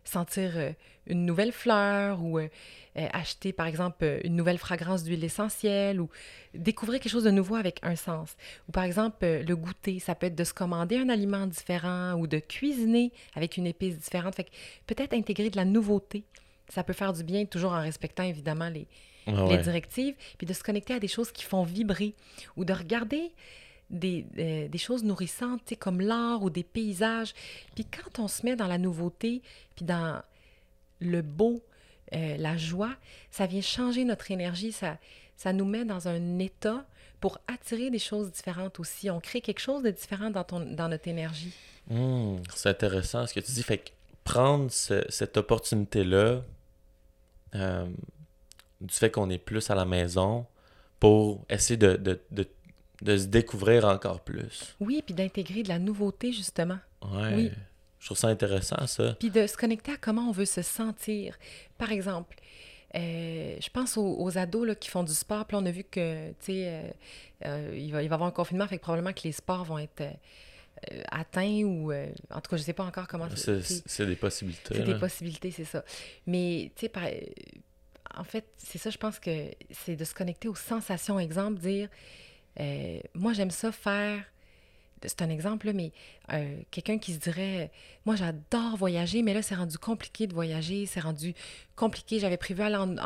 sentir 0.09 0.53
euh, 0.57 0.73
une 1.07 1.25
nouvelle 1.25 1.53
fleur 1.53 2.23
ou 2.23 2.39
euh, 2.39 2.49
euh, 2.97 3.07
acheter 3.13 3.53
par 3.53 3.67
exemple 3.67 4.21
une 4.25 4.37
nouvelle 4.37 4.59
fragrance 4.59 5.05
d'huile 5.05 5.23
essentielle 5.25 6.01
ou 6.01 6.09
découvrir 6.55 7.01
quelque 7.01 7.13
chose 7.13 7.25
de 7.25 7.31
nouveau 7.31 7.55
avec 7.55 7.79
un 7.83 7.97
sens. 7.97 8.37
Ou 8.69 8.73
par 8.73 8.85
exemple 8.85 9.25
le 9.25 9.57
goûter, 9.57 10.01
ça 10.01 10.15
peut 10.15 10.27
être 10.27 10.35
de 10.35 10.45
se 10.45 10.55
commander 10.55 10.97
un 10.97 11.09
aliment 11.09 11.47
différent 11.47 12.15
ou 12.15 12.27
de 12.27 12.39
cuisiner 12.39 13.13
avec 13.35 13.57
une 13.57 13.67
épice 13.67 13.99
différente. 13.99 14.35
Fait 14.35 14.51
peut-être 14.87 15.15
intégrer 15.15 15.51
de 15.51 15.57
la 15.57 15.65
nouveauté, 15.65 16.25
ça 16.69 16.83
peut 16.83 16.93
faire 16.93 17.13
du 17.13 17.25
bien 17.25 17.45
toujours 17.45 17.73
en 17.73 17.81
respectant 17.81 18.25
évidemment 18.25 18.69
les, 18.69 18.87
ah 19.27 19.47
les 19.49 19.59
directives, 19.59 20.15
puis 20.37 20.47
de 20.47 20.53
se 20.53 20.63
connecter 20.63 20.95
à 20.95 20.99
des 20.99 21.09
choses 21.09 21.33
qui 21.33 21.45
font 21.45 21.63
vibrer. 21.63 22.15
Ou 22.57 22.65
de 22.65 22.73
regarder 22.73 23.33
des, 23.91 24.23
des, 24.69 24.79
choses 24.79 25.05
nourrissantes, 25.05 25.63
comme 25.79 26.01
l'art 26.01 26.43
ou 26.43 26.51
des 26.51 26.65
paysages. 26.65 27.35
Puis 27.75 27.85
quand 27.85 28.23
on 28.23 28.29
se 28.29 28.45
met 28.45 28.57
dans 28.57 28.67
la 28.67 28.79
nouveauté, 28.79 29.43
puis 29.77 29.85
dans 29.85 30.21
le 31.01 31.23
beau, 31.23 31.63
euh, 32.15 32.37
la 32.37 32.57
joie, 32.57 32.95
ça 33.31 33.47
vient 33.47 33.61
changer 33.61 34.05
notre 34.05 34.31
énergie, 34.31 34.73
ça, 34.73 34.99
ça 35.37 35.53
nous 35.53 35.65
met 35.65 35.85
dans 35.85 36.09
un 36.09 36.39
état 36.39 36.87
pour 37.21 37.39
attirer 37.49 37.91
des 37.91 37.99
choses 37.99 38.31
différentes 38.33 38.81
aussi. 38.81 39.11
On 39.11 39.21
crée 39.21 39.41
quelque 39.41 39.61
chose 39.61 39.83
de 39.83 39.91
différent 39.91 40.31
dans, 40.31 40.45
ton, 40.45 40.61
dans 40.61 40.89
notre 40.89 41.09
énergie. 41.09 41.53
Mmh, 41.89 42.37
c'est 42.55 42.69
intéressant 42.69 43.27
ce 43.27 43.35
que 43.35 43.41
tu 43.41 43.53
dis. 43.53 43.63
Fait 43.63 43.79
que 43.79 43.91
prendre 44.25 44.71
cette 44.71 45.37
opportunité-là, 45.37 46.43
euh, 47.55 47.87
du 48.81 48.95
fait 48.95 49.11
qu'on 49.11 49.31
est 49.31 49.39
plus 49.39 49.71
à 49.71 49.75
la 49.75 49.85
maison, 49.85 50.47
pour 51.01 51.45
essayer 51.49 51.77
de, 51.77 51.97
de, 51.97 52.21
de 52.31 52.47
de 53.03 53.17
se 53.17 53.27
découvrir 53.27 53.85
encore 53.85 54.21
plus. 54.21 54.77
Oui, 54.81 55.03
puis 55.05 55.15
d'intégrer 55.15 55.63
de 55.63 55.69
la 55.69 55.79
nouveauté, 55.79 56.33
justement. 56.33 56.79
Ouais. 57.03 57.35
Oui. 57.35 57.51
Je 58.01 58.07
trouve 58.07 58.19
ça 58.19 58.29
intéressant, 58.29 58.87
ça. 58.87 59.17
Puis 59.19 59.31
de 59.31 59.47
se 59.47 59.57
connecter 59.57 59.93
à 59.93 59.97
comment 59.97 60.29
on 60.29 60.33
veut 60.33 60.45
se 60.45 60.63
sentir. 60.63 61.37
Par 61.79 61.91
exemple, 61.91 62.37
euh, 62.95 63.57
je 63.61 63.71
pense 63.71 63.97
aux, 63.97 64.39
ados 64.39 64.67
là, 64.67 64.75
qui 64.75 64.89
font 64.89 65.03
du 65.03 65.15
sport. 65.15 65.45
Puis 65.47 65.57
on 65.57 65.67
a 65.67 65.71
vu 65.71 65.85
que, 65.85 66.31
tu 66.31 66.35
sais, 66.41 66.69
euh, 66.69 66.91
euh, 67.45 67.75
il, 67.77 67.93
va, 67.93 68.03
il 68.03 68.09
va 68.09 68.15
y 68.15 68.15
avoir 68.15 68.29
un 68.29 68.33
confinement, 68.33 68.67
fait 68.67 68.79
que 68.79 68.83
probablement 68.83 69.13
que 69.13 69.23
les 69.25 69.33
sports 69.33 69.65
vont 69.65 69.79
être 69.79 70.03
atteints 71.11 71.65
ou... 71.65 71.93
en 71.93 72.41
tout 72.41 72.51
cas, 72.51 72.57
je 72.57 72.63
ne 72.63 72.67
sais 72.67 72.73
pas 72.73 72.85
encore 72.85 73.09
comment... 73.09 73.27
C'est 73.35 74.07
des 74.07 74.15
possibilités. 74.15 74.75
C'est 74.77 74.85
des 74.85 74.95
possibilités, 74.95 75.51
c'est 75.51 75.65
ça. 75.65 75.85
Mais, 76.27 76.71
tu 76.77 76.87
sais, 76.87 76.93
en 78.17 78.25
fait, 78.25 78.45
c'est 78.57 78.79
ça, 78.79 78.91
je 78.91 78.99
pense 78.99 79.19
que 79.19 79.51
c'est 79.71 79.97
de 79.97 80.05
se 80.05 80.15
connecter 80.15 80.47
aux 80.47 80.55
sensations. 80.55 81.19
Exemple, 81.19 81.59
dire 81.59 81.89
euh, 82.61 83.01
moi, 83.15 83.33
j'aime 83.33 83.51
ça 83.51 83.73
faire. 83.73 84.25
C'est 85.05 85.23
un 85.23 85.31
exemple, 85.31 85.73
mais 85.73 85.93
euh, 86.33 86.61
quelqu'un 86.73 86.99
qui 86.99 87.15
se 87.15 87.19
dirait 87.19 87.71
Moi, 88.05 88.17
j'adore 88.17 88.77
voyager, 88.77 89.23
mais 89.23 89.33
là, 89.33 89.43
c'est 89.43 89.55
rendu 89.55 89.79
compliqué 89.79 90.27
de 90.27 90.35
voyager, 90.35 90.87
c'est 90.87 91.01
rendu 91.01 91.35
compliqué. 91.77 92.19
J'avais 92.19 92.37
prévu 92.37 92.63
aller 92.63 92.77
en, 92.77 92.97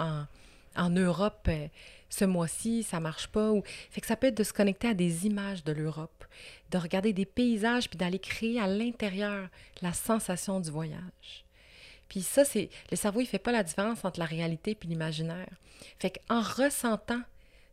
en, 0.77 0.91
Europe 0.91 1.47
euh, 1.49 1.69
ce 2.09 2.25
mois-ci, 2.25 2.83
ça 2.83 2.99
marche 2.99 3.29
pas. 3.29 3.53
Ou... 3.53 3.63
Fait 3.91 4.01
que 4.01 4.07
ça 4.07 4.17
peut 4.17 4.29
être 4.29 4.37
de 4.39 4.45
se 4.45 4.55
connecter 4.55 4.89
à 4.89 4.95
des 4.95 5.27
images 5.27 5.65
de 5.65 5.73
l'Europe, 5.73 6.25
de 6.71 6.79
regarder 6.79 7.13
des 7.13 7.27
paysages, 7.27 7.91
puis 7.91 7.99
d'aller 7.99 8.19
créer 8.19 8.59
à 8.59 8.67
l'intérieur 8.67 9.49
la 9.83 9.93
sensation 9.93 10.61
du 10.61 10.71
voyage. 10.71 11.45
Puis 12.09 12.23
ça, 12.23 12.45
c'est. 12.45 12.71
Le 12.91 12.97
cerveau, 12.97 13.21
il 13.21 13.27
fait 13.27 13.39
pas 13.39 13.53
la 13.53 13.63
différence 13.63 14.05
entre 14.05 14.19
la 14.19 14.27
réalité 14.27 14.79
et 14.81 14.87
l'imaginaire. 14.87 15.49
Fait 15.99 16.11
qu'en 16.11 16.41
ressentant 16.41 17.23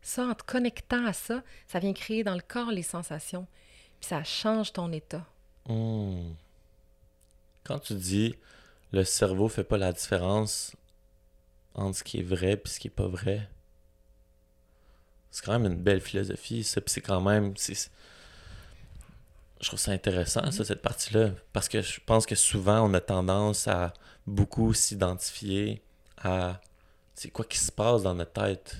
ça, 0.02 0.26
en 0.26 0.34
te 0.34 0.42
connectant 0.42 1.04
à 1.04 1.12
ça, 1.12 1.42
ça 1.66 1.78
vient 1.78 1.92
créer 1.92 2.24
dans 2.24 2.34
le 2.34 2.40
corps 2.40 2.70
les 2.70 2.82
sensations, 2.82 3.46
puis 4.00 4.08
ça 4.08 4.24
change 4.24 4.72
ton 4.72 4.92
état. 4.92 5.26
Hmm. 5.66 6.32
Quand 7.64 7.78
tu 7.78 7.94
dis 7.94 8.34
le 8.92 9.04
cerveau 9.04 9.48
fait 9.48 9.64
pas 9.64 9.78
la 9.78 9.92
différence 9.92 10.74
entre 11.74 11.98
ce 11.98 12.04
qui 12.04 12.20
est 12.20 12.24
vrai 12.24 12.52
et 12.52 12.68
ce 12.68 12.80
qui 12.80 12.88
est 12.88 12.90
pas 12.90 13.06
vrai, 13.06 13.48
c'est 15.30 15.44
quand 15.44 15.58
même 15.58 15.72
une 15.72 15.80
belle 15.80 16.00
philosophie, 16.00 16.64
ça, 16.64 16.80
puis 16.80 16.92
c'est 16.92 17.00
quand 17.00 17.20
même. 17.20 17.54
je 17.56 19.66
trouve 19.66 19.78
ça 19.78 19.92
intéressant, 19.92 20.50
ça, 20.50 20.64
cette 20.64 20.82
partie-là, 20.82 21.30
parce 21.52 21.68
que 21.68 21.82
je 21.82 22.00
pense 22.04 22.26
que 22.26 22.34
souvent, 22.34 22.88
on 22.88 22.94
a 22.94 23.00
tendance 23.00 23.68
à 23.68 23.92
beaucoup 24.26 24.74
s'identifier 24.74 25.82
à 26.18 26.60
c'est 27.14 27.30
quoi 27.30 27.44
qui 27.44 27.58
se 27.58 27.70
passe 27.70 28.02
dans 28.02 28.14
notre 28.14 28.32
tête. 28.32 28.76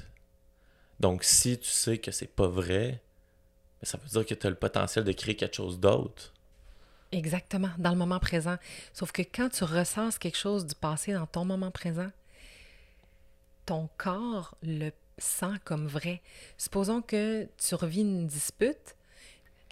Donc, 1.00 1.24
si 1.24 1.58
tu 1.58 1.68
sais 1.68 1.98
que 1.98 2.10
c'est 2.10 2.26
pas 2.26 2.46
vrai, 2.46 3.02
ben, 3.80 3.84
ça 3.84 3.98
veut 3.98 4.08
dire 4.08 4.26
que 4.26 4.34
tu 4.34 4.46
as 4.46 4.50
le 4.50 4.56
potentiel 4.56 5.04
de 5.04 5.12
créer 5.12 5.34
quelque 5.34 5.56
chose 5.56 5.80
d'autre. 5.80 6.32
Exactement, 7.12 7.70
dans 7.78 7.90
le 7.90 7.96
moment 7.96 8.20
présent. 8.20 8.56
Sauf 8.92 9.10
que 9.10 9.22
quand 9.22 9.48
tu 9.48 9.64
ressens 9.64 10.18
quelque 10.18 10.36
chose 10.38 10.66
du 10.66 10.74
passé 10.74 11.12
dans 11.12 11.26
ton 11.26 11.44
moment 11.44 11.70
présent, 11.70 12.10
ton 13.66 13.88
corps 13.96 14.56
le 14.62 14.90
sent 15.18 15.58
comme 15.64 15.86
vrai. 15.86 16.22
Supposons 16.56 17.02
que 17.02 17.48
tu 17.58 17.74
revis 17.74 18.02
une 18.02 18.26
dispute 18.26 18.94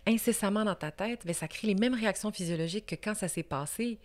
incessamment 0.07 0.64
dans 0.64 0.75
ta 0.75 0.91
tête, 0.91 1.27
ben, 1.27 1.35
ça 1.35 1.47
crée 1.47 1.69
les 1.69 1.75
mêmes 1.75 1.95
réactions 1.95 2.33
physiologiques 2.33 2.87
que 2.87 2.95
quand 2.95 3.14
ça 3.14 3.29
s'est 3.29 3.43
passé. 3.43 3.99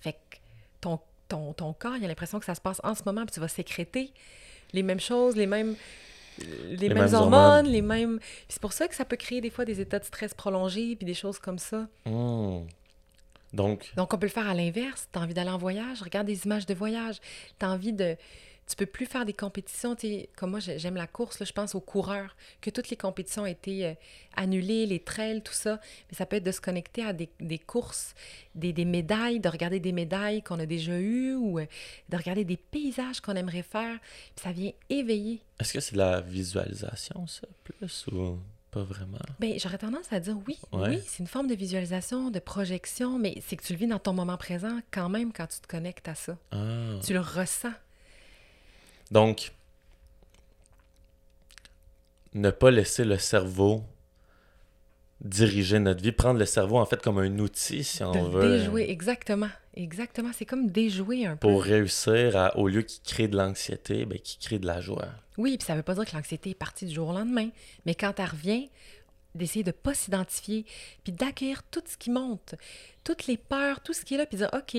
Fait 0.00 0.12
que 0.12 0.36
ton, 0.80 1.00
ton, 1.28 1.52
ton 1.52 1.72
corps, 1.72 1.96
il 1.96 2.04
a 2.04 2.08
l'impression 2.08 2.38
que 2.38 2.46
ça 2.46 2.54
se 2.54 2.60
passe 2.60 2.80
en 2.84 2.94
ce 2.94 3.02
moment, 3.04 3.26
puis 3.26 3.34
tu 3.34 3.40
vas 3.40 3.48
sécréter 3.48 4.12
les 4.72 4.82
mêmes 4.82 5.00
choses, 5.00 5.36
les 5.36 5.46
mêmes, 5.46 5.74
les, 6.70 6.88
mêmes, 6.88 7.14
hormones, 7.14 7.66
les 7.66 7.82
mêmes. 7.82 8.18
C'est 8.48 8.60
pour 8.60 8.72
ça 8.72 8.88
que 8.88 8.94
ça 8.94 9.04
peut 9.04 9.16
créer 9.16 9.40
des 9.40 9.50
fois 9.50 9.64
des 9.64 9.80
états 9.80 9.98
de 9.98 10.04
stress 10.04 10.34
prolongés, 10.34 10.96
puis 10.96 11.06
des 11.06 11.14
choses 11.14 11.38
comme 11.38 11.58
ça. 11.58 11.86
Hmm. 12.06 12.60
Donc. 13.52 13.92
Donc, 13.96 14.14
on 14.14 14.18
peut 14.18 14.26
le 14.26 14.32
faire 14.32 14.48
à 14.48 14.54
l'inverse. 14.54 15.08
Tu 15.12 15.18
as 15.18 15.22
envie 15.22 15.34
d'aller 15.34 15.50
en 15.50 15.58
voyage, 15.58 16.02
regarde 16.02 16.26
des 16.26 16.44
images 16.44 16.66
de 16.66 16.74
voyage. 16.74 17.20
Tu 17.58 17.66
as 17.66 17.70
envie 17.70 17.92
de 17.92 18.16
tu 18.70 18.76
peux 18.76 18.86
plus 18.86 19.06
faire 19.06 19.24
des 19.24 19.32
compétitions. 19.32 19.96
Comme 20.36 20.50
moi, 20.50 20.60
j'aime 20.60 20.94
la 20.94 21.08
course, 21.08 21.40
là, 21.40 21.46
je 21.46 21.52
pense 21.52 21.74
aux 21.74 21.80
coureurs, 21.80 22.36
que 22.60 22.70
toutes 22.70 22.88
les 22.88 22.96
compétitions 22.96 23.42
ont 23.42 23.46
été 23.46 23.86
euh, 23.86 23.94
annulées, 24.36 24.86
les 24.86 25.00
trails, 25.00 25.42
tout 25.42 25.52
ça. 25.52 25.80
Mais 26.10 26.16
ça 26.16 26.24
peut 26.24 26.36
être 26.36 26.44
de 26.44 26.52
se 26.52 26.60
connecter 26.60 27.04
à 27.04 27.12
des, 27.12 27.58
courses, 27.58 28.14
des, 28.54 28.72
médailles, 28.84 29.40
de 29.40 29.48
regarder 29.48 29.80
des 29.80 29.92
médailles 29.92 30.42
qu'on 30.42 30.60
a 30.60 30.66
déjà 30.66 30.98
eues 30.98 31.34
ou 31.34 31.58
euh, 31.58 31.66
de 32.08 32.16
regarder 32.16 32.44
des 32.44 32.56
paysages 32.56 33.20
qu'on 33.20 33.34
aimerait 33.34 33.64
faire. 33.64 33.98
Puis 34.36 34.44
ça 34.44 34.52
vient 34.52 34.72
éveiller. 34.88 35.42
Est-ce 35.58 35.72
que 35.72 35.80
c'est 35.80 35.94
de 35.94 35.98
la 35.98 36.20
visualisation, 36.20 37.26
ça, 37.26 37.48
plus 37.64 38.06
ou 38.06 38.38
pas 38.70 38.84
vraiment? 38.84 39.18
Bien, 39.40 39.56
j'aurais 39.58 39.78
tendance 39.78 40.12
à 40.12 40.20
dire 40.20 40.36
oui. 40.46 40.58
Oui, 40.72 41.00
c'est 41.06 41.18
une 41.18 41.26
forme 41.26 41.48
de 41.48 41.56
visualisation, 41.56 42.30
de 42.30 42.38
projection, 42.38 43.18
mais 43.18 43.42
c'est 43.44 43.56
que 43.56 43.64
tu 43.64 43.72
le 43.72 43.80
vis 43.80 43.88
dans 43.88 43.98
ton 43.98 44.12
moment 44.12 44.36
présent 44.36 44.78
quand 44.92 45.08
même 45.08 45.32
quand 45.32 45.48
tu 45.48 45.58
te 45.58 45.66
connectes 45.66 46.06
à 46.06 46.14
ça. 46.14 46.38
Ah. 46.52 47.00
Tu 47.04 47.12
le 47.12 47.20
ressens. 47.20 47.72
Donc, 49.10 49.52
ne 52.34 52.50
pas 52.50 52.70
laisser 52.70 53.04
le 53.04 53.18
cerveau 53.18 53.84
diriger 55.20 55.78
notre 55.78 56.02
vie, 56.02 56.12
prendre 56.12 56.38
le 56.38 56.46
cerveau 56.46 56.78
en 56.78 56.86
fait 56.86 57.00
comme 57.02 57.18
un 57.18 57.38
outil, 57.38 57.84
si 57.84 58.02
on 58.02 58.28
veut. 58.28 58.58
Déjouer, 58.58 58.90
exactement. 58.90 59.50
Exactement. 59.74 60.30
C'est 60.34 60.46
comme 60.46 60.70
déjouer 60.70 61.26
un 61.26 61.36
peu. 61.36 61.48
Pour 61.48 61.62
réussir 61.62 62.36
à, 62.36 62.56
au 62.56 62.68
lieu 62.68 62.82
qu'il 62.82 63.02
crée 63.02 63.28
de 63.28 63.36
l'anxiété, 63.36 64.04
ben, 64.04 64.18
qu'il 64.18 64.40
crée 64.40 64.58
de 64.58 64.66
la 64.66 64.80
joie. 64.80 65.08
Oui, 65.36 65.56
puis 65.58 65.66
ça 65.66 65.74
veut 65.74 65.82
pas 65.82 65.94
dire 65.94 66.04
que 66.06 66.16
l'anxiété 66.16 66.50
est 66.50 66.54
partie 66.54 66.86
du 66.86 66.94
jour 66.94 67.08
au 67.08 67.12
lendemain, 67.12 67.50
mais 67.86 67.94
quand 67.94 68.18
elle 68.18 68.26
revient, 68.30 68.68
d'essayer 69.34 69.62
de 69.62 69.70
pas 69.70 69.94
s'identifier, 69.94 70.64
puis 71.04 71.12
d'accueillir 71.12 71.62
tout 71.64 71.82
ce 71.86 71.96
qui 71.96 72.10
monte, 72.10 72.56
toutes 73.04 73.26
les 73.26 73.36
peurs, 73.36 73.80
tout 73.80 73.92
ce 73.92 74.04
qui 74.04 74.14
est 74.14 74.18
là, 74.18 74.26
puis 74.26 74.38
dire, 74.38 74.50
OK, 74.52 74.76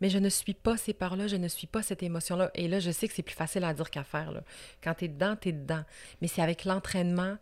mais 0.00 0.10
je 0.10 0.18
ne 0.18 0.28
suis 0.28 0.54
pas 0.54 0.76
ces 0.76 0.92
peurs-là, 0.92 1.26
je 1.26 1.36
ne 1.36 1.48
suis 1.48 1.66
pas 1.66 1.82
cette 1.82 2.02
émotion-là. 2.02 2.50
Et 2.54 2.68
là, 2.68 2.80
je 2.80 2.90
sais 2.90 3.08
que 3.08 3.14
c'est 3.14 3.22
plus 3.22 3.34
facile 3.34 3.64
à 3.64 3.74
dire 3.74 3.90
qu'à 3.90 4.04
faire. 4.04 4.32
Là. 4.32 4.42
Quand 4.82 4.94
tu 4.94 5.06
es 5.06 5.08
dedans, 5.08 5.36
tu 5.36 5.48
es 5.48 5.52
dedans. 5.52 5.84
Mais 6.20 6.28
c'est 6.28 6.42
avec 6.42 6.64
l'entraînement, 6.64 7.36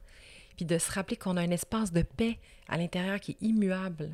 puis 0.57 0.65
de 0.65 0.79
se 0.79 0.91
rappeler 0.91 1.17
qu'on 1.17 1.37
a 1.37 1.43
un 1.43 1.51
espace 1.51 1.93
de 1.93 2.03
paix 2.03 2.39
à 2.69 2.77
l'intérieur 2.77 3.21
qui 3.21 3.33
est 3.33 3.43
immuable. 3.43 4.11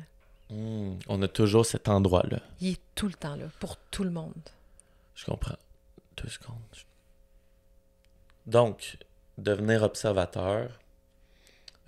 Hmm, 0.49 0.95
on 1.07 1.21
a 1.21 1.27
toujours 1.27 1.65
cet 1.65 1.87
endroit-là. 1.87 2.39
Il 2.59 2.73
est 2.73 2.81
tout 2.95 3.07
le 3.07 3.13
temps 3.13 3.35
là, 3.35 3.45
pour 3.59 3.77
tout 3.77 4.03
le 4.03 4.11
monde. 4.11 4.33
Je 5.15 5.25
comprends. 5.25 5.57
Deux 6.17 6.29
secondes. 6.29 6.57
Donc, 8.45 8.97
devenir 9.37 9.83
observateur, 9.83 10.79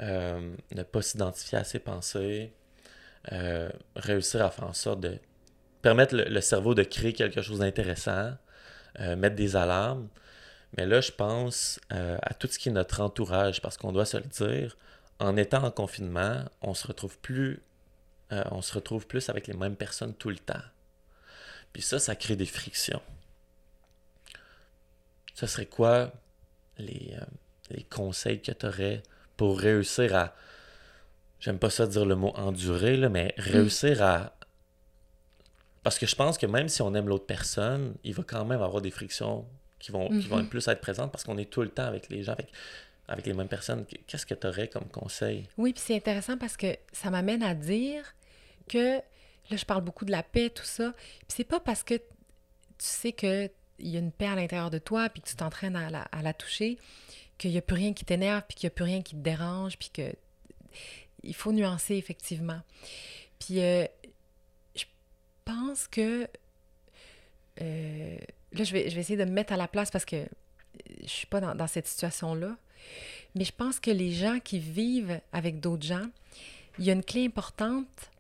euh, 0.02 0.56
ne 0.72 0.84
pas 0.84 1.02
s'identifier 1.02 1.58
à 1.58 1.64
ses 1.64 1.80
pensées, 1.80 2.54
euh, 3.32 3.70
réussir 3.96 4.44
à 4.44 4.50
faire 4.50 4.68
en 4.68 4.74
sorte 4.74 5.02
de 5.02 5.20
permettre 5.86 6.16
le, 6.16 6.42
cerveau 6.42 6.74
de 6.74 6.82
créer 6.82 7.14
quelque 7.14 7.44
chose 7.44 7.60
d'intéressant, 7.60 8.34
euh, 9.00 9.16
mettre 9.16 9.36
des 9.36 9.56
alarmes. 9.56 10.08
Mais 10.76 10.88
là, 10.88 11.00
je 11.00 11.12
pense 11.12 11.80
euh, 11.94 12.18
à 12.24 12.34
tout 12.34 12.48
ce 12.48 12.58
qui 12.58 12.70
est 12.70 12.72
notre 12.72 13.02
entourage, 13.02 13.62
parce 13.62 13.78
qu'on 13.78 13.92
doit 13.92 14.08
se 14.08 14.18
le 14.18 14.24
dire, 14.24 14.78
en 15.20 15.38
étant 15.38 15.64
en 15.64 15.70
confinement, 15.70 16.44
on 16.64 16.74
se 16.74 16.88
retrouve 16.88 17.20
plus, 17.20 17.62
euh, 18.32 18.44
on 18.50 18.64
se 18.64 18.74
retrouve 18.74 19.06
plus 19.06 19.30
avec 19.30 19.46
les 19.46 19.54
mêmes 19.54 19.76
personnes 19.76 20.16
tout 20.16 20.32
le 20.32 20.40
temps. 20.40 20.66
Puis 21.72 21.84
ça, 21.84 22.00
ça 22.00 22.16
crée 22.16 22.36
des 22.36 22.48
frictions. 22.48 23.04
Ce 25.36 25.46
serait 25.46 25.68
quoi 25.68 26.12
les, 26.80 27.16
les 27.70 27.84
conseils 27.84 28.42
que 28.42 28.54
tu 28.54 28.66
aurais 28.66 29.04
pour 29.38 29.60
réussir 29.60 30.16
à, 30.16 30.34
j'aime 31.40 31.60
pas 31.60 31.70
ça 31.70 31.86
dire 31.86 32.08
le 32.08 32.16
mot 32.16 32.34
endurer, 32.36 32.98
là, 32.98 33.10
mais 33.10 33.36
réussir 33.38 34.02
à, 34.02 34.36
parce 35.86 36.00
que 36.00 36.08
je 36.08 36.16
pense 36.16 36.40
que 36.40 36.48
même 36.48 36.68
si 36.68 36.82
on 36.82 36.96
aime 36.96 37.08
l'autre 37.08 37.28
personne, 37.28 37.94
il 38.04 38.16
va 38.16 38.24
quand 38.24 38.44
même 38.44 38.60
avoir 38.60 38.82
des 38.82 38.90
frictions 38.90 39.46
qui 39.78 39.92
vont, 39.92 40.10
qui 40.10 40.28
vont 40.28 40.38
mhm. 40.38 40.50
plus 40.50 40.68
être 40.68 40.82
présentes 40.82 41.12
parce 41.12 41.24
qu'on 41.24 41.38
est 41.38 41.48
tout 41.48 41.62
le 41.62 41.70
temps 41.70 41.86
avec 41.86 42.10
les 42.10 42.24
gens, 42.24 42.32
avec, 42.32 42.52
avec 43.08 43.28
les 43.28 43.34
mêmes 43.34 43.48
personnes. 43.48 43.86
Qu'est-ce 44.08 44.26
que 44.26 44.34
tu 44.34 44.48
aurais 44.48 44.68
comme 44.68 44.88
conseil? 44.88 45.48
Oui, 45.60 45.74
puis 45.74 45.84
c'est 45.86 45.96
intéressant 45.96 46.40
parce 46.40 46.58
que 46.58 46.76
ça 46.92 47.12
m'amène 47.12 47.44
à 47.44 47.54
dire 47.54 48.16
que, 48.68 48.96
là, 48.96 49.58
je 49.58 49.64
parle 49.64 49.84
beaucoup 49.84 50.06
de 50.06 50.12
la 50.12 50.24
paix, 50.24 50.50
tout 50.50 50.64
ça. 50.64 50.92
Puis 50.98 51.36
c'est 51.36 51.44
pas 51.44 51.60
parce 51.60 51.84
que 51.84 51.94
tu 51.94 52.02
sais 52.80 53.12
qu'il 53.12 53.52
y 53.78 53.96
a 53.96 54.00
une 54.00 54.12
paix 54.12 54.26
à 54.26 54.36
l'intérieur 54.36 54.72
de 54.72 54.80
toi, 54.80 55.08
puis 55.10 55.22
que 55.22 55.28
tu 55.28 55.36
t'entraînes 55.36 55.76
à 55.76 55.92
la, 55.92 56.02
à 56.02 56.24
la 56.24 56.34
toucher, 56.34 56.80
qu'il 57.38 57.52
n'y 57.52 57.60
a 57.60 57.62
plus 57.62 57.76
rien 57.76 57.94
qui 57.94 58.06
t'énerve, 58.06 58.42
puis 58.48 58.56
qu'il 58.56 58.66
n'y 58.66 58.72
a 58.72 58.76
plus 58.76 58.86
rien 58.86 59.04
qui 59.04 59.14
te 59.14 59.22
dérange, 59.22 59.78
puis 59.78 59.92
que 59.94 60.16
il 61.22 61.36
faut 61.36 61.52
nuancer 61.52 61.94
effectivement. 61.94 62.62
Puis 63.38 63.60
euh, 63.60 63.86
pense 65.46 65.88
que. 65.88 66.28
Euh, 67.62 68.18
là, 68.52 68.64
je 68.64 68.74
vais, 68.74 68.90
je 68.90 68.96
vais 68.96 69.02
essayer 69.02 69.18
de 69.18 69.26
me 69.26 69.32
mettre 69.32 69.54
à 69.54 69.58
la 69.58 69.68
place 69.68 69.92
parce 69.92 70.06
que 70.06 70.26
je 71.02 71.08
suis 71.08 71.28
pas 71.28 71.40
dans, 71.40 71.68
cette 71.68 71.88
situation-là. 71.88 72.58
Mais 73.36 73.44
je 73.44 73.52
pense 73.52 73.80
que 73.80 73.92
les 73.92 74.12
gens 74.12 74.40
qui 74.40 74.60
vivent 74.60 75.20
avec 75.32 75.60
d'autres 75.60 75.86
gens, 75.86 76.06
il 76.80 76.86
y 76.86 76.90
a 76.90 76.94
une 76.94 77.04
clé 77.04 77.26
importante, 77.26 78.12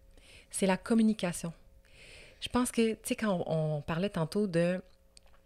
c'est 0.49 0.65
la 0.65 0.77
communication. 0.77 1.53
Je 2.41 2.49
pense 2.49 2.71
que, 2.71 2.93
tu 2.93 2.99
sais, 3.03 3.15
quand 3.15 3.43
on, 3.47 3.81
parlait 3.81 4.09
tantôt 4.09 4.47
de, 4.47 4.81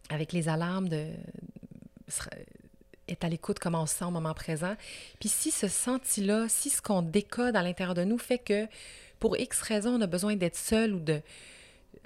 avec 0.09 0.33
les 0.33 0.49
alarmes, 0.49 0.89
de 0.89 1.07
être 3.07 3.23
à 3.23 3.29
l'écoute, 3.29 3.59
comment 3.59 3.83
on 3.83 3.85
se 3.85 3.95
sent 3.95 4.05
au 4.05 4.11
moment 4.11 4.33
présent. 4.33 4.75
Puis 5.19 5.29
si 5.29 5.51
ce 5.51 5.67
senti-là, 5.67 6.47
si 6.47 6.69
ce 6.69 6.81
qu'on 6.81 7.01
décode 7.01 7.55
à 7.55 7.63
l'intérieur 7.63 7.95
de 7.95 8.03
nous 8.03 8.19
fait 8.19 8.37
que 8.37 8.67
pour 9.19 9.37
X 9.37 9.61
raisons, 9.61 9.95
on 9.95 10.01
a 10.01 10.07
besoin 10.07 10.35
d'être 10.35 10.55
seul 10.55 10.93
ou 10.93 10.99
de, 10.99 11.21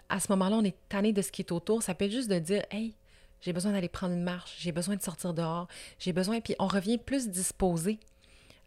à 0.10 0.20
ce 0.20 0.32
moment-là, 0.32 0.58
on 0.58 0.64
est 0.64 0.76
tanné 0.90 1.14
de 1.14 1.22
ce 1.22 1.32
qui 1.32 1.42
est 1.42 1.52
autour. 1.52 1.84
Ça 1.84 1.94
peut 1.94 2.06
être 2.06 2.12
juste 2.12 2.30
de 2.30 2.40
dire 2.40 2.64
Hey, 2.72 2.96
j'ai 3.42 3.54
besoin 3.54 3.72
d'aller 3.72 3.90
prendre 3.90 4.14
une 4.14 4.24
marche, 4.24 4.56
j'ai 4.60 4.72
besoin 4.72 4.96
de 4.96 5.02
sortir 5.02 5.34
dehors, 5.34 5.68
j'ai 6.00 6.14
besoin. 6.14 6.40
Puis 6.40 6.56
on 6.60 6.68
revient 6.68 6.98
plus 6.98 7.30
disposé. 7.30 8.00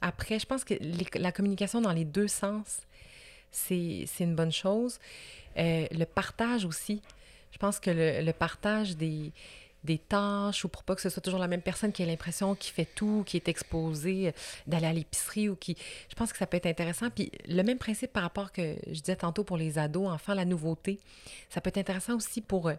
Après, 0.00 0.38
je 0.38 0.46
pense 0.46 0.64
que 0.64 0.74
la 1.18 1.32
communication 1.32 1.80
dans 1.80 1.92
les 1.92 2.04
deux 2.04 2.28
sens, 2.28 2.80
c'est 3.50 4.06
une 4.20 4.34
bonne 4.34 4.52
chose. 4.52 4.98
Euh, 5.56 5.86
le 5.90 6.04
partage 6.04 6.64
aussi. 6.64 7.00
Je 7.52 7.58
pense 7.58 7.80
que 7.80 7.90
le 7.90 8.32
partage 8.32 8.96
des, 8.96 9.32
des 9.86 9.98
tâches 9.98 10.64
ou 10.64 10.68
pour 10.68 10.82
pas 10.82 10.94
que 10.94 11.00
ce 11.00 11.08
soit 11.08 11.22
toujours 11.22 11.40
la 11.40 11.48
même 11.48 11.62
personne 11.62 11.92
qui 11.92 12.02
a 12.02 12.06
l'impression 12.06 12.54
qu'il 12.54 12.74
fait 12.74 12.88
tout, 12.94 13.22
qui 13.24 13.36
est 13.36 13.48
exposé, 13.48 14.28
euh, 14.28 14.32
d'aller 14.66 14.86
à 14.86 14.92
l'épicerie 14.92 15.48
ou 15.48 15.56
qui... 15.56 15.76
Je 16.10 16.14
pense 16.14 16.32
que 16.32 16.38
ça 16.38 16.46
peut 16.46 16.58
être 16.58 16.66
intéressant. 16.66 17.08
Puis 17.08 17.30
le 17.48 17.62
même 17.62 17.78
principe 17.78 18.12
par 18.12 18.22
rapport 18.22 18.52
que 18.52 18.76
je 18.86 19.00
disais 19.00 19.16
tantôt 19.16 19.44
pour 19.44 19.56
les 19.56 19.78
ados, 19.78 20.08
enfants, 20.08 20.34
la 20.34 20.44
nouveauté. 20.44 21.00
Ça 21.48 21.60
peut 21.60 21.68
être 21.68 21.78
intéressant 21.78 22.16
aussi 22.16 22.42
pour 22.42 22.68
euh, 22.68 22.74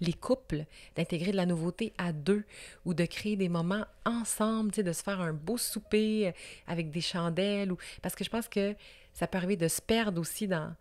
les 0.00 0.14
couples 0.14 0.64
d'intégrer 0.96 1.32
de 1.32 1.36
la 1.36 1.46
nouveauté 1.46 1.92
à 1.98 2.12
deux 2.12 2.44
ou 2.86 2.94
de 2.94 3.04
créer 3.04 3.36
des 3.36 3.48
moments 3.48 3.84
ensemble, 4.06 4.70
de 4.70 4.92
se 4.92 5.02
faire 5.02 5.20
un 5.20 5.32
beau 5.32 5.58
souper 5.58 6.28
euh, 6.28 6.32
avec 6.66 6.90
des 6.90 7.00
chandelles. 7.02 7.72
ou 7.72 7.76
Parce 8.00 8.14
que 8.14 8.24
je 8.24 8.30
pense 8.30 8.48
que 8.48 8.74
ça 9.12 9.26
peut 9.26 9.36
arriver 9.36 9.56
de 9.56 9.68
se 9.68 9.82
perdre 9.82 10.20
aussi 10.20 10.48
dans 10.48 10.74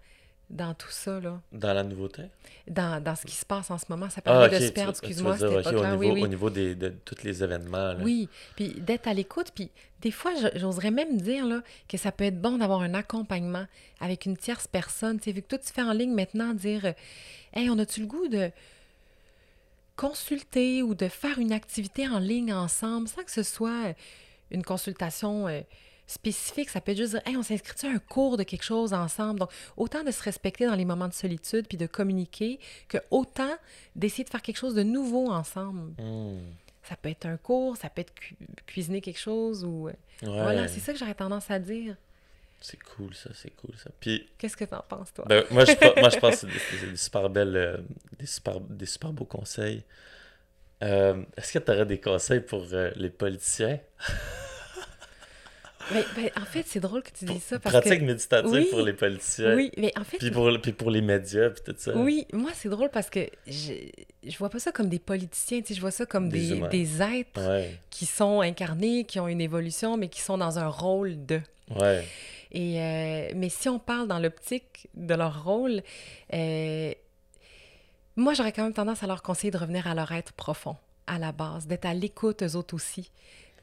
dans 0.51 0.73
tout 0.73 0.89
ça. 0.89 1.19
Là. 1.19 1.41
Dans 1.51 1.73
la 1.73 1.83
nouveauté? 1.83 2.23
Dans, 2.67 3.01
dans 3.01 3.15
ce 3.15 3.25
qui 3.25 3.35
se 3.35 3.45
passe 3.45 3.71
en 3.71 3.77
ce 3.77 3.85
moment. 3.89 4.09
Ça 4.09 4.21
permet 4.21 4.45
ah, 4.45 4.59
de 4.59 4.65
se 4.65 4.71
perdre, 4.71 4.91
excuse-moi, 4.91 5.37
c'était 5.37 5.67
okay, 5.67 5.91
au, 5.91 5.95
oui, 5.97 6.21
au 6.21 6.27
niveau 6.27 6.49
des, 6.49 6.75
de 6.75 6.89
tous 7.05 7.23
les 7.23 7.43
événements. 7.43 7.93
Là. 7.93 7.97
Oui, 8.01 8.29
puis 8.55 8.69
d'être 8.81 9.07
à 9.07 9.13
l'écoute. 9.13 9.51
Puis 9.55 9.69
des 10.01 10.11
fois, 10.11 10.31
j'oserais 10.55 10.91
même 10.91 11.19
dire 11.19 11.45
là, 11.45 11.61
que 11.87 11.97
ça 11.97 12.11
peut 12.11 12.25
être 12.25 12.41
bon 12.41 12.57
d'avoir 12.57 12.81
un 12.81 12.93
accompagnement 12.93 13.65
avec 13.99 14.25
une 14.25 14.37
tierce 14.37 14.67
personne. 14.67 15.17
Tu 15.19 15.25
sais, 15.25 15.31
vu 15.31 15.41
que 15.41 15.47
toi, 15.47 15.57
tu 15.57 15.71
fais 15.71 15.83
en 15.83 15.93
ligne 15.93 16.13
maintenant, 16.13 16.53
dire 16.53 16.85
euh, 16.85 16.93
Hey, 17.53 17.69
on 17.69 17.79
a-tu 17.79 18.01
le 18.01 18.07
goût 18.07 18.27
de 18.27 18.51
consulter 19.95 20.83
ou 20.83 20.95
de 20.95 21.07
faire 21.07 21.39
une 21.39 21.51
activité 21.51 22.07
en 22.07 22.19
ligne 22.19 22.53
ensemble 22.53 23.07
sans 23.07 23.23
que 23.23 23.31
ce 23.31 23.43
soit 23.43 23.93
une 24.51 24.63
consultation... 24.63 25.47
Euh, 25.47 25.61
spécifique. 26.11 26.69
Ça 26.69 26.81
peut 26.81 26.91
être 26.91 26.97
juste 26.97 27.11
dire, 27.11 27.21
hey, 27.25 27.37
on 27.37 27.43
s'inscrit 27.43 27.87
à 27.87 27.91
un 27.91 27.99
cours 27.99 28.37
de 28.37 28.43
quelque 28.43 28.63
chose 28.63 28.93
ensemble? 28.93 29.39
Donc, 29.39 29.51
autant 29.77 30.03
de 30.03 30.11
se 30.11 30.21
respecter 30.23 30.65
dans 30.65 30.75
les 30.75 30.85
moments 30.85 31.07
de 31.07 31.13
solitude 31.13 31.67
puis 31.67 31.77
de 31.77 31.87
communiquer 31.87 32.59
que 32.87 32.97
autant 33.09 33.55
d'essayer 33.95 34.23
de 34.23 34.29
faire 34.29 34.41
quelque 34.41 34.57
chose 34.57 34.75
de 34.75 34.83
nouveau 34.83 35.31
ensemble. 35.31 35.93
Hmm. 36.01 36.39
Ça 36.83 36.95
peut 36.95 37.09
être 37.09 37.25
un 37.25 37.37
cours, 37.37 37.77
ça 37.77 37.89
peut 37.89 38.01
être 38.01 38.13
cuisiner 38.65 39.01
quelque 39.01 39.19
chose 39.19 39.63
ou. 39.63 39.87
Euh, 39.87 39.93
voilà, 40.23 40.67
c'est 40.67 40.79
ça 40.79 40.93
que 40.93 40.99
j'aurais 40.99 41.13
tendance 41.13 41.49
à 41.51 41.59
dire. 41.59 41.95
C'est 42.59 42.81
cool, 42.83 43.13
ça, 43.15 43.31
c'est 43.33 43.49
cool, 43.51 43.75
ça. 43.75 43.89
Puis... 43.99 44.29
Qu'est-ce 44.37 44.55
que 44.55 44.65
t'en 44.65 44.83
penses, 44.87 45.11
toi? 45.13 45.25
Ben, 45.27 45.43
moi, 45.49 45.65
je, 45.65 45.99
moi, 45.99 46.09
je 46.09 46.19
pense 46.19 46.41
que 46.41 46.47
c'est 46.69 46.89
des, 46.91 46.95
super 46.95 47.27
belles, 47.29 47.55
euh, 47.55 47.77
des, 48.19 48.27
super, 48.27 48.59
des 48.59 48.85
super 48.85 49.11
beaux 49.13 49.25
conseils. 49.25 49.83
Euh, 50.83 51.23
est-ce 51.37 51.53
que 51.53 51.59
tu 51.59 51.71
aurais 51.71 51.87
des 51.87 51.99
conseils 51.99 52.41
pour 52.41 52.65
les 52.95 53.09
politiciens? 53.09 53.79
Ben, 55.93 56.03
ben, 56.15 56.29
en 56.41 56.45
fait, 56.45 56.63
c'est 56.67 56.79
drôle 56.79 57.01
que 57.03 57.11
tu 57.11 57.25
dises 57.25 57.43
ça. 57.43 57.59
Parce 57.59 57.79
Pratique 57.79 58.01
méditative 58.01 58.69
pour 58.69 58.81
les 58.81 58.93
politiciens. 58.93 59.55
Oui, 59.55 59.71
mais 59.77 59.91
en 59.97 60.03
fait. 60.03 60.17
Puis 60.17 60.31
pour, 60.31 60.49
puis 60.61 60.71
pour 60.73 60.91
les 60.91 61.01
médias, 61.01 61.49
puis 61.49 61.61
tout 61.63 61.75
ça. 61.77 61.95
Oui, 61.95 62.25
moi, 62.33 62.51
c'est 62.53 62.69
drôle 62.69 62.89
parce 62.89 63.09
que 63.09 63.27
je, 63.47 63.73
je 64.23 64.37
vois 64.37 64.49
pas 64.49 64.59
ça 64.59 64.71
comme 64.71 64.89
des 64.89 64.99
politiciens, 64.99 65.61
tu 65.61 65.67
sais, 65.67 65.73
je 65.73 65.81
vois 65.81 65.91
ça 65.91 66.05
comme 66.05 66.29
des, 66.29 66.61
des, 66.69 67.01
êtres 67.01 67.65
qui 67.89 68.05
sont 68.05 68.41
incarnés, 68.41 69.03
qui 69.03 69.19
ont 69.19 69.27
une 69.27 69.41
évolution, 69.41 69.97
mais 69.97 70.07
qui 70.07 70.21
sont 70.21 70.37
dans 70.37 70.59
un 70.59 70.67
rôle 70.67 71.25
de. 71.25 71.41
Ouais. 71.75 72.05
Et, 72.51 72.81
euh, 72.81 73.31
mais 73.35 73.49
si 73.49 73.69
on 73.69 73.79
parle 73.79 74.07
dans 74.07 74.19
l'optique 74.19 74.87
de 74.93 75.13
leur 75.13 75.43
rôle, 75.43 75.81
euh, 76.33 76.93
moi, 78.17 78.33
j'aurais 78.33 78.51
quand 78.51 78.63
même 78.63 78.73
tendance 78.73 79.03
à 79.03 79.07
leur 79.07 79.21
conseiller 79.21 79.51
de 79.51 79.57
revenir 79.57 79.87
à 79.87 79.95
leur 79.95 80.11
être 80.11 80.33
profond, 80.33 80.75
à 81.07 81.17
la 81.17 81.31
base, 81.31 81.67
d'être 81.67 81.85
à 81.85 81.93
l'écoute 81.93 82.43
eux 82.43 82.55
autres 82.55 82.75
aussi 82.75 83.09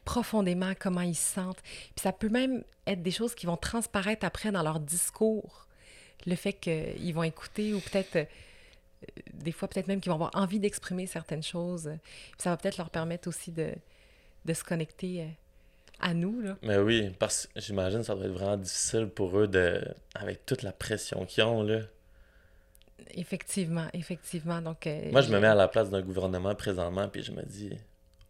profondément 0.08 0.72
comment 0.78 1.02
ils 1.02 1.14
se 1.14 1.34
sentent. 1.34 1.60
Puis 1.62 2.00
ça 2.02 2.12
peut 2.12 2.30
même 2.30 2.64
être 2.86 3.02
des 3.02 3.10
choses 3.10 3.34
qui 3.34 3.44
vont 3.44 3.58
transparaître 3.58 4.24
après 4.24 4.50
dans 4.50 4.62
leur 4.62 4.80
discours. 4.80 5.66
Le 6.26 6.34
fait 6.34 6.54
qu'ils 6.54 7.12
vont 7.12 7.24
écouter 7.24 7.74
ou 7.74 7.80
peut-être, 7.80 8.16
euh, 8.16 8.24
des 9.34 9.52
fois 9.52 9.68
peut-être 9.68 9.86
même 9.86 10.00
qu'ils 10.00 10.08
vont 10.08 10.16
avoir 10.16 10.30
envie 10.32 10.60
d'exprimer 10.60 11.06
certaines 11.06 11.42
choses. 11.42 11.90
Puis 12.02 12.38
ça 12.38 12.48
va 12.48 12.56
peut-être 12.56 12.78
leur 12.78 12.88
permettre 12.88 13.28
aussi 13.28 13.52
de, 13.52 13.74
de 14.46 14.54
se 14.54 14.64
connecter 14.64 15.24
euh, 15.24 15.26
à 16.00 16.14
nous. 16.14 16.40
Là. 16.40 16.56
Mais 16.62 16.78
oui, 16.78 17.10
parce 17.18 17.46
que 17.46 17.60
j'imagine 17.60 18.00
que 18.00 18.06
ça 18.06 18.14
doit 18.14 18.24
être 18.24 18.32
vraiment 18.32 18.56
difficile 18.56 19.08
pour 19.08 19.38
eux 19.38 19.46
de, 19.46 19.84
avec 20.14 20.46
toute 20.46 20.62
la 20.62 20.72
pression 20.72 21.26
qu'ils 21.26 21.44
ont. 21.44 21.62
Là. 21.62 21.80
Effectivement, 23.10 23.88
effectivement. 23.92 24.62
Donc, 24.62 24.86
euh, 24.86 25.12
Moi, 25.12 25.20
je 25.20 25.30
me 25.30 25.38
mets 25.38 25.48
à 25.48 25.54
la 25.54 25.68
place 25.68 25.90
d'un 25.90 26.00
gouvernement 26.00 26.54
présentement, 26.54 27.08
puis 27.10 27.22
je 27.22 27.32
me 27.32 27.42
dis, 27.42 27.76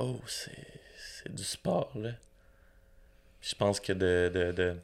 oh, 0.01 0.19
c'est 0.27 0.88
c'est 1.23 1.35
du 1.35 1.45
sport, 1.45 1.93
là. 1.95 2.11
je 3.41 3.55
pense 3.55 3.81
que 3.81 3.93
de, 3.93 4.31
de, 4.55 4.77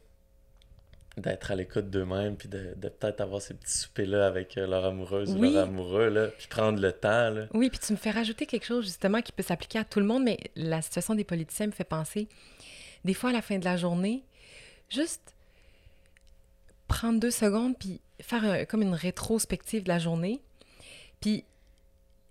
d'être 1.17 1.51
à 1.51 1.55
l'écoute 1.55 1.91
d'eux-mêmes, 1.91 2.37
puis 2.37 2.49
de, 2.49 2.75
peut-être 2.81 3.21
avoir 3.21 3.41
ces 3.41 3.55
petits 3.55 3.79
soupers-là 3.79 4.27
avec 4.27 4.59
euh, 4.59 4.67
leur 4.67 4.85
amoureuse 4.85 5.35
ou 5.35 5.43
leur 5.43 5.65
amoureux, 5.65 6.09
là, 6.09 6.29
puis 6.29 6.47
prendre 6.49 6.81
le 6.81 6.93
temps. 6.93 7.31
Là. 7.31 7.47
Oui, 7.55 7.71
puis 7.71 7.79
tu 7.79 7.93
me 7.93 7.97
fais 7.97 8.11
rajouter 8.11 8.47
quelque 8.47 8.67
chose, 8.67 8.85
justement, 8.85 9.23
qui 9.23 9.33
peut 9.33 9.43
s'appliquer 9.43 9.79
à 9.79 9.85
tout 9.85 10.01
le 10.01 10.07
monde, 10.07 10.25
mais 10.25 10.39
la 10.57 10.83
situation 10.83 11.15
des 11.15 11.25
politiciens 11.25 11.67
me 11.67 11.73
fait 11.73 11.85
penser, 11.85 12.29
des 13.05 13.15
fois, 13.15 13.31
à 13.31 13.33
la 13.33 13.43
fin 13.43 13.59
de 13.59 13.65
la 13.65 13.77
journée, 13.77 14.25
juste 14.89 15.35
prendre 16.89 17.21
deux 17.21 17.31
secondes, 17.31 17.79
puis 17.79 18.01
faire 18.21 18.67
comme 18.67 18.83
une 18.83 18.95
rétrospective 18.95 19.85
de 19.85 19.89
la 19.89 19.99
journée, 19.99 20.41
puis 21.21 21.45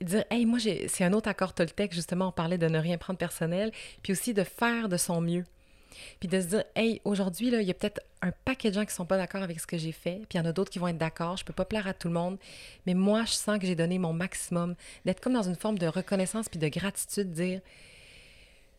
dire 0.03 0.23
Hey, 0.29 0.45
moi, 0.45 0.59
c'est 0.59 1.03
un 1.03 1.13
autre 1.13 1.29
accord 1.29 1.53
Toltec, 1.53 1.93
justement, 1.93 2.29
on 2.29 2.31
parlait 2.31 2.57
de 2.57 2.67
ne 2.67 2.79
rien 2.79 2.97
prendre 2.97 3.17
personnel, 3.17 3.71
puis 4.01 4.13
aussi 4.13 4.33
de 4.33 4.43
faire 4.43 4.89
de 4.89 4.97
son 4.97 5.21
mieux. 5.21 5.45
Puis 6.19 6.27
de 6.27 6.41
se 6.41 6.47
dire 6.47 6.63
Hey, 6.75 7.01
aujourd'hui, 7.05 7.47
il 7.47 7.61
y 7.61 7.71
a 7.71 7.73
peut-être 7.73 8.01
un 8.21 8.31
paquet 8.45 8.69
de 8.69 8.75
gens 8.75 8.85
qui 8.85 8.93
sont 8.93 9.05
pas 9.05 9.17
d'accord 9.17 9.43
avec 9.43 9.59
ce 9.59 9.67
que 9.67 9.77
j'ai 9.77 9.91
fait, 9.91 10.21
puis 10.29 10.35
il 10.35 10.37
y 10.37 10.39
en 10.39 10.45
a 10.45 10.53
d'autres 10.53 10.71
qui 10.71 10.79
vont 10.79 10.87
être 10.87 10.97
d'accord, 10.97 11.37
je 11.37 11.45
peux 11.45 11.53
pas 11.53 11.65
plaire 11.65 11.87
à 11.87 11.93
tout 11.93 12.07
le 12.07 12.13
monde, 12.13 12.37
mais 12.85 12.93
moi, 12.93 13.25
je 13.25 13.33
sens 13.33 13.59
que 13.59 13.65
j'ai 13.65 13.75
donné 13.75 13.99
mon 13.99 14.13
maximum, 14.13 14.75
d'être 15.05 15.19
comme 15.19 15.33
dans 15.33 15.43
une 15.43 15.55
forme 15.55 15.77
de 15.77 15.87
reconnaissance 15.87 16.49
puis 16.49 16.59
de 16.59 16.67
gratitude, 16.67 17.31
dire 17.31 17.61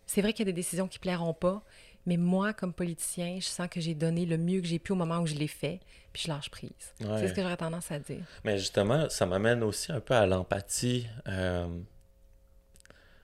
C'est 0.06 0.22
vrai 0.22 0.32
qu'il 0.32 0.46
y 0.46 0.48
a 0.48 0.52
des 0.52 0.56
décisions 0.56 0.88
qui 0.88 0.98
plairont 0.98 1.34
pas, 1.34 1.62
mais 2.06 2.16
moi, 2.16 2.52
comme 2.52 2.72
politicien, 2.72 3.38
je 3.40 3.46
sens 3.46 3.68
que 3.68 3.80
j'ai 3.80 3.94
donné 3.94 4.26
le 4.26 4.36
mieux 4.36 4.60
que 4.60 4.66
j'ai 4.66 4.78
pu 4.78 4.92
au 4.92 4.96
moment 4.96 5.20
où 5.20 5.26
je 5.26 5.34
l'ai 5.34 5.48
fait, 5.48 5.80
puis 6.12 6.22
je 6.24 6.28
lâche 6.28 6.50
prise. 6.50 6.70
C'est 6.98 7.28
ce 7.28 7.32
que 7.32 7.42
j'aurais 7.42 7.56
tendance 7.56 7.90
à 7.90 7.98
dire. 7.98 8.24
Mais 8.44 8.58
justement, 8.58 9.08
ça 9.08 9.26
m'amène 9.26 9.62
aussi 9.62 9.90
un 9.90 10.00
peu 10.00 10.14
à 10.14 10.26
l'empathie. 10.26 11.06
Euh, 11.28 11.66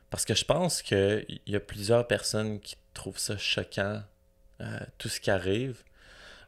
parce 0.08 0.24
que 0.24 0.34
je 0.34 0.44
pense 0.44 0.82
qu'il 0.82 1.40
y 1.46 1.54
a 1.54 1.60
plusieurs 1.60 2.06
personnes 2.06 2.58
qui 2.60 2.76
trouvent 2.94 3.18
ça 3.18 3.36
choquant, 3.36 4.02
euh, 4.60 4.80
tout 4.98 5.08
ce 5.08 5.20
qui 5.20 5.30
arrive. 5.30 5.82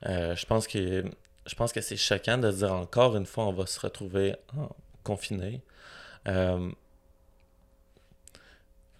Euh, 0.06 0.34
je 0.34 0.46
pense 0.46 0.66
que 0.66 1.04
je 1.44 1.54
pense 1.54 1.72
que 1.72 1.80
c'est 1.80 1.96
choquant 1.96 2.38
de 2.38 2.50
dire 2.50 2.72
encore 2.72 3.16
une 3.16 3.26
fois, 3.26 3.46
on 3.46 3.52
va 3.52 3.66
se 3.66 3.78
retrouver 3.80 4.36
en, 4.56 4.68
confiné 5.04 5.62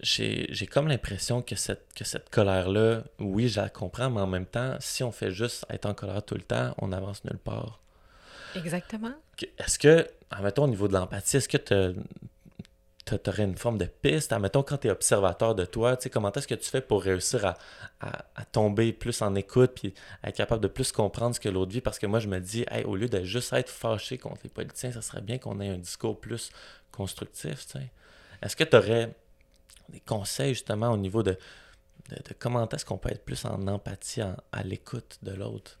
j'ai 0.03 0.67
comme 0.67 0.87
l'impression 0.87 1.41
que 1.41 1.55
cette, 1.55 1.93
que 1.95 2.03
cette 2.03 2.29
colère-là, 2.29 3.03
oui, 3.19 3.47
je 3.47 3.61
la 3.61 3.69
comprends, 3.69 4.09
mais 4.09 4.21
en 4.21 4.27
même 4.27 4.45
temps, 4.45 4.75
si 4.79 5.03
on 5.03 5.11
fait 5.11 5.31
juste 5.31 5.65
être 5.69 5.85
en 5.85 5.93
colère 5.93 6.23
tout 6.23 6.35
le 6.35 6.41
temps, 6.41 6.73
on 6.77 6.89
n'avance 6.89 7.23
nulle 7.23 7.37
part. 7.37 7.79
Exactement. 8.55 9.13
Est-ce 9.57 9.79
que, 9.79 10.07
admettons, 10.29 10.65
au 10.65 10.67
niveau 10.67 10.87
de 10.87 10.93
l'empathie, 10.93 11.37
est-ce 11.37 11.47
que 11.47 11.57
tu 11.57 13.29
aurais 13.29 13.43
une 13.43 13.57
forme 13.57 13.77
de 13.77 13.85
piste? 13.85 14.31
Admettons, 14.33 14.61
quand 14.61 14.77
tu 14.77 14.87
es 14.87 14.91
observateur 14.91 15.55
de 15.55 15.65
toi, 15.65 15.97
tu 15.97 16.03
sais, 16.03 16.09
comment 16.09 16.31
est-ce 16.31 16.47
que 16.47 16.55
tu 16.55 16.69
fais 16.69 16.81
pour 16.81 17.01
réussir 17.01 17.45
à, 17.45 17.57
à, 18.01 18.45
tomber 18.45 18.93
plus 18.93 19.21
en 19.21 19.33
écoute 19.35 19.71
puis 19.75 19.93
être 20.23 20.35
capable 20.35 20.61
de 20.61 20.67
plus 20.67 20.91
comprendre 20.91 21.33
ce 21.33 21.39
que 21.39 21.49
l'autre 21.49 21.71
vit? 21.71 21.81
Parce 21.81 21.97
que 21.97 22.05
moi, 22.05 22.19
je 22.19 22.27
me 22.27 22.39
dis, 22.39 22.65
hey, 22.69 22.83
au 22.83 22.95
lieu 22.95 23.07
de 23.07 23.23
juste 23.23 23.53
être 23.53 23.69
fâché 23.69 24.17
contre 24.17 24.41
les 24.43 24.49
politiciens, 24.49 24.91
ça 24.91 25.01
serait 25.01 25.21
bien 25.21 25.37
qu'on 25.37 25.59
ait 25.59 25.69
un 25.69 25.77
discours 25.77 26.19
plus 26.19 26.51
constructif, 26.91 27.65
tu 27.65 27.79
sais. 27.79 27.91
Est-ce 28.43 28.57
que 28.57 28.65
tu 28.65 28.75
aurais 28.75 29.15
des 29.89 29.99
conseils 29.99 30.53
justement 30.53 30.89
au 30.91 30.97
niveau 30.97 31.23
de, 31.23 31.37
de, 32.09 32.33
comment 32.37 32.67
est-ce 32.69 32.85
qu'on 32.85 32.97
peut 32.97 33.11
être 33.11 33.25
plus 33.25 33.45
en 33.45 33.67
empathie, 33.67 34.21
à 34.21 34.63
l'écoute 34.63 35.19
de 35.21 35.31
l'autre? 35.31 35.79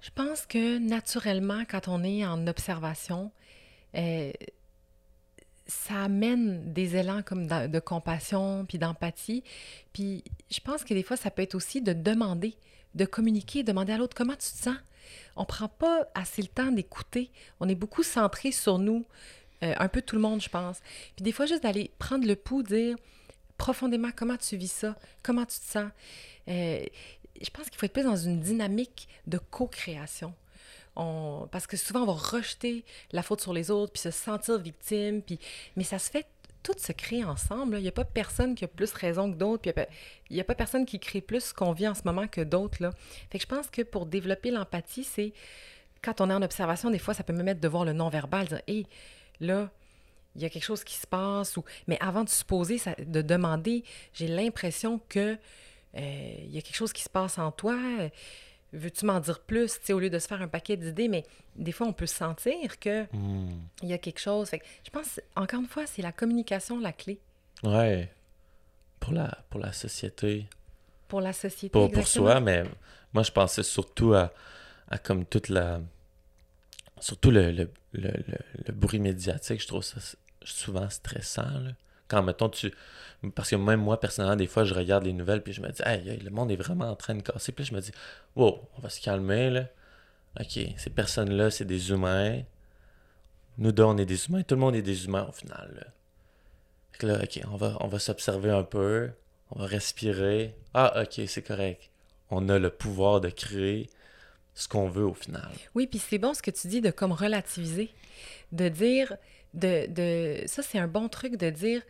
Je 0.00 0.10
pense 0.10 0.44
que 0.44 0.78
naturellement, 0.78 1.64
quand 1.68 1.88
on 1.88 2.04
est 2.04 2.26
en 2.26 2.46
observation, 2.46 3.32
euh, 3.94 4.32
ça 5.66 6.02
amène 6.04 6.72
des 6.72 6.96
élans 6.96 7.22
comme 7.22 7.46
de, 7.46 7.78
compassion 7.80 8.66
puis 8.66 8.78
d'empathie. 8.78 9.42
Puis 9.92 10.22
je 10.50 10.60
pense 10.60 10.84
que 10.84 10.92
des 10.92 11.02
fois, 11.02 11.16
ça 11.16 11.30
peut 11.30 11.42
être 11.42 11.54
aussi 11.54 11.80
de 11.80 11.92
demander, 11.92 12.54
de 12.94 13.04
communiquer, 13.06 13.62
demander 13.62 13.94
à 13.94 13.98
l'autre 13.98 14.14
comment 14.14 14.34
tu 14.34 14.50
te 14.50 14.62
sens? 14.62 14.76
On 15.36 15.44
prend 15.44 15.68
pas 15.68 16.06
assez 16.14 16.42
le 16.42 16.48
temps 16.48 16.70
d'écouter. 16.70 17.30
On 17.60 17.68
est 17.68 17.74
beaucoup 17.74 18.02
centré 18.02 18.52
sur 18.52 18.78
nous. 18.78 19.06
Euh, 19.64 19.74
un 19.78 19.88
peu 19.88 20.02
tout 20.02 20.16
le 20.16 20.22
monde, 20.22 20.40
je 20.42 20.48
pense. 20.48 20.80
Puis 21.16 21.24
des 21.24 21.32
fois, 21.32 21.46
juste 21.46 21.62
d'aller 21.62 21.90
prendre 21.98 22.26
le 22.26 22.36
pouls, 22.36 22.62
dire 22.62 22.96
profondément 23.56 24.10
comment 24.14 24.36
tu 24.36 24.56
vis 24.56 24.72
ça, 24.72 24.96
comment 25.22 25.44
tu 25.44 25.58
te 25.58 25.64
sens. 25.64 25.90
Euh, 26.48 26.84
je 27.40 27.50
pense 27.50 27.68
qu'il 27.68 27.78
faut 27.78 27.86
être 27.86 27.92
plus 27.92 28.04
dans 28.04 28.16
une 28.16 28.40
dynamique 28.40 29.08
de 29.26 29.38
co-création. 29.38 30.34
On... 30.96 31.48
Parce 31.50 31.66
que 31.66 31.76
souvent, 31.76 32.02
on 32.02 32.06
va 32.06 32.12
rejeter 32.12 32.84
la 33.12 33.22
faute 33.22 33.40
sur 33.40 33.52
les 33.52 33.70
autres, 33.70 33.92
puis 33.92 34.02
se 34.02 34.10
sentir 34.10 34.58
victime, 34.58 35.22
puis... 35.22 35.38
mais 35.76 35.84
ça 35.84 35.98
se 35.98 36.10
fait, 36.10 36.26
tout 36.62 36.74
se 36.78 36.92
crée 36.92 37.24
ensemble. 37.24 37.76
Il 37.78 37.82
n'y 37.82 37.88
a 37.88 37.92
pas 37.92 38.04
personne 38.04 38.54
qui 38.54 38.64
a 38.64 38.68
plus 38.68 38.92
raison 38.92 39.30
que 39.30 39.36
d'autres, 39.36 39.68
il 40.30 40.34
n'y 40.34 40.40
a, 40.40 40.44
pas 40.44 40.54
personne 40.54 40.86
qui 40.86 41.00
crée 41.00 41.20
plus 41.20 41.46
ce 41.46 41.54
qu'on 41.54 41.72
vit 41.72 41.88
en 41.88 41.94
ce 41.94 42.02
moment 42.04 42.26
que 42.26 42.40
d'autres. 42.40 42.90
Fait 43.30 43.38
que 43.38 43.42
je 43.42 43.48
pense 43.48 43.68
que 43.68 43.82
pour 43.82 44.06
développer 44.06 44.50
l'empathie, 44.50 45.04
c'est 45.04 45.32
quand 46.02 46.20
on 46.20 46.30
est 46.30 46.34
en 46.34 46.42
observation, 46.42 46.90
des 46.90 46.98
fois, 46.98 47.14
ça 47.14 47.24
peut 47.24 47.32
me 47.32 47.42
mettre 47.42 47.60
de 47.60 47.68
voir 47.68 47.84
le 47.84 47.92
non-verbal, 47.92 48.46
dire 48.46 48.62
Hé, 48.66 48.86
là, 49.40 49.70
il 50.36 50.42
y 50.42 50.44
a 50.44 50.50
quelque 50.50 50.64
chose 50.64 50.84
qui 50.84 50.94
se 50.94 51.06
passe. 51.06 51.56
Ou... 51.56 51.64
Mais 51.86 51.98
avant 52.00 52.24
de 52.24 52.28
supposer, 52.28 52.80
de 52.98 53.22
demander, 53.22 53.84
j'ai 54.12 54.26
l'impression 54.26 55.00
que 55.08 55.38
euh, 55.96 56.34
il 56.38 56.50
y 56.50 56.58
a 56.58 56.62
quelque 56.62 56.76
chose 56.76 56.92
qui 56.92 57.02
se 57.02 57.08
passe 57.08 57.38
en 57.38 57.52
toi. 57.52 57.76
Veux-tu 58.72 59.06
m'en 59.06 59.20
dire 59.20 59.40
plus, 59.40 59.78
au 59.90 60.00
lieu 60.00 60.10
de 60.10 60.18
se 60.18 60.26
faire 60.26 60.42
un 60.42 60.48
paquet 60.48 60.76
d'idées, 60.76 61.06
mais 61.06 61.24
des 61.54 61.70
fois, 61.70 61.86
on 61.86 61.92
peut 61.92 62.06
sentir 62.06 62.80
que 62.80 63.04
hmm. 63.12 63.60
il 63.82 63.88
y 63.88 63.92
a 63.92 63.98
quelque 63.98 64.18
chose. 64.18 64.50
je 64.52 64.90
pense, 64.90 65.20
encore 65.36 65.60
une 65.60 65.68
fois, 65.68 65.86
c'est 65.86 66.02
la 66.02 66.12
communication 66.12 66.80
la 66.80 66.92
clé. 66.92 67.20
Ouais. 67.62 68.10
Pour 68.98 69.12
la, 69.12 69.38
pour 69.50 69.60
la 69.60 69.72
société. 69.72 70.46
Pour 71.06 71.20
la 71.20 71.32
société, 71.32 71.70
Pour, 71.70 71.90
pour 71.92 72.08
soi, 72.08 72.40
mais 72.40 72.64
moi, 73.12 73.22
je 73.22 73.30
pensais 73.30 73.62
surtout 73.62 74.14
à, 74.14 74.32
à 74.88 74.98
comme 74.98 75.24
toute 75.24 75.48
la 75.48 75.80
surtout 77.00 77.30
le, 77.30 77.68
bruit 78.72 78.98
médiatique, 78.98 79.60
je 79.60 79.66
trouve 79.66 79.82
ça 79.82 79.98
souvent 80.42 80.88
stressant. 80.90 81.64
Quand, 82.08 82.22
mettons, 82.22 82.48
tu. 82.48 82.72
Parce 83.34 83.50
que 83.50 83.56
même 83.56 83.80
moi, 83.80 83.98
personnellement, 83.98 84.36
des 84.36 84.46
fois, 84.46 84.64
je 84.64 84.74
regarde 84.74 85.04
les 85.04 85.12
nouvelles, 85.12 85.42
puis 85.42 85.52
je 85.52 85.62
me 85.62 85.70
dis, 85.70 85.82
hey, 85.84 86.18
le 86.18 86.30
monde 86.30 86.50
est 86.50 86.56
vraiment 86.56 86.90
en 86.90 86.96
train 86.96 87.14
de 87.14 87.22
casser. 87.22 87.52
Puis 87.52 87.64
je 87.64 87.74
me 87.74 87.80
dis, 87.80 87.92
wow, 88.36 88.68
on 88.76 88.80
va 88.80 88.90
se 88.90 89.00
calmer, 89.00 89.50
là. 89.50 89.66
OK, 90.40 90.58
ces 90.76 90.90
personnes-là, 90.90 91.50
c'est 91.50 91.64
des 91.64 91.90
humains. 91.90 92.42
Nous 93.56 93.72
deux, 93.72 93.84
on 93.84 93.96
est 93.96 94.04
des 94.04 94.26
humains. 94.26 94.42
Tout 94.42 94.56
le 94.56 94.60
monde 94.60 94.74
est 94.74 94.82
des 94.82 95.06
humains, 95.06 95.26
au 95.28 95.32
final. 95.32 95.92
Là, 97.00 97.20
OK, 97.22 97.40
on 97.50 97.56
va, 97.56 97.76
on 97.80 97.88
va 97.88 97.98
s'observer 97.98 98.50
un 98.50 98.64
peu. 98.64 99.10
On 99.50 99.60
va 99.60 99.66
respirer. 99.66 100.56
Ah, 100.74 101.02
OK, 101.02 101.20
c'est 101.26 101.42
correct. 101.42 101.90
on 102.30 102.48
a 102.48 102.58
le 102.58 102.70
pouvoir 102.70 103.20
de 103.20 103.28
créer 103.28 103.88
ce 104.54 104.68
qu'on 104.68 104.88
veut 104.88 105.04
au 105.04 105.14
final. 105.14 105.50
Oui, 105.74 105.86
puis 105.86 105.98
c'est 105.98 106.18
bon 106.18 106.34
ce 106.34 106.42
que 106.42 106.50
tu 106.50 106.68
dis 106.68 106.80
de 106.80 106.90
comme 106.90 107.12
relativiser, 107.12 107.90
de 108.52 108.68
dire, 108.68 109.16
de, 109.52 109.86
de 109.88 110.46
ça 110.46 110.62
c'est 110.62 110.78
un 110.78 110.88
bon 110.88 111.08
truc 111.08 111.36
de 111.36 111.50
dire, 111.50 111.82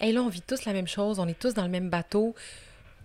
hey 0.00 0.12
là 0.12 0.22
on 0.22 0.28
vit 0.28 0.42
tous 0.42 0.64
la 0.64 0.72
même 0.72 0.88
chose, 0.88 1.18
on 1.18 1.28
est 1.28 1.38
tous 1.38 1.54
dans 1.54 1.64
le 1.64 1.70
même 1.70 1.90
bateau, 1.90 2.34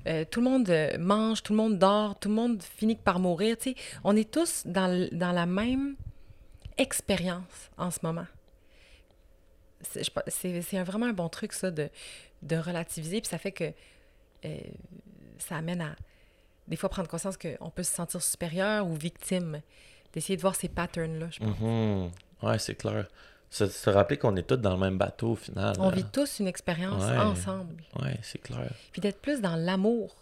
euh, 0.08 0.26
tout 0.30 0.42
le 0.42 0.50
monde 0.50 0.70
euh, 0.70 0.98
mange, 0.98 1.44
tout 1.44 1.54
le 1.54 1.58
monde 1.58 1.80
dort, 1.80 2.20
tout 2.20 2.30
le 2.30 2.36
monde 2.36 2.62
finit 2.62 2.96
par 2.96 3.20
mourir, 3.20 3.58
tu 3.58 3.72
sais, 3.72 3.76
on 4.04 4.16
est 4.16 4.30
tous 4.30 4.64
dans, 4.66 5.08
dans 5.12 5.32
la 5.32 5.46
même 5.46 5.96
expérience 6.78 7.70
en 7.78 7.92
ce 7.92 8.00
moment. 8.04 8.26
C'est 9.82 10.82
vraiment 10.84 11.08
un 11.08 11.14
bon 11.14 11.28
truc 11.28 11.52
ça 11.52 11.72
de, 11.72 11.90
de 12.42 12.56
relativiser, 12.56 13.20
puis 13.20 13.30
ça 13.30 13.38
fait 13.38 13.52
que 13.52 13.74
euh, 14.46 14.58
ça 15.40 15.58
amène 15.58 15.82
à 15.82 15.96
des 16.68 16.76
fois 16.76 16.90
prendre 16.90 17.08
conscience 17.10 17.38
qu'on 17.38 17.70
peut 17.70 17.84
se 17.84 17.94
sentir 17.94 18.22
supérieur 18.22 18.88
ou 18.88 18.94
victime, 18.96 19.62
d'essayer 20.14 20.36
de 20.38 20.42
voir 20.42 20.56
ces 20.56 20.70
patterns-là, 20.70 21.28
je 21.32 21.40
pense. 21.40 21.60
Mhm. 21.60 22.12
Ouais, 22.44 22.60
c'est 22.60 22.76
clair. 22.76 23.08
Se, 23.50 23.68
se 23.68 23.90
rappeler 23.90 24.18
qu'on 24.18 24.36
est 24.36 24.44
tous 24.48 24.58
dans 24.58 24.74
le 24.74 24.80
même 24.80 24.98
bateau 24.98 25.32
au 25.32 25.36
final. 25.36 25.76
On 25.80 25.90
là. 25.90 25.96
vit 25.96 26.06
tous 26.06 26.40
une 26.40 26.48
expérience 26.48 27.04
Ouais. 27.04 27.18
ensemble. 27.18 27.84
Ouais, 28.02 28.18
c'est 28.24 28.42
clair. 28.42 28.72
Puis 28.92 29.02
d'être 29.02 29.20
plus 29.22 29.42
dans 29.42 29.56
l'amour. 29.56 30.16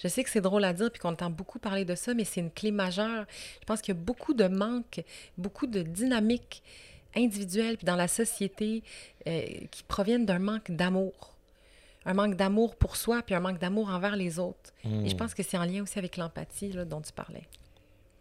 Je 0.00 0.06
sais 0.06 0.22
que 0.22 0.30
c'est 0.30 0.40
drôle 0.40 0.62
à 0.64 0.72
dire 0.72 0.90
puis 0.92 1.00
qu'on 1.00 1.08
entend 1.10 1.28
beaucoup 1.30 1.58
parler 1.58 1.84
de 1.84 1.96
ça, 1.96 2.14
mais 2.14 2.24
c'est 2.24 2.40
une 2.40 2.52
clé 2.52 2.70
majeure. 2.70 3.26
Je 3.60 3.66
pense 3.66 3.80
qu'il 3.82 3.94
y 3.94 3.98
a 3.98 4.00
beaucoup 4.00 4.32
de 4.32 4.46
manques, 4.46 5.02
beaucoup 5.36 5.66
de 5.66 5.82
dynamiques 5.82 6.62
individuelles 7.16 7.76
puis 7.78 7.84
dans 7.84 7.96
la 7.96 8.06
société 8.06 8.84
euh, 9.26 9.42
qui 9.72 9.82
proviennent 9.82 10.24
d'un 10.26 10.38
manque 10.38 10.70
d'amour. 10.70 11.34
Un 12.08 12.14
manque 12.14 12.34
d'amour 12.36 12.74
pour 12.76 12.96
soi 12.96 13.22
puis 13.22 13.34
un 13.34 13.40
manque 13.40 13.58
d'amour 13.58 13.90
envers 13.90 14.16
les 14.16 14.38
autres. 14.38 14.70
Et 14.84 15.08
je 15.10 15.14
Mm. 15.14 15.18
pense 15.18 15.34
que 15.34 15.42
c'est 15.42 15.58
en 15.58 15.64
lien 15.64 15.82
aussi 15.82 15.98
avec 15.98 16.16
l'empathie 16.16 16.70
dont 16.86 17.02
tu 17.02 17.12
parlais. 17.12 17.46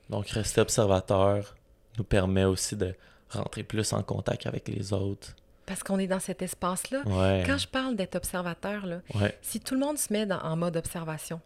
Donc, 0.09 0.27
rester 0.29 0.61
observateur 0.61 1.55
nous 1.97 2.03
permet 2.03 2.43
aussi 2.43 2.75
de 2.75 2.93
rentrer 3.29 3.63
plus 3.63 3.93
en 3.93 4.03
contact 4.03 4.45
avec 4.45 4.67
les 4.67 4.91
autres. 4.93 5.35
Parce 5.65 5.83
qu'on 5.83 5.99
est 5.99 6.07
dans 6.07 6.19
cet 6.19 6.41
espace-là. 6.41 7.01
Ouais. 7.05 7.43
Quand 7.45 7.57
je 7.57 7.67
parle 7.67 7.95
d'être 7.95 8.15
observateur, 8.15 8.85
là, 8.85 8.99
Ouais. 9.15 9.37
si 9.41 9.59
tout 9.59 9.73
le 9.73 9.79
monde 9.81 9.97
se 9.97 10.11
met 10.13 10.25
dans- 10.25 10.39
en 10.41 10.55
mode 10.57 10.77
observation, 10.77 11.39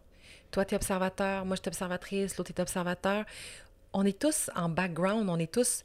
toi, 0.50 0.64
tu 0.64 0.74
es 0.74 0.76
observateur, 0.76 1.44
moi, 1.44 1.56
je 1.56 1.62
suis 1.62 1.68
observatrice, 1.68 2.36
l'autre 2.36 2.50
est 2.50 2.60
observateur, 2.60 3.24
on 3.92 4.04
est 4.04 4.18
tous 4.18 4.50
en 4.56 4.68
background, 4.68 5.28
on 5.28 5.38
est 5.38 5.50
tous 5.52 5.84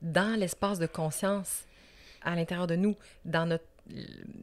dans 0.00 0.36
l'espace 0.38 0.78
de 0.78 0.86
conscience 0.86 1.64
à 2.24 2.34
l'intérieur 2.36 2.66
de 2.68 2.76
nous, 2.76 2.96
dans 3.24 3.46
notre 3.46 3.64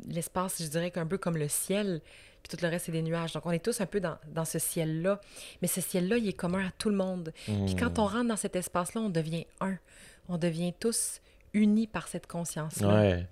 l'espace, 0.08 0.62
je 0.62 0.68
dirais 0.68 0.92
qu'un 0.92 1.06
peu 1.06 1.18
comme 1.18 1.38
le 1.38 1.48
ciel, 1.48 2.02
puis 2.44 2.56
tout 2.56 2.64
le 2.64 2.70
reste, 2.70 2.86
c'est 2.86 2.92
des 2.92 3.02
nuages. 3.02 3.34
Donc, 3.34 3.46
on 3.46 3.52
est 3.52 3.64
tous 3.64 3.82
un 3.82 3.86
peu 3.86 4.00
dans, 4.00 4.18
dans 4.34 4.46
ce 4.46 4.60
ciel-là. 4.60 5.20
Mais 5.62 5.68
ce 5.68 5.82
ciel-là, 5.82 6.18
il 6.18 6.28
est 6.28 6.34
commun 6.34 6.68
à 6.68 6.72
tout 6.78 6.90
le 6.90 6.96
monde. 6.96 7.34
Puis 7.46 7.76
quand 7.78 7.98
Mm. 7.98 8.02
on 8.02 8.06
rentre 8.06 8.28
dans 8.28 8.38
cet 8.38 8.56
espace-là, 8.56 9.02
on 9.02 9.10
devient 9.10 9.46
un. 9.60 9.78
On 10.30 10.38
devient 10.38 10.74
tous 10.80 11.20
unis 11.54 11.88
par 11.88 12.08
cette 12.08 12.28
conscience-là. 12.28 12.88
Ouais. 12.88 13.28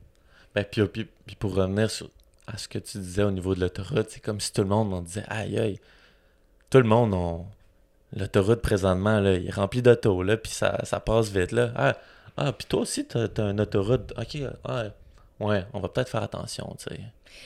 Ben, 0.56 0.66
puis, 0.66 0.86
puis, 0.88 1.08
puis 1.26 1.36
pour 1.36 1.54
revenir 1.54 1.90
sur, 1.92 2.10
à 2.48 2.58
ce 2.58 2.68
que 2.68 2.80
tu 2.80 2.98
disais 2.98 3.24
au 3.24 3.32
niveau 3.32 3.54
de 3.56 3.60
l'autoroute, 3.62 4.08
c'est 4.10 4.20
comme 4.20 4.40
si 4.40 4.52
tout 4.52 4.62
le 4.64 4.68
monde 4.70 4.92
on 4.94 5.02
disait 5.02 5.26
aïe 5.28 5.58
aïe. 5.60 5.80
Tout 6.70 6.80
le 6.80 6.86
monde, 6.86 7.14
on... 7.14 7.46
l'autoroute 8.16 8.62
présentement, 8.62 9.20
là, 9.20 9.36
il 9.36 9.48
est 9.48 9.54
rempli 9.54 9.82
d'autos, 9.82 10.24
là, 10.24 10.36
puis 10.36 10.52
ça, 10.52 10.84
ça 10.84 11.00
passe 11.00 11.30
vite. 11.30 11.52
Là. 11.52 11.72
Ah, 11.76 11.98
ah 12.36 12.52
puis 12.52 12.66
toi 12.68 12.82
aussi, 12.82 13.06
t'as 13.06 13.28
as 13.38 13.42
une 13.52 13.62
autoroute. 13.62 14.14
Ok, 14.18 14.38
ah, 14.66 14.86
ouais, 15.40 15.66
on 15.74 15.80
va 15.80 15.90
peut-être 15.90 16.10
faire 16.10 16.24
attention, 16.24 16.76
tu 16.78 16.94
sais. 16.94 17.02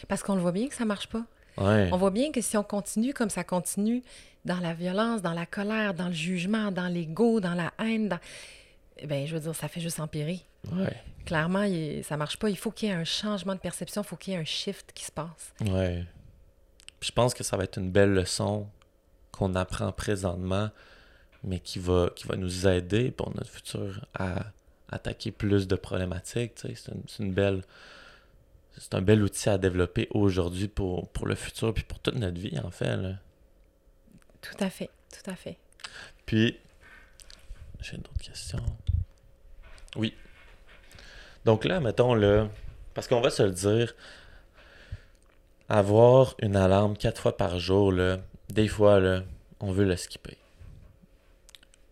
Parce 0.08 0.24
qu'on 0.24 0.36
le 0.36 0.42
voit 0.42 0.52
bien 0.52 0.68
que 0.68 0.76
ça 0.76 0.86
marche 0.86 1.08
pas. 1.08 1.24
Ouais. 1.58 1.90
On 1.92 1.98
voit 1.98 2.12
bien 2.12 2.32
que 2.32 2.40
si 2.42 2.56
on 2.58 2.64
continue 2.64 3.14
comme 3.14 3.30
ça 3.30 3.44
continue, 3.44 4.04
dans 4.46 4.60
la 4.60 4.74
violence, 4.74 5.22
dans 5.22 5.34
la 5.34 5.46
colère, 5.46 5.94
dans 5.94 6.08
le 6.08 6.14
jugement, 6.14 6.72
dans 6.72 6.88
l'ego, 6.88 7.40
dans 7.40 7.54
la 7.54 7.72
haine, 7.80 8.10
dans... 8.10 8.20
eh 8.98 9.06
ben, 9.06 9.28
je 9.28 9.34
veux 9.36 9.40
dire, 9.42 9.54
ça 9.56 9.68
fait 9.68 9.82
juste 9.82 10.00
empirer. 10.00 10.40
Ouais. 10.72 10.96
Clairement, 11.26 11.64
il- 11.64 12.04
ça 12.04 12.18
marche 12.18 12.38
pas. 12.38 12.50
Il 12.50 12.58
faut 12.58 12.72
qu'il 12.72 12.90
y 12.90 12.92
ait 12.92 12.96
un 12.96 13.04
changement 13.04 13.54
de 13.54 13.60
perception, 13.60 14.02
il 14.02 14.08
faut 14.08 14.16
qu'il 14.16 14.34
y 14.34 14.36
ait 14.36 14.40
un 14.40 14.46
shift 14.46 14.92
qui 14.94 15.04
se 15.06 15.12
passe. 15.12 15.54
Ouais. 15.62 16.06
Je 17.02 17.12
pense 17.12 17.34
que 17.34 17.44
ça 17.44 17.58
va 17.58 17.66
être 17.66 17.78
une 17.78 17.92
belle 17.92 18.14
leçon 18.14 18.68
qu'on 19.32 19.54
apprend 19.56 19.92
présentement, 19.92 20.70
mais 21.44 21.60
qui 21.60 21.80
va, 21.80 22.10
qui 22.16 22.28
va 22.28 22.36
nous 22.36 22.68
aider 22.68 23.12
pour 23.12 23.36
notre 23.36 23.50
futur 23.50 24.06
à 24.14 24.36
attaquer 24.92 25.32
plus 25.32 25.68
de 25.68 25.76
problématiques. 25.76 26.56
tu 26.56 26.76
sais. 26.76 26.92
C'est 27.08 27.24
une, 27.24 27.34
belle. 27.34 27.64
C'est 28.78 28.94
un 28.94 29.02
bel 29.02 29.24
outil 29.24 29.50
à 29.50 29.58
développer 29.58 30.08
aujourd'hui 30.12 30.68
pour, 30.68 31.10
pour 31.10 31.26
le 31.26 31.36
futur, 31.36 31.74
puis 31.74 31.84
pour 31.84 32.00
toute 32.00 32.16
notre 32.16 32.40
vie, 32.40 32.60
en 32.60 32.72
fait. 32.72 32.98
là. 32.98 33.14
Tout 34.42 34.64
à 34.64 34.70
fait, 34.70 34.90
tout 35.12 35.30
à 35.30 35.36
fait. 35.36 35.58
Puis, 36.26 36.58
j'ai 37.80 37.98
d'autres 37.98 38.22
questions. 38.22 38.66
Oui. 39.96 40.14
Donc 41.46 41.66
là, 41.66 41.80
mettons, 41.80 42.14
là, 42.14 42.50
parce 42.94 43.08
qu'on 43.08 43.22
va 43.22 43.30
se 43.30 43.44
le 43.44 43.52
dire, 43.52 43.96
avoir 45.70 46.36
une 46.42 46.56
alarme 46.56 46.98
quatre 46.98 47.22
fois 47.22 47.38
par 47.38 47.60
jour, 47.60 47.92
là, 47.92 48.20
des 48.50 48.68
fois, 48.68 49.00
là, 49.00 49.24
on 49.60 49.72
veut 49.72 49.86
le 49.86 49.96
skipper. 49.96 50.38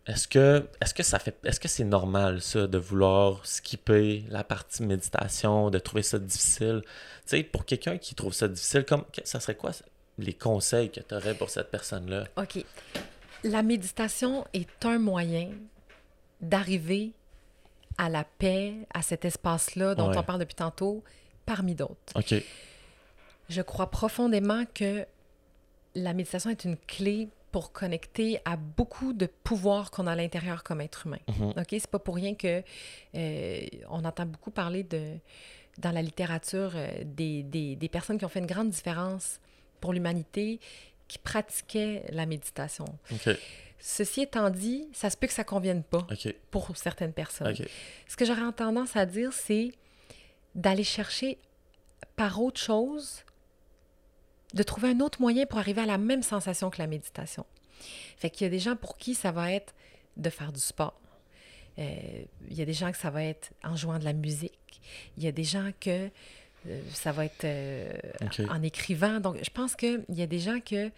Est-ce 0.10 0.28
que, 0.28 0.68
est-ce 0.82 0.94
que 0.96 1.04
ça 1.04 1.20
fait, 1.20 1.38
est-ce 1.44 1.60
que 1.60 1.68
c'est 1.68 1.84
normal, 1.84 2.42
ça, 2.42 2.66
de 2.66 2.78
vouloir 2.80 3.46
skipper 3.46 4.24
la 4.30 4.44
partie 4.44 4.82
méditation, 4.82 5.70
de 5.70 5.78
trouver 5.78 6.02
ça 6.02 6.18
difficile? 6.18 6.82
Tu 6.84 6.90
sais, 7.38 7.44
pour 7.44 7.64
quelqu'un 7.64 7.98
qui 8.00 8.16
trouve 8.16 8.34
ça 8.34 8.48
difficile, 8.48 8.86
comme, 8.86 9.06
ça 9.24 9.40
serait 9.40 9.56
quoi 9.56 9.70
les 10.18 10.34
conseils 10.34 10.90
que 10.90 11.00
tu 11.00 11.14
aurais 11.14 11.36
pour 11.36 11.52
cette 11.52 11.70
personne-là? 11.70 12.24
OK. 12.38 12.66
La 13.44 13.62
méditation 13.62 14.46
est 14.54 14.84
un 14.84 14.98
moyen 14.98 15.52
d'arriver 16.42 17.12
à 18.00 18.10
la 18.10 18.24
paix, 18.24 18.74
à 18.94 19.02
cet 19.04 19.26
espace-là 19.26 19.94
dont 19.94 20.10
Ouais. 20.10 20.18
on 20.18 20.24
parle 20.24 20.40
depuis 20.40 20.56
tantôt, 20.56 21.04
parmi 21.46 21.76
d'autres. 21.76 22.14
OK. 22.16 22.34
Je 23.50 23.62
crois 23.62 23.92
profondément 23.92 24.64
que 24.74 25.06
la 25.96 26.14
méditation 26.14 26.50
est 26.50 26.66
une 26.66 26.78
clé 26.78 27.30
pour 27.52 27.72
connecter 27.72 28.40
à 28.46 28.56
beaucoup 28.56 29.14
de 29.14 29.26
pouvoirs 29.26 29.92
qu'on 29.92 30.08
a 30.08 30.12
à 30.12 30.16
l'intérieur 30.16 30.64
comme 30.64 30.82
être 30.82 31.08
humain. 31.08 31.20
Mhm. 31.28 31.50
OK? 31.58 31.68
C'est 31.72 31.88
pas 31.88 32.00
pour 32.00 32.16
rien 32.16 32.36
que 32.36 32.64
euh, 33.16 33.66
on 33.90 34.06
entend 34.06 34.26
beaucoup 34.26 34.52
parler 34.52 34.84
de 34.84 35.16
dans 35.78 35.92
la 35.92 36.02
littérature 36.02 36.74
euh, 36.76 36.90
des, 37.06 37.44
des, 37.44 37.76
des 37.76 37.90
personnes 37.90 38.18
qui 38.18 38.26
ont 38.26 38.30
fait 38.30 38.40
une 38.40 38.46
grande 38.46 38.70
différence 38.70 39.40
pour 39.80 39.94
l'humanité 39.94 40.60
qui 41.08 41.18
pratiquaient 41.18 42.04
la 42.12 42.26
méditation. 42.26 42.86
OK. 43.12 43.30
Ceci 43.80 44.22
étant 44.22 44.50
dit, 44.50 44.88
ça 44.92 45.10
se 45.10 45.16
peut 45.16 45.28
que 45.28 45.34
ça 45.34 45.46
convienne 45.46 45.84
pas 45.84 46.06
pour 46.52 46.76
certaines 46.76 47.14
personnes. 47.14 47.56
Ce 48.08 48.18
que 48.18 48.26
j'aurais 48.26 48.52
tendance 48.52 48.96
à 48.98 49.06
dire, 49.06 49.32
c'est 49.32 49.72
d'aller 50.54 50.84
chercher 50.84 51.38
par 52.18 52.42
autre 52.42 52.60
chose, 52.60 53.24
de 54.54 54.64
trouver 54.64 54.90
un 54.90 55.00
autre 55.00 55.22
moyen 55.22 55.46
pour 55.46 55.60
arriver 55.60 55.82
à 55.82 55.86
la 55.86 55.98
même 55.98 56.24
sensation 56.24 56.70
que 56.70 56.80
la 56.80 56.88
méditation. 56.88 57.46
Fait 58.18 58.30
qu'il 58.30 58.46
y 58.46 58.48
a 58.48 58.50
des 58.50 58.60
gens 58.60 58.76
pour 58.76 58.98
qui 58.98 59.16
ça 59.16 59.32
va 59.32 59.52
être 59.52 59.74
de 60.18 60.30
faire 60.30 60.52
du 60.52 60.60
sport. 60.60 61.00
Euh, 61.78 61.84
il 62.50 62.58
y 62.58 62.62
a 62.62 62.66
des 62.66 62.74
gens 62.74 62.92
que 62.92 62.98
ça 62.98 63.10
va 63.10 63.24
être 63.24 63.52
en 63.64 63.76
jouant 63.76 64.00
de 64.00 64.04
la 64.04 64.14
musique. 64.14 64.82
Il 65.18 65.24
y 65.24 65.28
a 65.28 65.32
des 65.32 65.44
gens 65.44 65.72
que 65.80 66.10
euh, 66.68 66.82
ça 66.94 67.12
va 67.12 67.26
être 67.26 67.46
euh, 67.46 67.94
en 68.50 68.62
écrivant. 68.64 69.20
Donc, 69.20 69.38
je 69.42 69.50
pense 69.50 69.76
qu'il 69.76 70.04
y 70.10 70.22
a 70.22 70.28
des 70.28 70.40
gens 70.40 70.60
que 70.60 70.92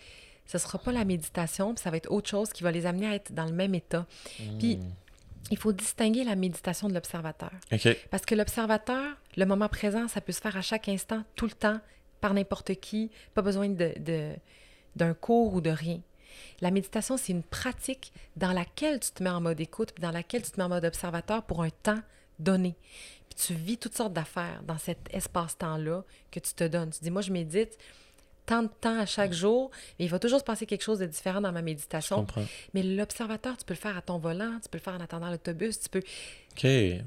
ce 0.48 0.58
ne 0.58 0.60
sera 0.60 0.80
pas 0.80 0.92
la 0.92 1.06
méditation, 1.06 1.76
puis 1.76 1.84
ça 1.84 1.92
va 1.92 1.98
être 1.98 2.10
autre 2.12 2.30
chose 2.30 2.52
qui 2.52 2.64
va 2.64 2.72
les 2.72 2.86
amener 2.86 3.08
à 3.08 3.16
être 3.16 3.32
dans 3.32 3.46
le 3.46 3.54
même 3.54 3.76
état. 3.76 4.08
Puis, 4.58 4.78
Hmm. 4.78 4.90
il 5.52 5.58
faut 5.58 5.72
distinguer 5.72 6.24
la 6.24 6.36
méditation 6.36 6.88
de 6.90 6.94
l'observateur. 6.94 7.52
Parce 8.10 8.26
que 8.26 8.34
l'observateur, 8.36 9.16
le 9.38 9.46
moment 9.46 9.70
présent, 9.70 10.08
ça 10.08 10.20
peut 10.20 10.32
se 10.32 10.42
faire 10.42 10.58
à 10.58 10.62
chaque 10.62 10.90
instant, 10.90 11.24
tout 11.36 11.46
le 11.46 11.52
temps, 11.52 11.80
par 12.22 12.34
n'importe 12.34 12.76
qui, 12.76 13.10
pas 13.34 13.42
besoin 13.42 13.68
de, 13.70 13.94
de- 14.00 14.36
d'un 14.96 15.14
cours 15.14 15.54
ou 15.56 15.62
de 15.62 15.70
rien. 15.70 16.00
La 16.62 16.72
méditation, 16.72 17.18
c'est 17.18 17.32
une 17.34 17.44
pratique 17.44 18.14
dans 18.36 18.54
laquelle 18.54 19.00
tu 19.00 19.12
te 19.12 19.22
mets 19.24 19.30
en 19.30 19.42
mode 19.42 19.60
écoute, 19.60 19.92
puis 19.94 20.02
dans 20.02 20.12
laquelle 20.12 20.44
tu 20.44 20.52
te 20.52 20.58
mets 20.60 20.64
en 20.66 20.70
mode 20.70 20.86
observateur 20.86 21.44
pour 21.44 21.64
un 21.64 21.70
temps 21.70 22.00
donné. 22.40 22.76
Puis 23.30 23.48
tu 23.48 23.54
vis 23.54 23.78
toutes 23.78 23.96
sortes 23.96 24.14
d'affaires 24.14 24.62
dans 24.64 24.78
cet 24.78 25.00
espace-temps-là 25.14 26.04
que 26.32 26.40
tu 26.40 26.54
te 26.54 26.64
donnes. 26.66 26.92
Tu 26.92 27.00
dis, 27.02 27.12
moi, 27.12 27.22
je 27.22 27.32
médite 27.32 27.78
tant 28.46 28.64
de 28.64 28.70
temps 28.82 29.00
à 29.00 29.06
chaque 29.06 29.34
jour, 29.34 29.72
mais 29.98 30.06
il 30.06 30.08
va 30.10 30.20
toujours 30.20 30.40
se 30.40 30.44
passer 30.44 30.66
quelque 30.66 30.82
chose 30.84 31.00
de 31.00 31.06
différent 31.06 31.42
dans 31.42 31.52
ma 31.52 31.60
Je 31.60 31.66
méditation. 31.66 32.18
comprends. 32.18 32.44
Mais 32.74 32.84
l'observateur, 32.84 33.56
tu 33.56 33.64
peux 33.66 33.74
le 33.74 33.80
faire 33.80 33.96
à 33.98 34.02
ton 34.02 34.18
volant, 34.18 34.60
tu 34.62 34.68
peux 34.70 34.78
le 34.78 34.84
faire 34.84 34.96
en 34.96 35.00
attendant 35.00 35.30
l'autobus, 35.30 35.80
tu 35.80 35.90
peux... 35.90 36.00
OK. 36.54 36.64
Il 36.64 37.04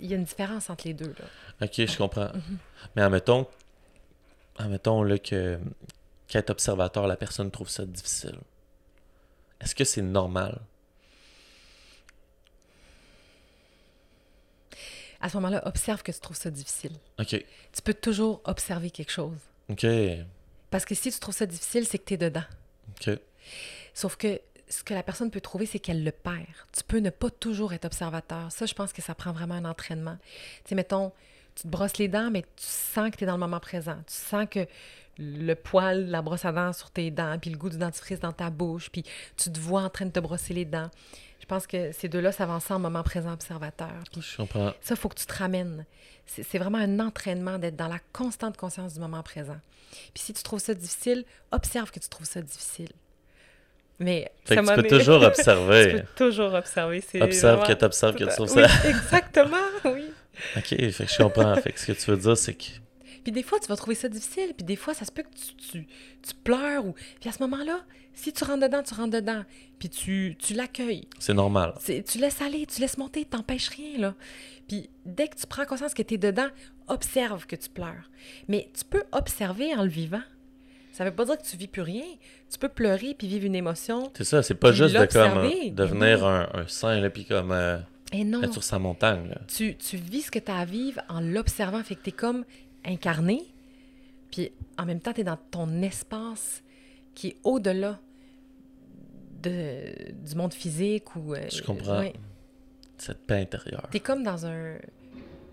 y 0.00 0.12
a 0.12 0.16
une 0.16 0.24
différence 0.24 0.68
entre 0.70 0.86
les 0.86 0.94
deux, 0.94 1.14
là. 1.18 1.66
OK, 1.66 1.72
je 1.86 1.96
comprends. 1.96 2.30
Mhm. 2.34 2.58
Mais 2.96 3.02
admettons, 3.02 3.46
admettons 4.56 5.02
là, 5.02 5.18
que 5.18 5.58
qu'être 6.28 6.50
observateur, 6.50 7.06
la 7.06 7.16
personne 7.16 7.50
trouve 7.50 7.68
ça 7.68 7.84
difficile. 7.84 8.38
Est-ce 9.60 9.74
que 9.74 9.84
c'est 9.84 10.02
normal? 10.02 10.60
À 15.20 15.28
ce 15.28 15.36
moment-là, 15.36 15.62
observe 15.68 16.02
que 16.02 16.10
tu 16.10 16.18
trouves 16.18 16.36
ça 16.36 16.50
difficile. 16.50 16.92
OK. 17.20 17.44
Tu 17.72 17.82
peux 17.84 17.94
toujours 17.94 18.40
observer 18.44 18.90
quelque 18.90 19.12
chose. 19.12 19.38
OK. 19.68 19.86
Parce 20.70 20.84
que 20.84 20.94
si 20.94 21.12
tu 21.12 21.18
trouves 21.20 21.34
ça 21.34 21.46
difficile, 21.46 21.86
c'est 21.86 21.98
que 21.98 22.04
tu 22.04 22.14
es 22.14 22.16
dedans. 22.16 22.44
OK. 22.90 23.10
Sauf 23.94 24.16
que 24.16 24.40
ce 24.68 24.82
que 24.82 24.94
la 24.94 25.02
personne 25.02 25.30
peut 25.30 25.40
trouver, 25.40 25.66
c'est 25.66 25.78
qu'elle 25.78 26.02
le 26.02 26.12
perd. 26.12 26.46
Tu 26.72 26.82
peux 26.82 26.98
ne 26.98 27.10
pas 27.10 27.30
toujours 27.30 27.74
être 27.74 27.84
observateur. 27.84 28.50
Ça, 28.50 28.64
je 28.66 28.72
pense 28.74 28.92
que 28.92 29.02
ça 29.02 29.14
prend 29.14 29.32
vraiment 29.32 29.54
un 29.54 29.66
entraînement. 29.66 30.16
Tu 30.64 30.70
sais, 30.70 30.74
mettons, 30.74 31.12
tu 31.54 31.62
te 31.64 31.68
brosses 31.68 31.98
les 31.98 32.08
dents, 32.08 32.30
mais 32.30 32.42
tu 32.42 32.64
sens 32.64 33.10
que 33.10 33.16
tu 33.16 33.24
es 33.24 33.26
dans 33.26 33.34
le 33.34 33.40
moment 33.40 33.60
présent. 33.60 33.96
Tu 34.06 34.14
sens 34.14 34.46
que 34.50 34.66
le 35.18 35.54
poil, 35.54 36.06
la 36.06 36.22
brosse 36.22 36.44
à 36.44 36.52
dents 36.52 36.72
sur 36.72 36.90
tes 36.90 37.10
dents, 37.10 37.38
puis 37.38 37.50
le 37.50 37.58
goût 37.58 37.68
du 37.70 37.76
dentifrice 37.78 38.20
dans 38.20 38.32
ta 38.32 38.48
bouche, 38.50 38.90
puis 38.90 39.04
tu 39.36 39.52
te 39.52 39.58
vois 39.60 39.82
en 39.82 39.90
train 39.90 40.06
de 40.06 40.10
te 40.10 40.20
brosser 40.20 40.54
les 40.54 40.64
dents. 40.64 40.90
Je 41.40 41.46
pense 41.46 41.66
que 41.66 41.92
ces 41.92 42.08
deux-là 42.08 42.32
s'avancent 42.32 42.70
en 42.70 42.78
moment 42.78 43.02
présent 43.02 43.32
observateur. 43.32 43.90
Puis 44.12 44.22
Je 44.22 44.36
comprends. 44.36 44.72
ça, 44.80 44.94
il 44.94 44.96
faut 44.96 45.08
que 45.08 45.16
tu 45.18 45.26
te 45.26 45.34
ramènes. 45.34 45.84
C'est 46.24 46.56
vraiment 46.58 46.78
un 46.78 47.00
entraînement 47.00 47.58
d'être 47.58 47.76
dans 47.76 47.88
la 47.88 47.98
constante 48.12 48.56
conscience 48.56 48.94
du 48.94 49.00
moment 49.00 49.22
présent. 49.24 49.58
Puis 50.14 50.22
si 50.22 50.32
tu 50.32 50.42
trouves 50.44 50.60
ça 50.60 50.72
difficile, 50.72 51.24
observe 51.50 51.90
que 51.90 51.98
tu 51.98 52.08
trouves 52.08 52.26
ça 52.28 52.40
difficile. 52.40 52.90
Mais 53.98 54.32
Fait 54.44 54.54
ça 54.54 54.62
que 54.62 54.80
tu 54.82 54.88
peux 54.88 54.98
toujours 54.98 55.20
tu 55.20 55.26
observer. 55.26 55.92
peux 55.94 56.06
toujours 56.30 56.54
observer. 56.54 57.00
c'est 57.00 57.20
Observe 57.20 57.56
vraiment 57.58 57.74
que 57.74 57.78
tu 57.78 57.84
observes 57.84 58.14
que 58.16 58.24
tu 58.24 58.30
trouves 58.30 58.48
ça. 58.48 58.62
Oui, 58.84 58.90
exactement, 58.90 59.56
oui. 59.84 60.12
Ok, 60.56 60.68
fait 60.68 60.92
que 60.92 61.12
je 61.12 61.16
comprends. 61.22 61.54
fait 61.56 61.72
que 61.72 61.80
ce 61.80 61.86
que 61.86 61.92
tu 61.92 62.10
veux 62.10 62.16
dire, 62.16 62.36
c'est 62.36 62.54
que. 62.54 62.64
Puis 63.22 63.32
des 63.32 63.42
fois, 63.42 63.60
tu 63.60 63.68
vas 63.68 63.76
trouver 63.76 63.94
ça 63.94 64.08
difficile. 64.08 64.52
Puis 64.56 64.64
des 64.64 64.76
fois, 64.76 64.94
ça 64.94 65.04
se 65.04 65.12
peut 65.12 65.22
que 65.22 65.28
tu, 65.28 65.54
tu, 65.54 65.86
tu 65.86 66.34
pleures. 66.42 66.84
Ou... 66.84 66.94
Puis 67.20 67.28
à 67.28 67.32
ce 67.32 67.42
moment-là, 67.42 67.80
si 68.14 68.32
tu 68.32 68.44
rentres 68.44 68.62
dedans, 68.62 68.82
tu 68.82 68.94
rentres 68.94 69.12
dedans. 69.12 69.44
Puis 69.78 69.88
tu, 69.88 70.36
tu 70.38 70.54
l'accueilles. 70.54 71.06
C'est 71.18 71.34
normal. 71.34 71.74
Tu 71.84 72.18
laisses 72.18 72.42
aller, 72.42 72.66
tu 72.66 72.80
laisses 72.80 72.98
monter, 72.98 73.24
t'empêches 73.24 73.68
rien, 73.68 73.98
là. 73.98 74.14
Puis 74.68 74.90
dès 75.04 75.28
que 75.28 75.36
tu 75.36 75.46
prends 75.46 75.64
conscience 75.64 75.94
que 75.94 76.02
tu 76.02 76.14
es 76.14 76.18
dedans, 76.18 76.48
observe 76.88 77.46
que 77.46 77.56
tu 77.56 77.68
pleures. 77.68 78.10
Mais 78.48 78.70
tu 78.76 78.84
peux 78.84 79.04
observer 79.12 79.74
en 79.74 79.82
le 79.82 79.88
vivant. 79.88 80.22
Ça 80.92 81.04
veut 81.04 81.10
pas 81.10 81.24
dire 81.24 81.38
que 81.38 81.44
tu 81.44 81.56
vis 81.56 81.68
plus 81.68 81.82
rien. 81.82 82.04
Tu 82.50 82.58
peux 82.58 82.68
pleurer 82.68 83.14
puis 83.16 83.26
vivre 83.26 83.46
une 83.46 83.54
émotion. 83.54 84.12
C'est 84.14 84.24
ça, 84.24 84.42
c'est 84.42 84.54
pas 84.54 84.72
juste 84.72 84.94
de 84.94 85.06
comme 85.06 85.38
euh, 85.38 85.70
devenir 85.70 86.26
un, 86.26 86.48
un 86.52 86.66
saint, 86.66 87.00
là, 87.00 87.08
puis 87.08 87.24
comme 87.24 87.50
euh, 87.50 87.78
Et 88.12 88.24
non, 88.24 88.42
être 88.42 88.52
sur 88.52 88.62
sa 88.62 88.78
montagne. 88.78 89.28
Là. 89.28 89.40
tu, 89.48 89.76
tu 89.76 89.96
vis 89.96 90.22
ce 90.22 90.30
que 90.30 90.38
tu 90.38 90.50
as 90.50 90.58
à 90.58 90.64
vivre 90.64 91.00
en 91.08 91.20
l'observant. 91.20 91.82
Fait 91.82 91.94
que 91.96 92.02
tu 92.02 92.08
es 92.10 92.12
comme 92.12 92.44
incarné. 92.84 93.42
Puis 94.30 94.50
en 94.78 94.84
même 94.86 95.00
temps, 95.00 95.12
tu 95.12 95.22
es 95.22 95.24
dans 95.24 95.38
ton 95.50 95.82
espace 95.82 96.62
qui 97.14 97.28
est 97.28 97.36
au-delà 97.44 97.98
de, 99.42 100.12
du 100.12 100.34
monde 100.34 100.54
physique 100.54 101.16
ou... 101.16 101.34
euh, 101.34 101.48
Je 101.50 101.62
comprends. 101.62 101.98
ouais. 102.00 102.12
Cette 102.98 103.26
paix 103.26 103.40
intérieure. 103.40 103.88
T'es 103.90 103.98
comme 104.00 104.22
dans 104.22 104.46
un, 104.46 104.76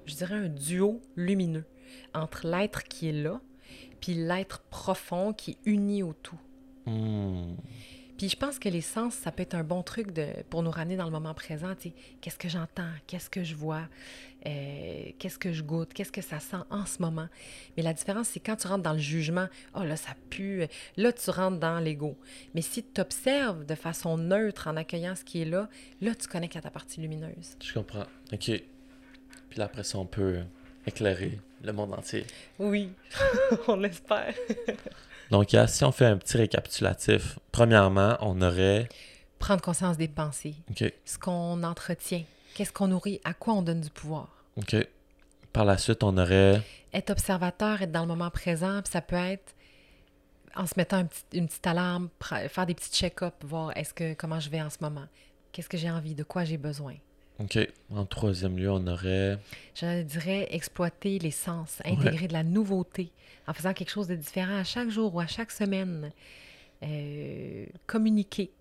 je 0.06 0.16
dirais, 0.16 0.36
un 0.36 0.50
duo 0.50 1.02
lumineux 1.16 1.66
entre 2.14 2.48
l'être 2.48 2.84
qui 2.84 3.10
est 3.10 3.14
là, 3.14 3.42
puis 4.00 4.14
l'être 4.14 4.60
profond 4.70 5.34
qui 5.34 5.52
est 5.52 5.58
uni 5.66 6.04
au 6.04 6.14
tout. 6.14 6.38
Hmm. 6.86 7.56
Puis 8.20 8.28
je 8.28 8.36
pense 8.36 8.60
que 8.60 8.68
les 8.68 8.82
sens, 8.82 9.14
ça 9.14 9.32
peut 9.32 9.44
être 9.44 9.56
un 9.56 9.64
bon 9.64 9.82
truc 9.82 10.12
de, 10.12 10.28
pour 10.50 10.62
nous 10.62 10.72
ramener 10.72 10.98
dans 10.98 11.06
le 11.06 11.12
moment 11.12 11.34
présent. 11.34 11.74
Qu'est-ce 12.20 12.38
que 12.38 12.50
j'entends? 12.50 12.92
Qu'est-ce 13.08 13.30
que 13.30 13.46
je 13.46 13.56
vois? 13.56 13.84
Euh, 14.46 15.06
qu'est-ce 15.18 15.40
que 15.40 15.54
je 15.54 15.64
goûte? 15.64 15.94
Qu'est-ce 15.94 16.12
que 16.12 16.20
ça 16.22 16.42
sent 16.42 16.58
en 16.70 16.86
ce 16.86 17.02
moment? 17.02 17.30
Mais 17.78 17.84
la 17.84 17.94
différence, 17.94 18.28
c'est 18.28 18.42
quand 18.42 18.58
tu 18.58 18.68
rentres 18.68 18.84
dans 18.84 18.92
le 18.92 19.00
jugement, 19.00 19.48
oh 19.74 19.84
là, 19.84 19.96
ça 19.96 20.12
pue. 20.30 20.66
Là, 20.98 21.14
tu 21.14 21.30
rentres 21.30 21.60
dans 21.60 21.80
l'ego. 21.80 22.18
Mais 22.56 22.62
si 22.62 22.84
tu 22.84 23.00
observes 23.00 23.66
de 23.66 23.76
façon 23.76 24.18
neutre 24.18 24.68
en 24.68 24.76
accueillant 24.76 25.16
ce 25.16 25.24
qui 25.24 25.42
est 25.42 25.46
là, 25.46 25.70
là, 26.02 26.14
tu 26.14 26.28
connectes 26.28 26.58
à 26.58 26.62
ta 26.62 26.72
partie 26.72 27.00
lumineuse. 27.00 27.56
Je 27.64 27.74
comprends. 27.74 28.06
Ok. 28.34 28.52
Puis 29.50 29.60
là, 29.60 29.64
après 29.64 29.86
ça, 29.86 29.98
on 29.98 30.06
peut 30.06 30.40
éclairer 30.86 31.40
le 31.64 31.72
monde 31.72 31.94
entier. 31.94 32.26
Oui, 32.60 32.90
on 33.70 33.82
espère. 33.86 34.34
Donc, 35.32 35.56
si 35.68 35.84
on 35.84 35.92
fait 35.92 36.06
un 36.06 36.18
petit 36.18 36.38
récapitulatif, 36.38 37.38
premièrement, 37.52 38.18
on 38.22 38.42
aurait. 38.42 38.90
Prendre 39.38 39.62
conscience 39.62 39.96
des 39.98 40.08
pensées, 40.08 40.56
Ok. 40.72 40.92
ce 41.06 41.18
qu'on 41.18 41.64
entretient, 41.64 42.24
qu'est-ce 42.56 42.74
qu'on 42.74 42.88
nourrit, 42.88 43.22
à 43.24 43.34
quoi 43.34 43.54
on 43.54 43.62
donne 43.62 43.82
du 43.82 43.90
pouvoir? 43.90 44.28
Ok. 44.58 44.76
Par 45.54 45.66
la 45.66 45.78
suite, 45.78 46.04
on 46.04 46.18
aurait. 46.18 46.62
Être 46.94 47.12
observateur, 47.12 47.82
être 47.82 47.92
dans 47.92 48.02
le 48.02 48.08
moment 48.08 48.30
présent, 48.32 48.82
puis 48.82 48.92
ça 48.92 49.02
peut 49.02 49.16
être 49.16 49.54
en 50.56 50.66
se 50.66 50.74
mettant 50.78 50.98
un 50.98 51.06
petit- 51.06 51.24
une 51.34 51.48
petite 51.48 51.66
alarme, 51.68 52.10
faire 52.50 52.66
des 52.66 52.74
petits 52.74 52.90
check-up, 52.92 53.36
voir 53.44 53.76
est-ce 53.78 53.94
que 53.94 54.14
comment 54.16 54.40
je 54.40 54.50
vais 54.50 54.62
en 54.62 54.70
ce 54.70 54.78
moment, 54.82 55.06
qu'est-ce 55.52 55.70
que 55.70 55.78
j'ai 55.78 55.90
envie, 55.92 56.16
de 56.16 56.24
quoi 56.24 56.44
j'ai 56.44 56.58
besoin? 56.58 56.96
Ok. 57.40 57.58
En 57.92 58.06
troisième 58.06 58.58
lieu, 58.58 58.70
on 58.70 58.86
aurait. 58.88 59.38
Je 59.76 60.04
dirais 60.04 60.48
exploiter 60.52 61.20
les 61.20 61.32
sens, 61.32 61.82
intégrer 61.86 62.28
de 62.28 62.34
la 62.34 62.44
nouveauté 62.44 63.12
en 63.48 63.54
faisant 63.54 63.74
quelque 63.74 63.90
chose 63.92 64.08
de 64.08 64.16
différent 64.16 64.58
à 64.58 64.64
chaque 64.64 64.90
jour 64.90 65.16
ou 65.16 65.20
à 65.20 65.28
chaque 65.28 65.52
semaine. 65.52 66.12
Euh, 66.84 67.66
communiquer, 67.88 68.52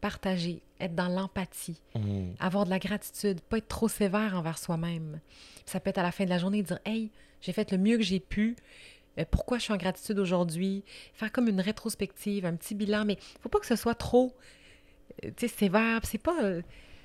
partager, 0.00 0.60
être 0.80 0.94
dans 0.94 1.08
l'empathie, 1.08 1.80
Hmm. 1.94 2.32
avoir 2.40 2.64
de 2.64 2.70
la 2.70 2.78
gratitude, 2.78 3.40
pas 3.40 3.58
être 3.58 3.68
trop 3.68 3.88
sévère 3.88 4.34
envers 4.36 4.58
soi-même. 4.58 5.20
Ça 5.66 5.78
peut 5.78 5.90
être 5.90 5.98
à 5.98 6.02
la 6.02 6.10
fin 6.12 6.24
de 6.24 6.30
la 6.30 6.38
journée 6.38 6.62
dire 6.62 6.78
Hey, 6.84 7.10
j'ai 7.40 7.52
fait 7.52 7.70
le 7.70 7.78
mieux 7.78 7.96
que 7.96 8.02
j'ai 8.02 8.20
pu. 8.20 8.56
Euh, 9.18 9.24
pourquoi 9.30 9.58
je 9.58 9.64
suis 9.64 9.72
en 9.72 9.76
gratitude 9.76 10.18
aujourd'hui? 10.18 10.84
Faire 11.14 11.30
comme 11.30 11.48
une 11.48 11.60
rétrospective, 11.60 12.46
un 12.46 12.54
petit 12.56 12.74
bilan, 12.74 13.04
mais 13.04 13.18
faut 13.40 13.48
pas 13.48 13.60
que 13.60 13.66
ce 13.66 13.76
soit 13.76 13.94
trop 13.94 14.34
euh, 15.24 15.30
sévère. 15.48 16.00
C'est 16.04 16.18
pas, 16.18 16.40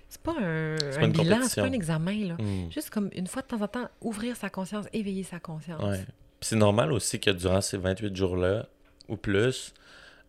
c'est 0.10 0.22
pas 0.22 0.32
un, 0.40 0.76
pas 0.78 1.00
un 1.02 1.08
bilan, 1.10 1.44
c'est 1.44 1.62
pas 1.62 1.68
un 1.68 1.72
examen. 1.74 2.28
Là. 2.30 2.36
Hmm. 2.40 2.72
Juste 2.72 2.90
comme 2.90 3.10
une 3.16 3.28
fois 3.28 3.42
de 3.42 3.48
temps 3.48 3.62
en 3.62 3.68
temps, 3.68 3.90
ouvrir 4.02 4.36
sa 4.36 4.50
conscience, 4.50 4.86
éveiller 4.94 5.24
sa 5.24 5.40
conscience. 5.40 5.84
Ouais. 5.84 6.06
C'est 6.42 6.56
normal 6.56 6.92
aussi 6.94 7.20
que 7.20 7.32
durant 7.32 7.62
ces 7.62 7.78
28 7.78 8.16
jours-là, 8.16 8.68
ou 9.10 9.18
plus, 9.18 9.74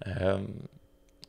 euh, 0.06 0.38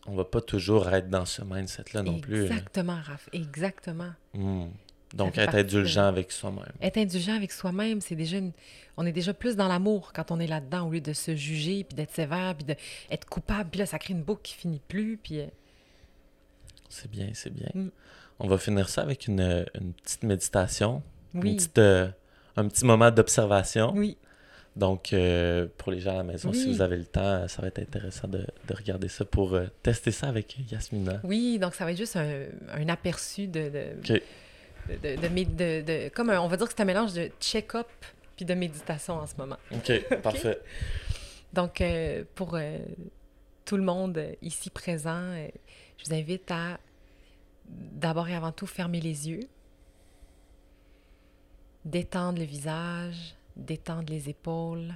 on 0.08 0.16
va 0.16 0.24
pas 0.26 0.42
toujours 0.42 0.90
être 0.90 1.10
dans 1.10 1.26
ce 1.26 1.42
mindset-là 1.44 2.02
non 2.04 2.20
plus. 2.20 2.38
là. 2.48 2.56
Exactement, 2.56 3.00
Raph, 3.04 3.30
exactement. 3.34 4.12
Hmm. 4.34 4.68
Donc, 5.14 5.38
être 5.40 5.54
de- 5.54 5.60
indulgent 5.60 6.06
avec 6.06 6.32
soi-même. 6.32 6.72
Être 6.82 6.98
indulgent 6.98 7.34
avec 7.36 7.52
soi-même, 7.52 8.00
c'est 8.00 8.16
déjà 8.16 8.38
une... 8.38 8.52
On 8.96 9.06
est 9.08 9.12
déjà 9.12 9.34
plus 9.34 9.56
dans 9.56 9.68
l'amour 9.68 10.12
quand 10.14 10.30
on 10.32 10.40
est 10.40 10.46
là-dedans, 10.48 10.88
au 10.88 10.92
lieu 10.92 11.02
de 11.02 11.14
se 11.14 11.36
juger, 11.36 11.84
puis 11.84 11.96
d'être 11.96 12.14
sévère, 12.14 12.54
puis 12.56 12.66
d'être 12.66 13.26
coupable, 13.28 13.70
puis 13.72 13.80
là, 13.80 13.86
ça 13.88 13.98
crée 13.98 14.14
une 14.14 14.22
boucle 14.22 14.44
qui 14.44 14.54
finit 14.54 14.82
plus, 14.88 15.18
puis... 15.18 15.40
euh, 15.40 15.48
C'est 16.90 17.10
bien, 17.10 17.30
c'est 17.34 17.50
bien. 17.52 17.70
Mm. 17.74 17.90
On 18.40 18.48
va 18.48 18.58
finir 18.58 18.88
ça 18.90 19.02
avec 19.02 19.28
une, 19.28 19.66
une 19.80 19.94
petite 19.94 20.24
méditation, 20.24 21.02
Oui, 21.34 21.52
une 21.52 21.56
petite, 21.58 21.78
euh, 21.78 22.08
un 22.56 22.68
petit 22.68 22.86
moment 22.86 23.12
d'observation. 23.12 23.92
oui, 23.96 24.18
Donc, 24.76 25.12
euh, 25.14 25.68
pour 25.78 25.92
les 25.92 26.00
gens 26.00 26.12
à 26.14 26.18
la 26.18 26.24
maison, 26.24 26.54
si 26.54 26.72
vous 26.72 26.82
avez 26.82 26.96
le 26.98 27.06
temps, 27.06 27.48
ça 27.48 27.62
va 27.62 27.68
être 27.68 27.80
intéressant 27.80 28.28
de, 28.28 28.40
de 28.68 28.74
regarder 28.74 29.08
ça 29.10 29.26
pour 29.26 29.54
euh, 29.56 29.66
tester 29.84 30.12
ça 30.12 30.28
avec 30.30 30.58
Yasmina. 30.72 31.20
oui, 31.24 31.60
donc 31.60 31.76
ça 31.76 31.84
va 31.86 31.92
être 31.92 31.98
juste 31.98 32.16
un, 32.16 32.46
un 32.74 32.88
aperçu 32.90 33.48
de... 33.48 33.70
de, 34.90 36.10
comme 36.10 36.30
un- 36.30 36.40
on 36.40 36.48
va 36.48 36.58
dire 36.58 36.68
que 36.68 36.74
c'est 36.76 36.82
un 36.82 36.86
mélange 36.86 37.14
de 37.14 37.30
check-up 37.40 37.88
puis 38.36 38.46
de 38.46 38.54
méditation 38.54 39.16
en 39.16 39.28
ce 39.28 39.36
moment. 39.38 39.58
OK, 39.72 40.22
parfait. 40.24 40.60
Donc, 41.54 41.84
pour 42.36 42.58
tout 43.66 43.78
le 43.78 43.84
monde 43.84 44.24
ici 44.42 44.70
présent, 44.70 45.22
je 45.98 46.06
vous 46.06 46.14
invite 46.16 46.50
à 46.52 46.80
d'abord 47.70 48.28
et 48.30 48.36
avant 48.36 48.52
tout 48.52 48.68
fermer 48.68 49.02
les 49.02 49.30
yeux, 49.30 49.48
détendre 51.86 52.40
le 52.40 52.46
visage, 52.46 53.36
détendre 53.56 54.10
les 54.12 54.30
épaules 54.30 54.94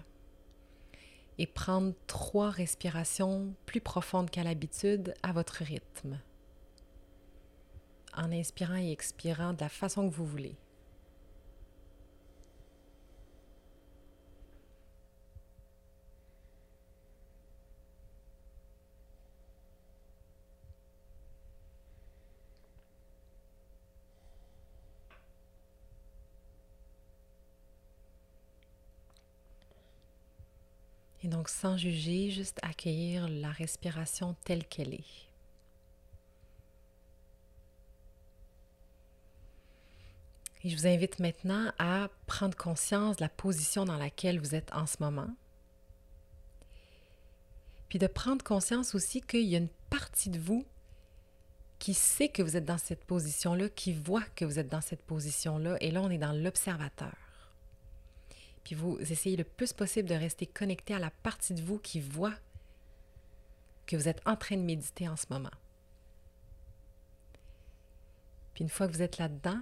et 1.38 1.48
prendre 1.48 1.94
trois 2.08 2.50
respirations 2.50 3.54
plus 3.66 3.82
profondes 3.82 4.30
qu'à 4.30 4.44
l'habitude 4.44 5.14
à 5.24 5.32
votre 5.32 5.64
rythme, 5.64 6.20
en 8.16 8.32
inspirant 8.32 8.76
et 8.76 8.92
expirant 8.92 9.54
de 9.54 9.62
la 9.62 9.70
façon 9.70 10.08
que 10.10 10.14
vous 10.14 10.26
voulez. 10.26 10.56
Et 31.24 31.30
donc, 31.30 31.48
sans 31.48 31.78
juger, 31.78 32.32
juste 32.32 32.60
accueillir 32.62 33.30
la 33.30 33.50
respiration 33.50 34.36
telle 34.44 34.66
qu'elle 34.68 34.94
est. 34.94 35.06
Et 40.64 40.70
je 40.70 40.76
vous 40.76 40.88
invite 40.88 41.20
maintenant 41.20 41.72
à 41.78 42.10
prendre 42.26 42.58
conscience 42.58 43.18
de 43.18 43.22
la 43.22 43.30
position 43.30 43.86
dans 43.86 43.98
laquelle 43.98 44.40
vous 44.40 44.56
êtes 44.56 44.72
en 44.74 44.86
ce 44.86 44.98
moment. 45.00 45.30
Puis 47.90 48.00
de 48.00 48.08
prendre 48.08 48.44
conscience 48.44 48.96
aussi 48.96 49.22
qu'il 49.22 49.44
y 49.44 49.56
a 49.56 49.60
une 49.60 49.70
partie 49.90 50.30
de 50.30 50.40
vous 50.40 50.66
qui 51.80 51.94
sait 51.94 52.30
que 52.30 52.42
vous 52.42 52.56
êtes 52.56 52.66
dans 52.66 52.78
cette 52.78 53.04
position-là, 53.04 53.70
qui 53.70 53.94
voit 53.94 54.24
que 54.36 54.46
vous 54.46 54.58
êtes 54.58 54.70
dans 54.70 54.82
cette 54.82 55.04
position-là. 55.04 55.78
Et 55.82 55.92
là, 55.92 56.02
on 56.02 56.10
est 56.10 56.18
dans 56.18 56.32
l'observateur. 56.32 57.23
Puis 58.64 58.76
vous 58.76 58.98
essayez 59.00 59.36
le 59.36 59.44
plus 59.44 59.74
possible 59.74 60.08
de 60.08 60.16
rester 60.16 60.46
connecté 60.46 60.94
à 60.94 61.00
la 61.00 61.10
partie 61.10 61.54
de 61.54 61.62
vous 61.62 61.80
qui 61.80 62.00
voit 62.00 62.36
que 63.86 63.96
vous 63.96 64.08
êtes 64.08 64.22
en 64.26 64.36
train 64.36 64.56
de 64.56 64.62
méditer 64.62 65.10
en 65.10 65.18
ce 65.18 65.26
moment. 65.30 65.52
Puis 68.54 68.64
une 68.64 68.70
fois 68.70 68.88
que 68.88 68.94
vous 68.94 69.02
êtes 69.02 69.18
là-dedans, 69.18 69.60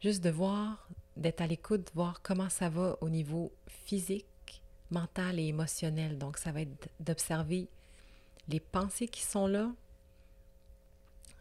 juste 0.00 0.22
de 0.22 0.30
voir, 0.30 0.88
d'être 1.16 1.40
à 1.40 1.46
l'écoute, 1.46 1.86
de 1.86 1.92
voir 1.94 2.22
comment 2.22 2.50
ça 2.50 2.68
va 2.68 2.98
au 3.00 3.08
niveau 3.08 3.52
physique, 3.66 4.62
mental 4.90 5.38
et 5.38 5.46
émotionnel. 5.46 6.18
Donc 6.18 6.36
ça 6.36 6.52
va 6.52 6.62
être 6.62 6.88
d'observer 6.98 7.68
les 8.48 8.60
pensées 8.60 9.08
qui 9.08 9.22
sont 9.22 9.46
là, 9.46 9.70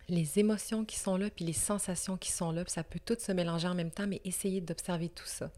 les 0.08 0.40
émotions 0.40 0.86
qui 0.86 0.98
sont 0.98 1.18
là, 1.18 1.30
puis 1.30 1.46
les 1.46 1.54
sensations 1.54 2.18
qui 2.18 2.32
sont 2.32 2.52
là. 2.52 2.64
Ça 2.68 2.84
peut 2.84 3.00
tout 3.04 3.18
se 3.20 3.32
mélanger 3.32 3.68
en 3.68 3.76
même 3.76 3.92
temps, 3.92 4.08
mais 4.08 4.22
essayez 4.24 4.62
d'observer 4.62 5.10
tout 5.10 5.26
ça. 5.26 5.52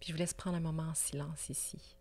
Puis 0.00 0.08
je 0.08 0.12
vous 0.12 0.18
laisse 0.18 0.34
prendre 0.34 0.56
un 0.56 0.60
moment 0.60 0.88
en 0.88 0.94
silence 0.94 1.48
ici. 1.48 1.96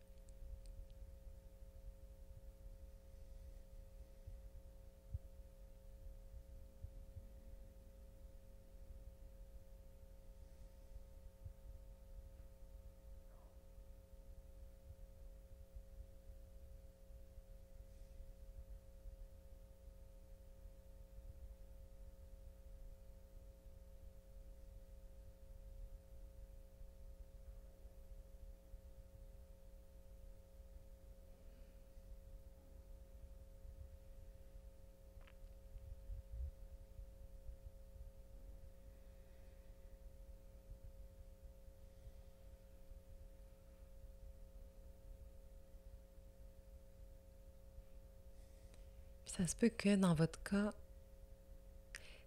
Ça 49.36 49.48
se 49.48 49.56
peut 49.56 49.70
que 49.70 49.96
dans 49.96 50.14
votre 50.14 50.42
cas, 50.44 50.74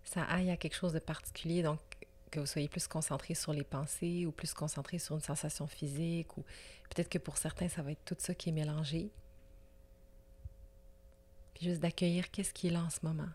ça 0.03 0.25
aille 0.25 0.51
à 0.51 0.57
quelque 0.57 0.75
chose 0.75 0.93
de 0.93 0.99
particulier, 0.99 1.63
donc 1.63 1.79
que 2.33 2.41
vous 2.41 2.47
soyez 2.47 2.69
plus 2.69 2.89
concentré 2.89 3.35
sur 3.35 3.53
les 3.53 3.63
pensées 3.63 4.27
ou 4.27 4.33
plus 4.33 4.53
concentré 4.53 4.99
sur 4.99 5.15
une 5.15 5.21
sensation 5.21 5.69
physique, 5.69 6.37
ou 6.37 6.43
peut-être 6.91 7.09
que 7.09 7.19
pour 7.19 7.37
certains, 7.37 7.69
ça 7.69 7.83
va 7.83 7.93
être 7.93 8.05
tout 8.05 8.17
ça 8.19 8.35
qui 8.35 8.49
est 8.49 8.53
mélangé. 8.53 9.13
Puis 11.55 11.67
juste 11.67 11.81
d'accueillir 11.81 12.29
qu'est-ce 12.33 12.53
qui 12.53 12.67
est 12.67 12.71
là 12.71 12.83
en 12.83 12.91
ce 12.91 12.99
moment. 13.05 13.29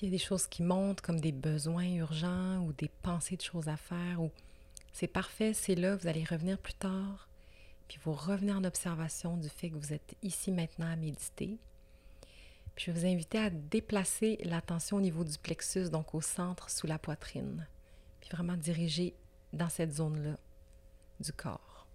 S'il 0.00 0.08
y 0.08 0.12
a 0.12 0.16
des 0.16 0.24
choses 0.24 0.46
qui 0.46 0.62
montent 0.62 1.02
comme 1.02 1.20
des 1.20 1.30
besoins 1.30 1.84
urgents 1.84 2.60
ou 2.60 2.72
des 2.72 2.88
pensées 3.02 3.36
de 3.36 3.42
choses 3.42 3.68
à 3.68 3.76
faire, 3.76 4.22
ou 4.22 4.30
c'est 4.94 5.06
parfait, 5.06 5.52
c'est 5.52 5.74
là, 5.74 5.94
vous 5.94 6.06
allez 6.06 6.24
revenir 6.24 6.56
plus 6.56 6.72
tard, 6.72 7.28
puis 7.86 7.98
vous 8.02 8.14
revenez 8.14 8.54
en 8.54 8.64
observation 8.64 9.36
du 9.36 9.50
fait 9.50 9.68
que 9.68 9.76
vous 9.76 9.92
êtes 9.92 10.16
ici 10.22 10.52
maintenant 10.52 10.90
à 10.90 10.96
méditer. 10.96 11.58
Puis 12.74 12.86
je 12.86 12.92
vais 12.92 13.00
vous 13.00 13.06
inviter 13.08 13.36
à 13.36 13.50
déplacer 13.50 14.38
l'attention 14.42 14.96
au 14.96 15.00
niveau 15.02 15.22
du 15.22 15.36
plexus, 15.36 15.90
donc 15.90 16.14
au 16.14 16.22
centre 16.22 16.70
sous 16.70 16.86
la 16.86 16.98
poitrine, 16.98 17.66
puis 18.22 18.30
vraiment 18.30 18.56
diriger 18.56 19.12
dans 19.52 19.68
cette 19.68 19.92
zone-là 19.92 20.38
du 21.22 21.32
corps. 21.34 21.86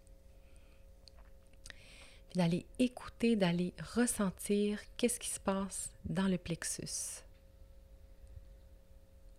Puis 2.30 2.38
d'aller 2.38 2.68
écouter, 2.78 3.36
d'aller 3.36 3.74
ressentir 3.95 4.80
qu'est-ce 4.95 5.20
qui 5.20 5.30
se 5.30 5.39
passe 5.39 5.89
dans 6.06 6.28
le 6.28 6.38
plexus 6.38 7.25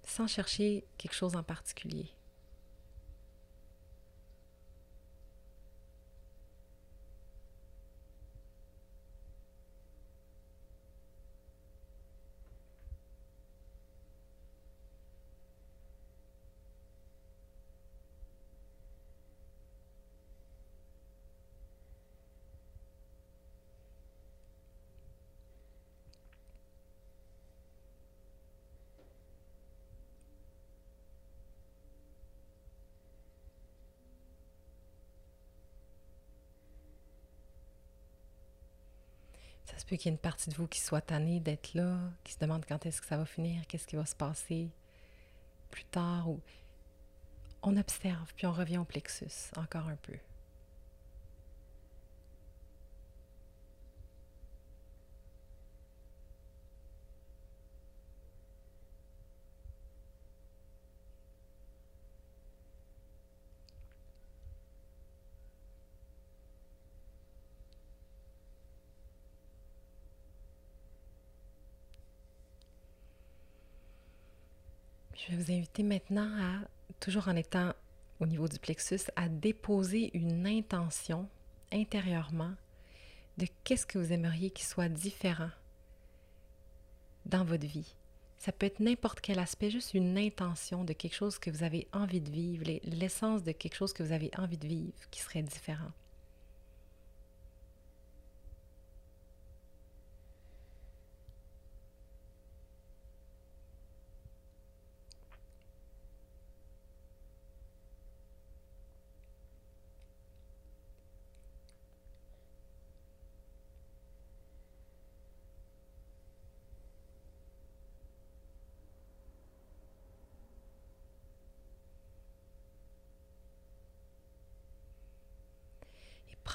sans 0.07 0.27
chercher 0.27 0.87
quelque 0.97 1.15
chose 1.15 1.37
en 1.37 1.43
particulier. 1.43 2.16
Ça 39.67 39.79
se 39.79 39.85
peut 39.85 39.97
qu'il 39.97 40.07
y 40.07 40.09
ait 40.09 40.17
une 40.17 40.19
partie 40.19 40.49
de 40.49 40.55
vous 40.55 40.67
qui 40.67 40.81
soit 40.81 41.01
tannée 41.01 41.41
d'être 41.41 41.75
là, 41.75 41.99
qui 42.25 42.33
se 42.33 42.39
demande 42.39 42.65
quand 42.67 42.87
est-ce 42.87 43.01
que 43.01 43.07
ça 43.07 43.17
va 43.17 43.27
finir, 43.27 43.67
qu'est-ce 43.67 43.87
qui 43.87 43.97
va 43.97 44.07
se 44.07 44.15
passer 44.15 44.71
plus 45.71 45.85
tard. 45.85 46.31
Ou... 46.31 46.41
On 47.63 47.77
observe, 47.77 48.33
puis 48.35 48.47
on 48.47 48.53
revient 48.53 48.79
au 48.79 48.85
plexus 48.85 49.51
encore 49.57 49.89
un 49.89 49.97
peu. 49.97 50.17
Je 75.27 75.33
vais 75.35 75.43
vous 75.43 75.53
inviter 75.53 75.83
maintenant 75.83 76.31
à, 76.41 76.61
toujours 77.01 77.27
en 77.27 77.35
étant 77.35 77.73
au 78.21 78.27
niveau 78.27 78.47
du 78.47 78.61
plexus, 78.61 79.11
à 79.17 79.29
déposer 79.29 80.11
une 80.15 80.47
intention 80.47 81.29
intérieurement 81.73 82.53
de 83.37 83.47
qu'est-ce 83.65 83.87
que 83.87 83.99
vous 83.99 84.13
aimeriez 84.13 84.51
qu'il 84.51 84.67
soit 84.67 84.89
différent 84.89 85.51
dans 87.25 87.45
votre 87.45 87.67
vie. 87.67 87.97
Ça 88.39 88.53
peut 88.53 88.67
être 88.67 88.79
n'importe 88.79 89.21
quel 89.21 89.41
aspect, 89.41 89.71
juste 89.71 89.95
une 89.95 90.17
intention 90.17 90.85
de 90.85 90.93
quelque 90.93 91.17
chose 91.17 91.41
que 91.41 91.51
vous 91.51 91.65
avez 91.65 91.89
envie 91.93 92.21
de 92.21 92.31
vivre, 92.31 92.65
l'essence 92.85 93.43
de 93.43 93.51
quelque 93.51 93.75
chose 93.75 93.93
que 93.93 94.05
vous 94.05 94.13
avez 94.13 94.31
envie 94.39 94.59
de 94.59 94.69
vivre 94.69 95.11
qui 95.11 95.21
serait 95.21 95.43
différent. 95.43 95.91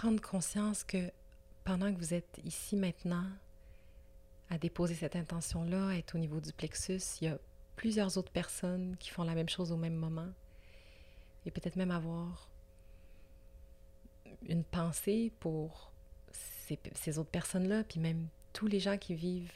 Prendre 0.02 0.20
conscience 0.20 0.84
que 0.84 1.12
pendant 1.64 1.94
que 1.94 2.00
vous 2.00 2.16
êtes 2.16 2.42
ici 2.44 2.76
maintenant, 2.76 3.28
à 4.50 4.58
déposer 4.58 4.96
cette 4.96 5.16
intention-là, 5.16 5.90
à 5.90 5.96
être 5.96 6.16
au 6.16 6.18
niveau 6.18 6.42
du 6.42 6.52
plexus, 6.54 7.04
il 7.22 7.26
y 7.26 7.28
a 7.28 7.38
plusieurs 7.76 8.18
autres 8.18 8.32
personnes 8.32 8.98
qui 8.98 9.12
font 9.12 9.22
la 9.22 9.36
même 9.36 9.48
chose 9.48 9.72
au 9.72 9.78
même 9.78 9.94
moment. 9.94 10.30
Et 11.46 11.52
peut-être 11.52 11.76
même 11.76 11.92
avoir 11.92 12.50
une 14.48 14.64
pensée 14.64 15.32
pour 15.40 15.92
ces, 16.32 16.80
ces 16.96 17.20
autres 17.20 17.30
personnes-là, 17.30 17.84
puis 17.84 18.00
même 18.00 18.28
tous 18.54 18.66
les 18.66 18.80
gens 18.80 18.98
qui 18.98 19.14
vivent 19.14 19.54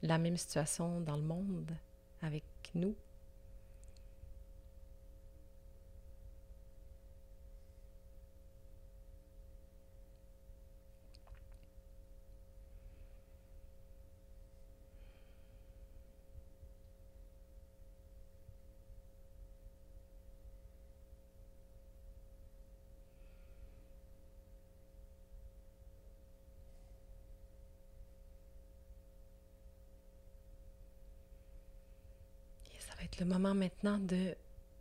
la 0.00 0.16
même 0.16 0.38
situation 0.38 1.02
dans 1.02 1.18
le 1.18 1.22
monde 1.22 1.76
avec 2.22 2.44
nous. 2.74 2.96
Le 33.18 33.24
moment 33.24 33.54
maintenant 33.54 33.98
de 33.98 34.34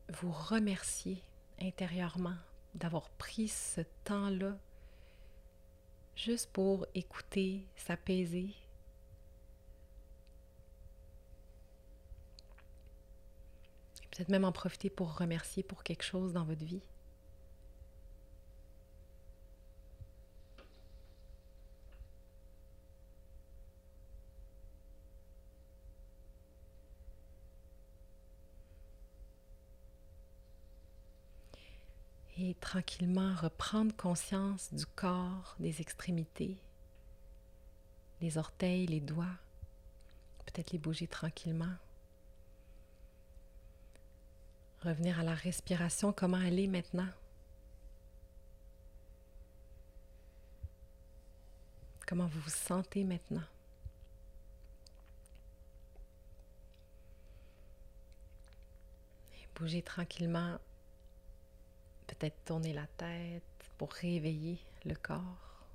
vous 0.10 0.32
remercier 0.32 1.22
intérieurement 1.62 2.36
d'avoir 2.74 3.10
pris 3.12 3.48
ce 3.48 3.82
temps-là 4.04 4.58
juste 6.16 6.52
pour 6.52 6.86
écouter, 6.94 7.66
s'apaiser. 7.78 8.54
Peut-être 14.12 14.30
même 14.30 14.46
en 14.46 14.52
profiter 14.52 14.90
pour 14.90 15.18
remercier 15.18 15.64
pour 15.64 15.84
quelque 15.84 16.04
chose 16.04 16.34
dans 16.34 16.44
votre 16.44 16.64
vie. 16.64 16.84
et 32.38 32.55
tranquillement 32.66 33.36
reprendre 33.36 33.95
conscience 33.95 34.74
du 34.74 34.88
corps, 34.88 35.55
des 35.59 35.82
extrémités, 35.82 36.57
les 38.22 38.39
orteils, 38.39 38.88
les 38.88 38.99
doigts, 38.99 39.38
peut-être 40.47 40.72
les 40.72 40.80
bouger 40.80 41.07
tranquillement. 41.07 41.76
Revenir 44.82 45.20
à 45.20 45.24
la 45.24 45.36
respiration, 45.36 46.11
comment 46.11 46.41
elle 46.41 46.59
est 46.59 46.66
maintenant? 46.66 47.07
Comment 52.07 52.26
vous 52.26 52.39
vous 52.39 52.49
sentez 52.49 53.03
maintenant? 53.03 53.45
Et 59.36 59.47
bougez 59.55 59.84
tranquillement 59.84 60.57
peut-être 62.08 62.43
tourner 62.45 62.74
la 62.74 62.88
tête 62.97 63.43
pour 63.78 63.91
réveiller 63.91 64.60
le 64.86 64.95
corps. 64.95 65.68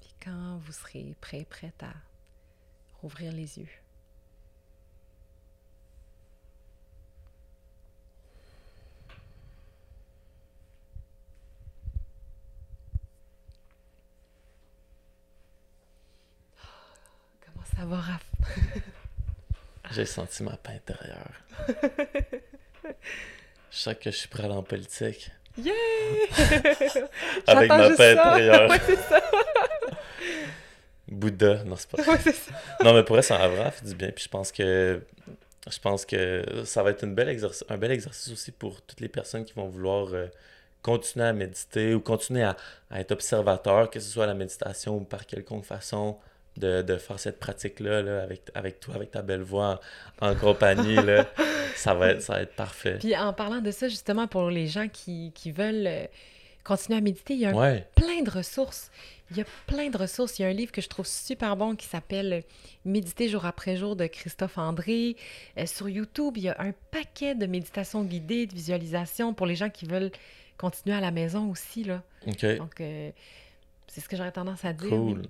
Puis 0.00 0.14
quand 0.22 0.58
vous 0.58 0.72
serez 0.72 1.14
prêt, 1.20 1.44
prête 1.44 1.82
à 1.82 1.92
rouvrir 3.00 3.32
les 3.32 3.58
yeux. 3.58 3.68
Comment 17.44 17.64
ça 17.76 17.84
va, 17.84 18.00
Raph? 18.00 18.30
J'ai 19.94 20.06
senti 20.06 20.42
ma 20.42 20.56
paix 20.56 20.72
intérieure. 20.74 21.32
je 22.84 23.76
sens 23.76 23.94
que 24.00 24.10
je 24.10 24.16
suis 24.16 24.28
prêt 24.28 24.44
à 24.44 24.50
en 24.50 24.62
politique. 24.62 25.30
Yeah! 25.58 25.74
Avec 27.46 27.68
ma 27.68 27.90
paix 27.90 28.18
intérieure. 28.18 28.70
Bouddha, 31.08 31.64
non, 31.64 31.76
c'est 31.76 31.90
pas 31.90 32.02
ouais, 32.02 32.32
ça. 32.32 32.52
Non, 32.82 32.94
mais 32.94 33.02
pour 33.04 33.18
elle, 33.18 33.24
ça 33.24 33.36
a 33.36 33.48
vraiment 33.48 33.70
fait 33.70 33.84
du 33.84 33.94
bien. 33.94 34.10
Puis 34.12 34.24
je 34.24 34.28
pense 34.30 34.50
que 34.50 35.02
je 35.70 35.78
pense 35.78 36.06
que 36.06 36.62
ça 36.64 36.82
va 36.82 36.90
être 36.90 37.04
une 37.04 37.14
belle 37.14 37.28
exercice, 37.28 37.64
un 37.68 37.76
bel 37.76 37.92
exercice 37.92 38.32
aussi 38.32 38.50
pour 38.50 38.80
toutes 38.82 39.00
les 39.00 39.08
personnes 39.08 39.44
qui 39.44 39.52
vont 39.52 39.68
vouloir 39.68 40.14
euh, 40.14 40.26
continuer 40.82 41.26
à 41.26 41.32
méditer 41.32 41.94
ou 41.94 42.00
continuer 42.00 42.42
à, 42.42 42.56
à, 42.90 43.00
être 43.00 43.12
observateur, 43.12 43.90
que 43.90 44.00
ce 44.00 44.10
soit 44.10 44.26
la 44.26 44.34
méditation 44.34 44.96
ou 44.96 45.00
par 45.04 45.26
quelconque 45.26 45.64
façon 45.64 46.18
de, 46.56 46.82
de 46.82 46.96
faire 46.96 47.18
cette 47.18 47.38
pratique-là 47.40 48.02
là, 48.02 48.22
avec, 48.22 48.42
avec 48.54 48.78
toi, 48.80 48.94
avec 48.96 49.10
ta 49.10 49.22
belle 49.22 49.42
voix 49.42 49.80
en, 50.20 50.28
en 50.30 50.34
compagnie. 50.34 50.96
là, 50.96 51.28
ça, 51.76 51.94
va 51.94 52.10
être, 52.10 52.22
ça 52.22 52.34
va 52.34 52.42
être 52.42 52.54
parfait. 52.54 52.98
Puis 52.98 53.16
en 53.16 53.32
parlant 53.32 53.60
de 53.60 53.70
ça, 53.70 53.88
justement, 53.88 54.26
pour 54.26 54.50
les 54.50 54.66
gens 54.66 54.88
qui, 54.88 55.32
qui 55.34 55.50
veulent 55.50 55.86
euh, 55.86 56.04
continuer 56.64 56.98
à 56.98 57.00
méditer, 57.00 57.34
il 57.34 57.40
y 57.40 57.46
a 57.46 57.50
un- 57.50 57.54
Ouais. 57.54 57.86
plein 57.94 58.22
de 58.22 58.30
ressources. 58.30 58.90
Il 59.30 59.38
y 59.38 59.40
a 59.40 59.44
plein 59.66 59.88
de 59.88 59.96
ressources. 59.96 60.38
Il 60.38 60.42
y 60.42 60.44
a 60.44 60.48
un 60.48 60.52
livre 60.52 60.72
que 60.72 60.82
je 60.82 60.88
trouve 60.90 61.06
super 61.06 61.56
bon 61.56 61.74
qui 61.74 61.86
s'appelle 61.86 62.44
Méditer 62.84 63.28
jour 63.30 63.46
après 63.46 63.76
jour 63.78 63.96
de 63.96 64.06
Christophe 64.06 64.58
André. 64.58 65.16
Euh, 65.56 65.64
sur 65.64 65.88
YouTube, 65.88 66.34
il 66.36 66.42
y 66.42 66.48
a 66.50 66.56
un 66.60 66.72
paquet 66.90 67.34
de 67.34 67.46
méditations 67.46 68.02
guidées, 68.04 68.46
de 68.46 68.54
visualisations 68.54 69.32
pour 69.32 69.46
les 69.46 69.56
gens 69.56 69.70
qui 69.70 69.86
veulent 69.86 70.10
continuer 70.58 70.94
à 70.94 71.00
la 71.00 71.10
maison 71.10 71.50
aussi. 71.50 71.82
Là. 71.84 72.02
Donc, 72.26 72.78
euh, 72.82 73.10
c'est 73.86 74.02
ce 74.02 74.08
que 74.08 74.16
j'aurais 74.18 74.32
tendance 74.32 74.66
à 74.66 74.74
dire. 74.74 74.90
Cool. 74.90 75.22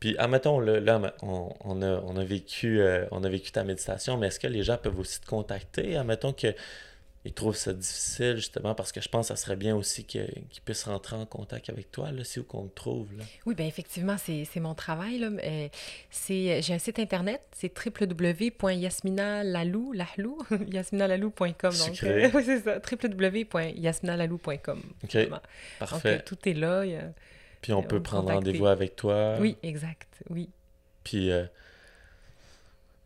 Puis, 0.00 0.16
admettons, 0.18 0.60
là, 0.60 0.80
là, 0.80 1.14
on, 1.22 1.50
on 1.60 1.80
a, 1.82 2.00
on, 2.04 2.16
a 2.16 2.24
vécu, 2.24 2.80
euh, 2.80 3.06
on 3.10 3.24
a 3.24 3.28
vécu 3.28 3.50
ta 3.52 3.64
méditation, 3.64 4.18
mais 4.18 4.26
est-ce 4.26 4.38
que 4.40 4.46
les 4.48 4.62
gens 4.62 4.76
peuvent 4.76 4.98
aussi 4.98 5.20
te 5.20 5.26
contacter? 5.26 5.96
Admettons 5.96 6.32
qu'ils 6.34 6.54
trouvent 7.34 7.56
ça 7.56 7.72
difficile, 7.72 8.36
justement, 8.36 8.74
parce 8.74 8.92
que 8.92 9.00
je 9.00 9.08
pense 9.08 9.28
que 9.28 9.34
ça 9.34 9.42
serait 9.42 9.56
bien 9.56 9.74
aussi 9.74 10.04
que- 10.04 10.26
qu'ils 10.50 10.62
puissent 10.62 10.84
rentrer 10.84 11.16
en 11.16 11.24
contact 11.24 11.70
avec 11.70 11.90
toi, 11.90 12.12
là, 12.12 12.22
si 12.22 12.38
où 12.38 12.44
qu'on 12.44 12.66
te 12.66 12.74
trouve, 12.74 13.16
là. 13.16 13.24
Oui, 13.46 13.54
bien 13.54 13.66
effectivement, 13.66 14.16
c'est 14.18 14.46
mon 14.60 14.74
travail. 14.74 15.18
là. 15.20 15.28
Euh, 15.42 15.68
c'est- 16.10 16.60
J'ai 16.60 16.74
un 16.74 16.78
site 16.78 16.98
internet, 16.98 17.40
c'est 17.56 17.72
www.yasminalalou, 17.74 19.92
lahlou, 19.92 20.38
yasminalalou.com. 20.70 21.72
Donc, 21.86 22.02
euh, 22.04 22.28
oui, 22.34 22.42
c'est 22.44 22.60
ça, 22.60 22.78
www.yasminalalou.com. 22.92 24.82
OK, 25.02 25.10
justement. 25.10 25.40
Donc, 25.80 26.04
euh, 26.06 26.18
tout 26.26 26.46
est 26.48 26.52
là. 26.54 26.84
il 26.84 26.90
y 26.92 26.96
a- 26.96 27.10
Puis 27.64 27.72
on 27.72 27.78
on 27.78 27.82
peut 27.82 28.02
prendre 28.02 28.30
rendez-vous 28.30 28.66
avec 28.66 28.94
toi. 28.94 29.36
Oui, 29.40 29.56
exact, 29.62 30.06
oui. 30.28 30.50
Puis, 31.02 31.30
euh, 31.30 31.46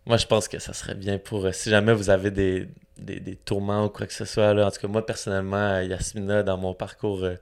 moi, 0.04 0.16
je 0.16 0.26
pense 0.26 0.48
que 0.48 0.58
ça 0.58 0.72
serait 0.72 0.96
bien 0.96 1.18
pour, 1.18 1.44
euh, 1.46 1.52
si 1.52 1.70
jamais 1.70 1.92
vous 1.92 2.10
avez 2.10 2.32
des, 2.32 2.68
des, 2.96 3.20
des 3.20 3.36
tourments 3.36 3.84
ou 3.84 3.88
quoi 3.88 4.06
que 4.08 4.12
ce 4.12 4.24
soit, 4.24 4.52
là, 4.54 4.66
en 4.66 4.70
tout 4.72 4.80
cas, 4.80 4.88
moi, 4.88 5.06
personnellement, 5.06 5.56
euh, 5.74 5.84
Yasmina, 5.84 6.42
dans 6.42 6.56
mon 6.58 6.74
parcours 6.74 7.22
euh, 7.22 7.36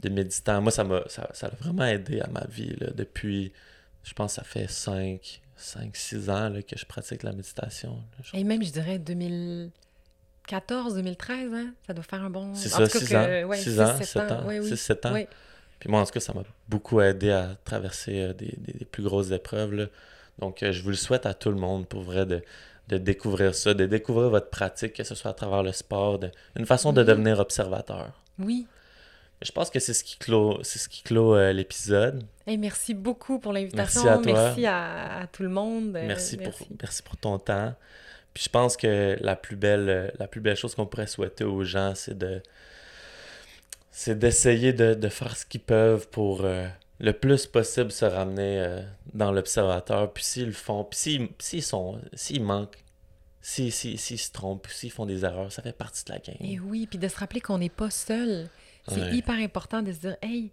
de 0.00 0.08
méditant, 0.08 0.60
moi, 0.60 0.72
ça 0.72 0.82
m'a 0.82 1.02
ça, 1.06 1.28
ça 1.34 1.46
a 1.46 1.50
vraiment 1.50 1.84
aidé 1.84 2.20
à 2.20 2.26
ma 2.26 2.44
vie, 2.48 2.74
là, 2.80 2.88
depuis, 2.92 3.52
je 4.02 4.12
pense, 4.12 4.32
ça 4.34 4.42
fait 4.42 4.68
5, 4.68 5.40
5 5.56 5.94
6 5.96 6.30
ans 6.30 6.48
là, 6.48 6.62
que 6.62 6.76
je 6.76 6.84
pratique 6.84 7.22
la 7.22 7.30
méditation. 7.32 8.02
là. 8.18 8.24
Et 8.40 8.42
même, 8.42 8.64
je 8.64 8.72
dirais, 8.72 8.98
2014, 8.98 10.94
2013, 10.96 11.52
hein? 11.54 11.74
ça 11.86 11.92
doit 11.94 12.02
faire 12.04 12.22
un 12.24 12.30
bon... 12.30 12.54
C'est 12.54 12.68
ça, 12.70 12.86
tout 12.88 12.92
cas 12.92 12.98
6 12.98 13.08
que- 13.08 13.14
ans, 13.14 13.48
ouais, 13.50 13.56
6 13.56 13.62
six, 13.62 13.80
ans, 13.80 13.96
sept 13.98 14.06
7 14.06 14.32
ans, 14.32 14.42
Oui, 14.46 14.58
oui. 14.58 14.68
6, 14.68 14.76
7 14.76 15.06
ans. 15.06 15.12
Oui. 15.14 15.26
Puis 15.80 15.90
moi, 15.90 16.00
en 16.00 16.04
tout 16.04 16.12
cas, 16.12 16.20
ça 16.20 16.32
m'a 16.32 16.42
beaucoup 16.68 17.00
aidé 17.00 17.30
à 17.30 17.56
traverser 17.64 18.20
euh, 18.20 18.32
des, 18.32 18.54
des- 18.58 18.72
des 18.78 18.84
plus 18.84 19.02
grosses 19.02 19.30
épreuves. 19.30 19.74
là. 19.74 19.86
Donc, 20.38 20.62
euh, 20.62 20.72
je 20.72 20.82
vous 20.82 20.90
le 20.90 20.96
souhaite 20.96 21.26
à 21.26 21.34
tout 21.34 21.50
le 21.50 21.56
monde, 21.56 21.86
pour 21.86 22.02
vrai, 22.02 22.26
de, 22.26 22.42
de 22.88 22.98
découvrir 22.98 23.54
ça, 23.54 23.74
de 23.74 23.86
découvrir 23.86 24.30
votre 24.30 24.50
pratique, 24.50 24.94
que 24.94 25.04
ce 25.04 25.14
soit 25.14 25.30
à 25.30 25.34
travers 25.34 25.62
le 25.62 25.72
sport, 25.72 26.18
de- 26.18 26.30
une 26.56 26.66
façon 26.66 26.92
de 26.92 27.02
devenir 27.02 27.38
observateur. 27.40 28.22
Oui. 28.38 28.66
Je 29.42 29.52
pense 29.52 29.68
que 29.68 29.78
c'est 29.80 29.92
ce 29.92 30.02
qui 30.02 30.16
clôt, 30.16 30.58
c'est 30.62 30.78
ce 30.78 30.88
qui 30.88 31.02
clôt 31.02 31.34
euh, 31.36 31.52
l'épisode. 31.52 32.22
Hey, 32.46 32.56
merci 32.56 32.94
beaucoup 32.94 33.38
pour 33.38 33.52
l'invitation. 33.52 34.02
Merci 34.04 34.08
à 34.08 34.32
toi. 34.32 34.42
Merci 34.44 34.66
à, 34.66 35.18
à 35.20 35.26
tout 35.26 35.42
le 35.42 35.50
monde. 35.50 35.94
Euh, 35.94 36.06
Merci, 36.06 36.38
Pour, 36.38 36.54
merci 36.80 37.02
pour 37.02 37.16
ton 37.18 37.38
temps. 37.38 37.74
Puis 38.32 38.44
je 38.44 38.48
pense 38.48 38.78
que 38.78 39.16
la 39.20 39.36
plus 39.36 39.56
belle, 39.56 40.12
la 40.18 40.26
plus 40.26 40.40
belle 40.40 40.56
chose 40.56 40.74
qu'on 40.74 40.86
pourrait 40.86 41.06
souhaiter 41.06 41.44
aux 41.44 41.64
gens, 41.64 41.94
c'est 41.94 42.16
de 42.16 42.40
c'est 43.98 44.18
d'essayer 44.18 44.74
de, 44.74 44.92
de 44.92 45.08
faire 45.08 45.34
ce 45.38 45.46
qu'ils 45.46 45.62
peuvent 45.62 46.06
pour 46.10 46.42
euh, 46.44 46.68
le 47.00 47.12
plus 47.14 47.46
possible 47.46 47.90
se 47.90 48.04
ramener 48.04 48.60
euh, 48.60 48.82
dans 49.14 49.32
l'observateur. 49.32 50.12
Puis 50.12 50.22
s'ils 50.22 50.46
le 50.48 50.52
font, 50.52 50.84
puis 50.84 50.98
s'ils, 50.98 51.28
s'ils 51.38 51.62
sont, 51.62 51.98
s'ils 52.12 52.42
manquent, 52.42 52.84
s'ils, 53.40 53.72
s'ils, 53.72 53.98
s'ils 53.98 54.18
se 54.18 54.30
trompent, 54.32 54.66
s'ils 54.68 54.90
font 54.90 55.06
des 55.06 55.24
erreurs, 55.24 55.50
ça 55.50 55.62
fait 55.62 55.72
partie 55.72 56.04
de 56.04 56.12
la 56.12 56.18
game. 56.18 56.36
Et 56.40 56.60
oui, 56.60 56.86
puis 56.86 56.98
de 56.98 57.08
se 57.08 57.16
rappeler 57.16 57.40
qu'on 57.40 57.56
n'est 57.56 57.70
pas 57.70 57.88
seul. 57.88 58.50
C'est 58.86 59.00
Ouais. 59.00 59.14
hyper 59.16 59.36
important 59.36 59.80
de 59.80 59.90
se 59.92 59.98
dire, 60.00 60.16
hey, 60.20 60.50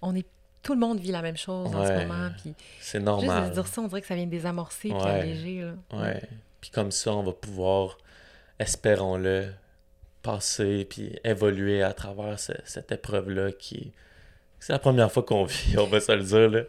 on 0.00 0.14
est 0.16 0.26
tout 0.62 0.72
le 0.72 0.80
monde 0.80 0.98
vit 0.98 1.12
la 1.12 1.20
même 1.22 1.36
chose 1.36 1.68
en 1.74 1.84
ce 1.86 1.92
moment. 1.92 2.30
Puis 2.42 2.54
C'est 2.80 2.98
juste 2.98 3.04
normal. 3.04 3.42
de 3.44 3.48
se 3.50 3.60
dire 3.60 3.66
ça, 3.66 3.82
on 3.82 3.88
dirait 3.88 4.00
que 4.00 4.06
ça 4.06 4.14
vient 4.16 4.26
désamorcer 4.26 4.88
puis 4.88 4.92
Ouais. 4.98 5.10
alléger. 5.10 5.60
Là. 5.60 5.74
Ouais. 6.00 6.22
Puis 6.62 6.70
comme 6.70 6.90
ça, 6.90 7.12
on 7.14 7.22
va 7.22 7.32
pouvoir, 7.32 7.98
espérons-le, 8.58 9.52
passer 10.26 10.84
puis 10.88 11.18
évoluer 11.24 11.82
à 11.82 11.92
travers 11.92 12.38
ce- 12.38 12.52
cette 12.64 12.90
épreuve-là 12.92 13.52
qui 13.52 13.92
c'est 14.58 14.72
la 14.72 14.78
première 14.78 15.12
fois 15.12 15.22
qu'on 15.22 15.44
vit, 15.54 15.76
on 15.78 15.86
va 15.86 16.00
se 16.00 16.12
le 16.12 16.22
dire, 16.24 16.50
là. 16.50 16.62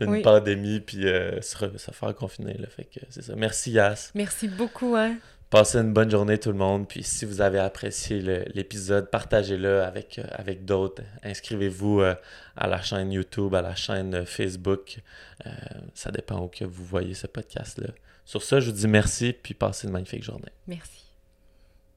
Une 0.00 0.10
Oui. 0.10 0.22
pandémie, 0.22 0.80
puis 0.80 1.06
euh, 1.06 1.40
se, 1.42 1.56
re- 1.56 1.76
se 1.78 1.90
faire 1.90 2.14
confiner, 2.14 2.54
là. 2.54 2.66
Fait 2.68 2.84
que 2.84 3.00
c'est 3.10 3.22
ça. 3.22 3.34
Merci, 3.36 3.72
Yas. 3.72 4.10
Merci 4.14 4.48
beaucoup. 4.48 4.94
Hein? 4.96 5.16
Passez 5.50 5.78
une 5.78 5.92
bonne 5.92 6.10
journée, 6.10 6.38
tout 6.38 6.50
le 6.52 6.56
monde. 6.58 6.86
Puis 6.88 7.02
si 7.02 7.24
vous 7.24 7.40
avez 7.40 7.58
apprécié 7.58 8.20
l'épisode, 8.54 9.10
partagez-le 9.10 9.82
avec, 9.82 10.18
euh, 10.18 10.24
avec 10.30 10.64
d'autres. 10.64 11.02
Inscrivez-vous 11.24 12.00
euh, 12.02 12.14
à 12.56 12.68
la 12.68 12.80
chaîne 12.80 13.10
YouTube, 13.12 13.52
à 13.54 13.60
la 13.62 13.74
chaîne 13.74 14.14
euh, 14.14 14.24
Facebook. 14.24 15.00
Ça 15.94 16.10
dépend 16.12 16.40
où 16.44 16.48
que 16.48 16.64
vous 16.64 16.84
voyez 16.84 17.14
ce 17.14 17.26
podcast-là. 17.26 17.88
Sur 18.24 18.42
ça, 18.42 18.60
je 18.60 18.66
vous 18.70 18.76
dis 18.76 18.88
merci, 18.88 19.32
puis 19.32 19.54
passez 19.54 19.86
une 19.88 19.92
magnifique 19.92 20.22
journée. 20.22 20.52
Merci. 20.68 21.09